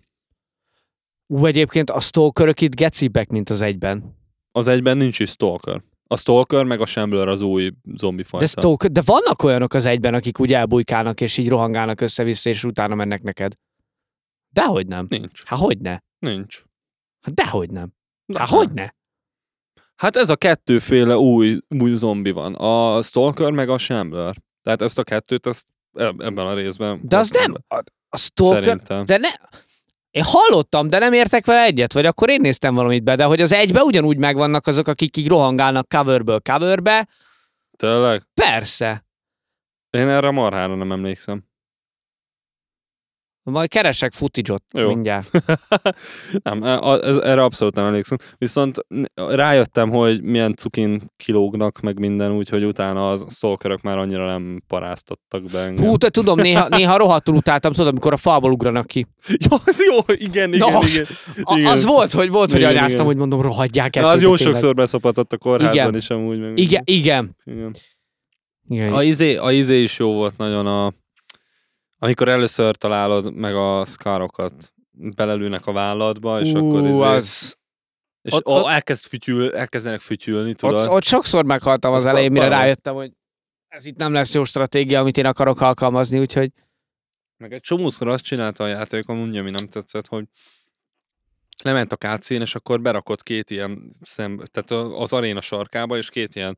[1.27, 4.15] Ú, egyébként a stalkerök itt gecibbek, mint az egyben.
[4.51, 5.81] Az egyben nincs is Stalker.
[6.09, 8.45] A Stalker meg a Shambler az új zombi fajta.
[8.45, 12.63] De, stalker, de vannak olyanok az egyben, akik úgy elbújkálnak, és így rohangálnak össze-vissza, és
[12.63, 13.53] utána mennek neked.
[14.61, 15.05] Dehogy nem.
[15.09, 15.43] Nincs.
[15.45, 15.97] Hát hogy ne?
[16.19, 16.63] Nincs.
[17.25, 17.93] Hát dehogy nem.
[18.25, 18.89] Na, Hát hogy ne?
[19.95, 22.55] Hát ez a kettőféle új, új zombi van.
[22.55, 24.35] A Stalker meg a Shambler.
[24.61, 26.99] Tehát ezt a kettőt, ezt eb- ebben a részben.
[27.03, 27.53] De az nem.
[27.67, 28.63] A, a stalker...
[28.63, 29.05] Szerintem.
[29.05, 29.29] De ne...
[30.11, 33.41] Én hallottam, de nem értek vele egyet, vagy akkor én néztem valamit be, de hogy
[33.41, 37.07] az egybe ugyanúgy megvannak azok, akik így rohangálnak coverből coverbe,
[37.77, 38.23] Tényleg?
[38.33, 39.05] persze.
[39.89, 41.43] Én erre marhára nem emlékszem.
[43.51, 44.87] Majd keresek footage Jó.
[44.87, 45.31] mindjárt.
[46.43, 48.17] nem, a- ez, erre abszolút nem emlékszem.
[48.37, 48.77] Viszont
[49.15, 55.43] rájöttem, hogy milyen cukin kilógnak meg minden, úgyhogy utána az stalkerök már annyira nem paráztattak
[55.43, 55.85] be engem.
[55.85, 59.05] Hú, te tudom, néha, néha rohadtul utáltam, tudod, amikor a falból ugranak ki.
[59.27, 61.05] Jó, az jó, igen, igen, Na, az- igen.
[61.43, 61.71] A, Igen.
[61.71, 63.05] az volt, hogy volt, hogy Igen, anyáztam, igen.
[63.05, 64.03] hogy mondom, rohadják el.
[64.03, 64.53] Na, az jó tényleg.
[64.55, 65.95] sokszor beszopatott a kórházban Igen.
[65.95, 66.39] is amúgy.
[66.39, 67.35] Meg Igen, igen.
[67.43, 67.75] igen.
[68.69, 68.93] igen.
[68.93, 70.93] A izé, a izé is jó volt nagyon a...
[71.99, 77.57] Amikor először találod meg a szkárokat, belelőnek a válladba, és akkor Ú, izé, az,
[78.21, 80.81] és ott- ott, elkezd fütyül, elkezdenek fütyülni, tudod?
[80.81, 83.11] ott, ott sokszor meghaltam az Az elején, mire rájöttem, hogy
[83.67, 86.51] ez itt nem lesz jó stratégia, amit én akarok alkalmazni, úgyhogy
[87.37, 90.25] Meg egy csomószor azt csinálta a játék, amúgy, ami nem tetszett, hogy
[91.63, 96.35] lement a kátszín, és akkor berakott két ilyen szem, tehát az aréna sarkába, és két
[96.35, 96.57] ilyen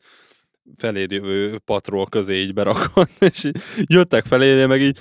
[0.76, 5.00] feléd jövő patrol közé így berakott, és így jöttek felé, meg így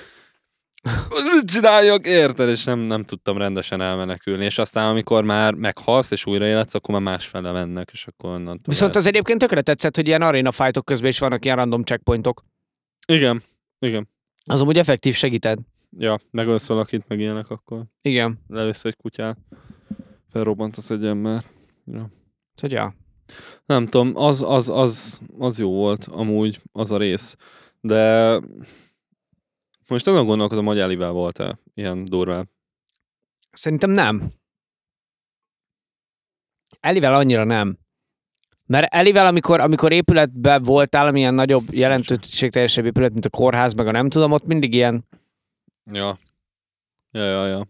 [1.11, 2.49] most mit csináljak, érted?
[2.49, 7.15] És nem, nem tudtam rendesen elmenekülni, és aztán amikor már meghalsz, és újraéletsz, akkor már
[7.15, 11.09] másfele mennek, és akkor onnan Viszont az egyébként tökre tetszett, hogy ilyen arena fightok közben
[11.09, 12.45] is vannak ilyen random checkpointok.
[13.07, 13.43] Igen,
[13.79, 14.09] igen.
[14.45, 15.59] Az amúgy effektív segíted.
[15.99, 18.39] Ja, megölsz valakit, meg ilyenek, akkor Igen.
[18.49, 19.39] lelősz egy kutyát,
[20.33, 21.45] felrobbantasz egy ember.
[21.85, 22.11] Ja.
[22.61, 22.95] Hogy ja.
[23.67, 27.37] Nem tudom, az, az, az, az jó volt amúgy, az a rész.
[27.81, 28.33] De
[29.89, 32.51] most azon gondolkozom, hogy Elivel volt-e ilyen durván.
[33.53, 34.33] Szerintem nem.
[36.81, 37.79] Elivel annyira nem.
[38.67, 43.91] Mert Elivel, amikor, amikor épületben voltál, amilyen nagyobb jelentőségteljesebb épület, mint a kórház, meg a
[43.91, 45.05] nem tudom, ott mindig ilyen
[45.93, 46.19] Ja.
[47.11, 47.67] Ja, ja, ja.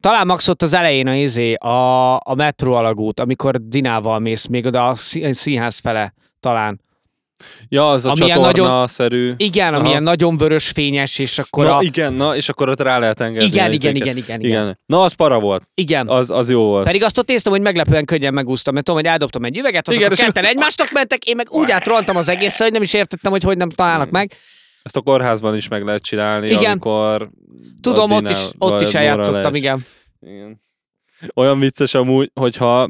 [0.00, 4.66] Talán max ott az elején a izé, a, a metró alagút, amikor Dinával mész, még
[4.66, 6.80] oda a szí- színház fele talán.
[7.68, 9.32] Ja, az a Amilyen csatorna-szerű.
[9.36, 9.82] Igen, Aha.
[9.82, 11.82] amilyen nagyon vörös fényes, és akkor Na, a...
[11.82, 13.46] igen, na, és akkor ott rá lehet engedni.
[13.46, 14.78] Igen, a igen, igen, igen, igen.
[14.86, 15.62] Na, az para volt.
[15.74, 16.08] igen.
[16.08, 16.84] Az, az jó volt.
[16.84, 20.00] Pedig azt ott néztem, hogy meglepően könnyen megúsztam, mert tudom, hogy eldobtam egy üveget, azok
[20.00, 23.32] Igen, és- ketten egymásnak mentek, én meg úgy átroltam az egész, hogy nem is értettem,
[23.32, 24.32] hogy hogy nem találnak meg.
[24.82, 26.64] Ezt a kórházban is meg lehet csinálni, Igen.
[26.70, 27.30] amikor...
[27.80, 29.86] Tudom, a ott is, ott is eljátszottam, igen.
[30.20, 30.60] Igen.
[31.34, 32.88] Olyan vicces amúgy, hogyha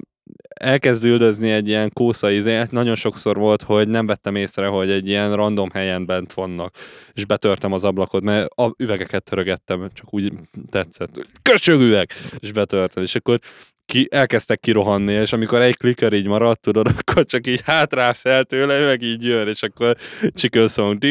[0.63, 5.09] elkezd üldözni egy ilyen kósza izé, nagyon sokszor volt, hogy nem vettem észre, hogy egy
[5.09, 6.75] ilyen random helyen bent vannak,
[7.13, 10.33] és betörtem az ablakot, mert a üvegeket törögettem, csak úgy
[10.71, 11.27] tetszett.
[11.43, 12.11] Köcsög üveg!
[12.39, 13.39] És betörtem, és akkor
[13.87, 18.45] ki, elkezdtek kirohanni, és amikor egy klicker így maradt, tudod, akkor csak így hátrász el
[18.45, 19.97] tőle, meg így jön, és akkor
[20.35, 21.05] chicken song,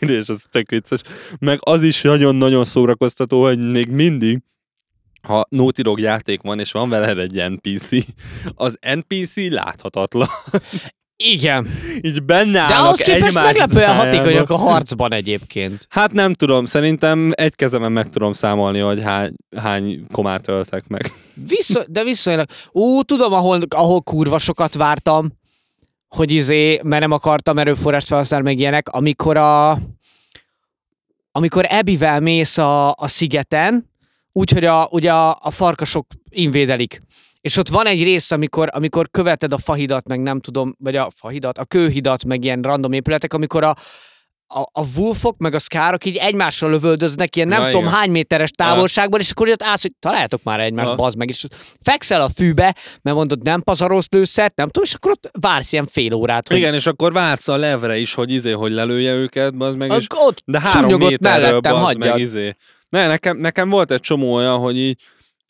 [0.00, 1.00] és az tök vicces.
[1.38, 4.38] Meg az is nagyon-nagyon szórakoztató, hogy még mindig
[5.22, 7.90] ha Naughty Dog játék van, és van veled egy NPC,
[8.54, 10.28] az NPC láthatatlan.
[11.16, 11.68] Igen.
[12.00, 15.86] Így benne De állnak ahhoz képest meglepően hatékonyak a harcban egyébként.
[15.88, 21.12] Hát nem tudom, szerintem egy kezemen meg tudom számolni, hogy hány, hány komát öltek meg.
[21.48, 22.48] Viszony, de viszonylag.
[22.72, 25.38] Ú, tudom, ahol, ahol kurva sokat vártam,
[26.08, 29.78] hogy izé, mert nem akartam erőforrást felhasználni, meg ilyenek, amikor a
[31.32, 33.89] amikor Ebivel mész a, a szigeten,
[34.32, 37.02] úgyhogy a, ugye a, a farkasok invédelik.
[37.40, 41.10] És ott van egy rész, amikor, amikor követed a fahidat, meg nem tudom, vagy a
[41.16, 43.76] fahidat, a kőhidat, meg ilyen random épületek, amikor a,
[44.46, 47.94] a, a wolfok, meg a szkárok így egymásra lövöldöznek, ilyen nem Na, tudom igen.
[47.94, 51.46] hány méteres távolságban, és akkor ott állsz, hogy találjátok már egymást, bazd meg, és
[51.80, 55.86] fekszel a fűbe, mert mondod, nem pazarolsz lőszert, nem tudom, és akkor ott vársz ilyen
[55.86, 59.54] fél órát, hogy Igen, és akkor vársz a levre is, hogy izé, hogy lelője őket,
[59.58, 59.90] az meg.
[59.90, 62.08] Ak- ott De három méterről, mellettem, bazd hagyjad.
[62.08, 62.56] meg izé.
[62.90, 65.02] Ne, nekem, nekem volt egy csomó olyan, hogy így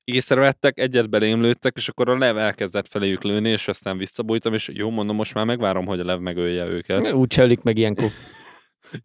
[0.05, 4.71] észrevettek, egyet belém lőttek, és akkor a lev elkezdett feléjük lőni, és aztán visszabújtam, és
[4.73, 7.13] jó, mondom, most már megvárom, hogy a lev megölje őket.
[7.13, 8.11] Úgy csölik meg ilyenkor.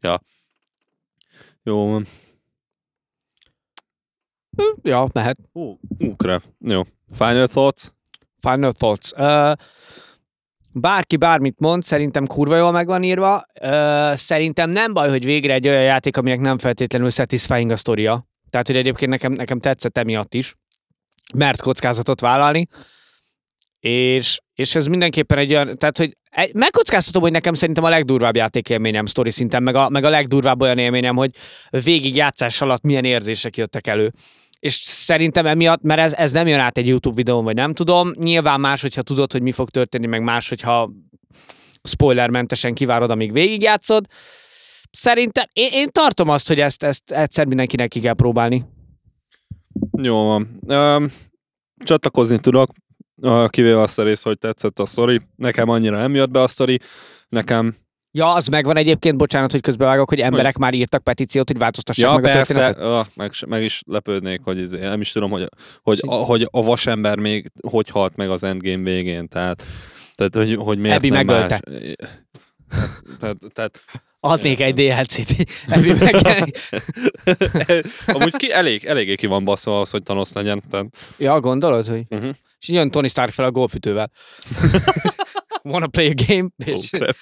[1.63, 2.05] Jó, van.
[4.81, 5.37] Ja, mehet.
[5.51, 6.41] Ú, ukra.
[6.59, 6.81] Jó.
[7.13, 7.83] Final thoughts?
[8.39, 9.11] Final thoughts.
[9.11, 9.53] Uh,
[10.75, 13.45] bárki bármit mond, szerintem kurva jól meg van írva.
[14.13, 18.27] Szerintem nem baj, hogy végre egy olyan játék, aminek nem feltétlenül satisfying a sztoria.
[18.49, 20.55] Tehát, hogy egyébként nekem, nekem tetszett emiatt is.
[21.35, 22.67] Mert kockázatot vállalni.
[23.79, 28.35] És, és ez mindenképpen egy olyan, tehát, hogy egy, megkockáztatom, hogy nekem szerintem a legdurvább
[28.35, 31.29] játékélményem sztori szinten, meg a, meg a legdurvább olyan élményem, hogy
[31.69, 34.11] végig játszás alatt milyen érzések jöttek elő.
[34.65, 38.11] És szerintem emiatt, mert ez, ez nem jön át egy YouTube videón, vagy nem tudom,
[38.17, 40.91] nyilván más, hogyha tudod, hogy mi fog történni, meg más, hogyha
[41.83, 44.05] spoilermentesen kivárod, amíg végigjátszod.
[44.91, 48.65] Szerintem, én, én tartom azt, hogy ezt, ezt egyszer mindenkinek ki kell próbálni.
[50.01, 50.59] Jó van.
[50.67, 51.11] Um,
[51.77, 52.71] csatlakozni tudok,
[53.47, 55.19] kivéve azt a részt, hogy tetszett a sztori.
[55.35, 56.79] Nekem annyira nem jött be a sztori.
[57.29, 57.75] Nekem
[58.17, 62.15] Ja, az megvan egyébként, bocsánat, hogy közbevágok, hogy emberek már írtak petíciót, hogy változtassák Ja,
[62.15, 62.83] meg a persze, történetet.
[62.83, 65.49] ah, meg, meg, is lepődnék, hogy izé, nem is tudom, hogy,
[65.81, 69.65] hogy, a, hogy a vasember még hogy halt meg az endgame végén, tehát,
[70.15, 71.61] tehát hogy, hogy miért Abby nem megölte.
[71.71, 71.93] más.
[73.19, 73.83] Tehát, tehát,
[74.19, 75.35] Adnék egy DLC-t.
[78.05, 80.63] Amúgy ki, elég, eléggé ki van baszva az, hogy Thanos legyen.
[80.69, 80.85] Tehát,
[81.17, 82.03] Ja, gondolod, hogy...
[82.09, 82.29] uh-huh.
[82.59, 84.11] És jön Tony Stark fel a golfütővel.
[85.65, 86.49] Wanna play a game?
[86.65, 86.89] oh, És...
[86.89, 87.17] crap.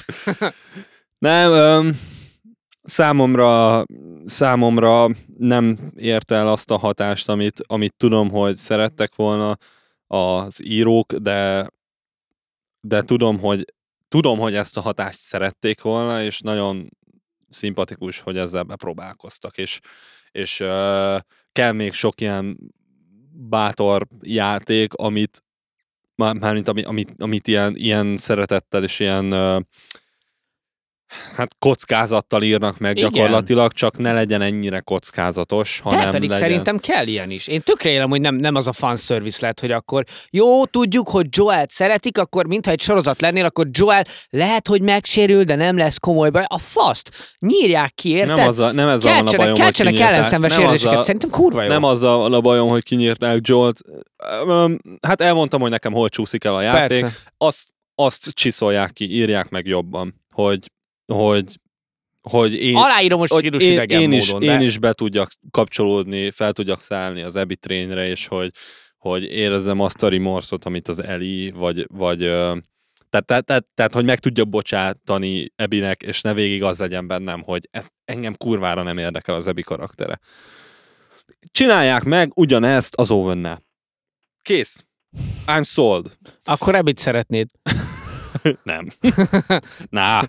[1.18, 2.00] Nem, öm,
[2.84, 3.84] számomra,
[4.26, 9.58] számomra nem ért el azt a hatást, amit, amit tudom, hogy szerettek volna
[10.08, 11.70] az írók, de,
[12.82, 13.66] de tudom, hogy
[14.08, 16.90] tudom, hogy ezt a hatást szerették volna, és nagyon
[17.50, 19.80] szimpatikus, hogy ezzel bepróbálkoztak, és,
[20.32, 21.20] és uh,
[21.52, 22.58] kell még sok ilyen
[23.32, 25.43] bátor játék, amit
[26.16, 29.26] mármint ami, amit, amit ilyen, ilyen szeretettel és ilyen
[31.36, 33.12] hát kockázattal írnak meg Igen.
[33.12, 36.48] gyakorlatilag, csak ne legyen ennyire kockázatos, De hanem pedig legyen...
[36.48, 37.48] szerintem kell ilyen is.
[37.48, 41.26] Én tökre élem, hogy nem, nem az a fanservice lett, hogy akkor jó, tudjuk, hogy
[41.30, 45.98] Joel szeretik, akkor mintha egy sorozat lennél, akkor Joel lehet, hogy megsérül, de nem lesz
[45.98, 46.44] komoly baj.
[46.48, 48.36] A faszt nyírják ki, érted?
[48.38, 50.16] nem, az a, nem ezzel van a Keltsenek, bajom, hogy keltsenek kinyírták.
[50.16, 50.92] ellenszenves érzéseket.
[50.92, 51.68] azzal- Szerintem kurva jó.
[51.68, 53.80] Nem azzal van a bajom, hogy kinyírták Jolt.
[54.48, 57.00] Öm, Hát elmondtam, hogy nekem hol csúszik el a játék.
[57.02, 57.18] Persze.
[57.38, 60.72] Azt, azt csiszolják ki, írják meg jobban, hogy,
[61.06, 61.60] hogy,
[62.22, 64.64] hogy én, Aláírom most hogy én, én, is, módon, én de...
[64.64, 68.52] is be tudjak kapcsolódni, fel tudjak szállni az Ebi trainre, és hogy,
[68.98, 72.20] hogy érezzem azt a remorszot, amit az Eli, vagy, vagy
[73.14, 77.42] tehát, tehát, tehát, tehát, hogy meg tudja bocsátani Ebinek, és ne végig az legyen bennem,
[77.42, 80.20] hogy ez, engem kurvára nem érdekel az Ebi karaktere.
[81.52, 83.64] Csinálják meg ugyanezt az owen
[84.42, 84.86] Kész.
[85.46, 86.18] I'm sold.
[86.44, 87.48] Akkor ebit szeretnéd.
[88.64, 88.88] Nem.
[89.90, 90.22] Ná.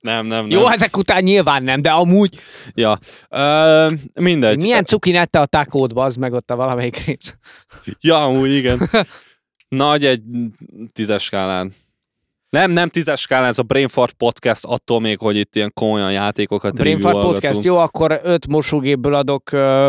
[0.00, 0.50] Nem, nem, nem.
[0.50, 2.38] Jó, ezek után nyilván nem, de amúgy
[2.74, 2.98] Ja.
[3.28, 4.62] Ö, mindegy.
[4.62, 7.36] milyen cuki nette a takódba, az meg ott a valamelyik rész.
[8.00, 8.90] Ja, amúgy igen.
[9.68, 10.22] Nagy egy
[10.92, 11.72] tízes skálán.
[12.48, 16.74] Nem, nem tízes skálán, ez a Brainfart Podcast attól még, hogy itt ilyen komolyan játékokat
[16.74, 17.20] Brainfart.
[17.20, 19.88] Podcast, jó, akkor öt mosógépből adok uh,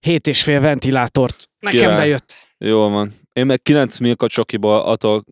[0.00, 1.48] hét és fél ventilátort.
[1.58, 1.96] Nekem Király.
[1.96, 2.32] bejött.
[2.58, 3.12] Jó van.
[3.32, 5.24] Én meg 9 Milka csokiból adok,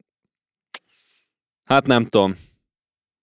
[1.70, 2.34] hát nem tudom,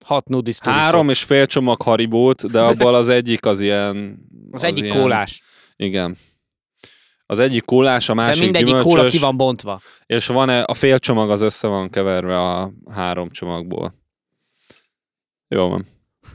[0.05, 4.19] Hat nudis három és fél csomag haribót, de abból az egyik az ilyen...
[4.51, 5.41] Az egyik ilyen, kólás.
[5.75, 6.17] Igen.
[7.25, 9.81] Az egyik kólás, a De másik mindegyik gyümölcsös, kóla ki van bontva.
[10.05, 13.93] és van a fél csomag az össze van keverve a három csomagból.
[15.47, 15.85] Jó van.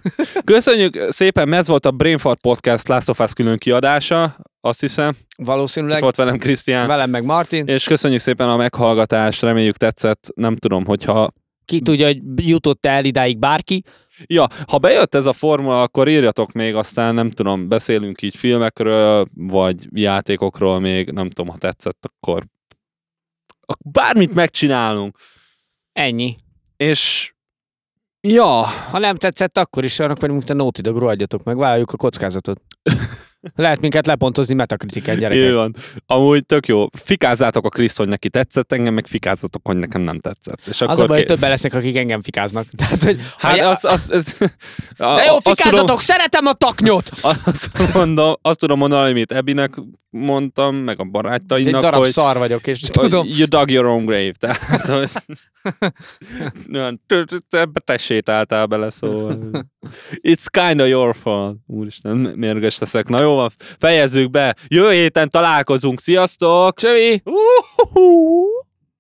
[0.45, 5.09] Köszönjük szépen, ez volt a Brainfart Podcast Last of Us külön kiadása, azt hiszem.
[5.37, 6.01] Itt Valószínűleg.
[6.01, 6.87] volt velem Krisztián.
[6.87, 7.67] Velem meg Martin.
[7.67, 10.27] És köszönjük szépen a meghallgatást, reméljük tetszett.
[10.35, 11.33] Nem tudom, hogyha...
[11.65, 13.83] Ki tudja, hogy jutott el idáig bárki.
[14.27, 19.27] Ja, ha bejött ez a formula, akkor írjatok még, aztán nem tudom, beszélünk így filmekről,
[19.35, 22.47] vagy játékokról még, nem tudom, ha tetszett, akkor
[23.67, 25.19] ak- bármit megcsinálunk.
[25.93, 26.37] Ennyi.
[26.77, 27.33] És
[28.21, 31.97] ja, Ha nem tetszett, akkor is annak pedig, mint a Naughty Dog, meg, vállaljuk a
[31.97, 32.61] kockázatot.
[33.55, 35.53] Lehet minket lepontozni metakritiken, Jó gyerekek.
[35.53, 35.75] van.
[36.07, 36.87] Amúgy tök jó.
[36.93, 40.61] Fikázzátok a Kriszt, hogy neki tetszett, engem meg fikázzatok, hogy nekem nem tetszett.
[40.67, 42.67] És Az akkor a baj, hogy többen lesznek, akik engem fikáznak.
[42.77, 44.37] Tehát, hogy, Hát ha- az, az, az,
[44.97, 47.11] De jó, fikázatok, szeretem a taknyot!
[47.45, 49.75] azt, mondom, azt tudom mondani, amit Ebinek
[50.11, 53.27] mondtam, meg a Egy barátainak, darab hogy, szar vagyok, és hogy tudom.
[53.29, 54.33] you dug your own grave.
[54.39, 55.11] Tehát, hogy
[56.75, 57.03] olyan,
[57.85, 59.39] te sétáltál bele, szóval.
[60.23, 61.57] It's kinda your fault.
[61.67, 63.09] Úristen, mérges leszek.
[63.09, 63.47] Na jó
[63.79, 64.55] fejezzük be.
[64.69, 66.01] Jövő héten találkozunk.
[66.01, 66.79] Sziasztok!
[66.79, 67.23] Csövi!
[67.25, 68.52] Uh-huh.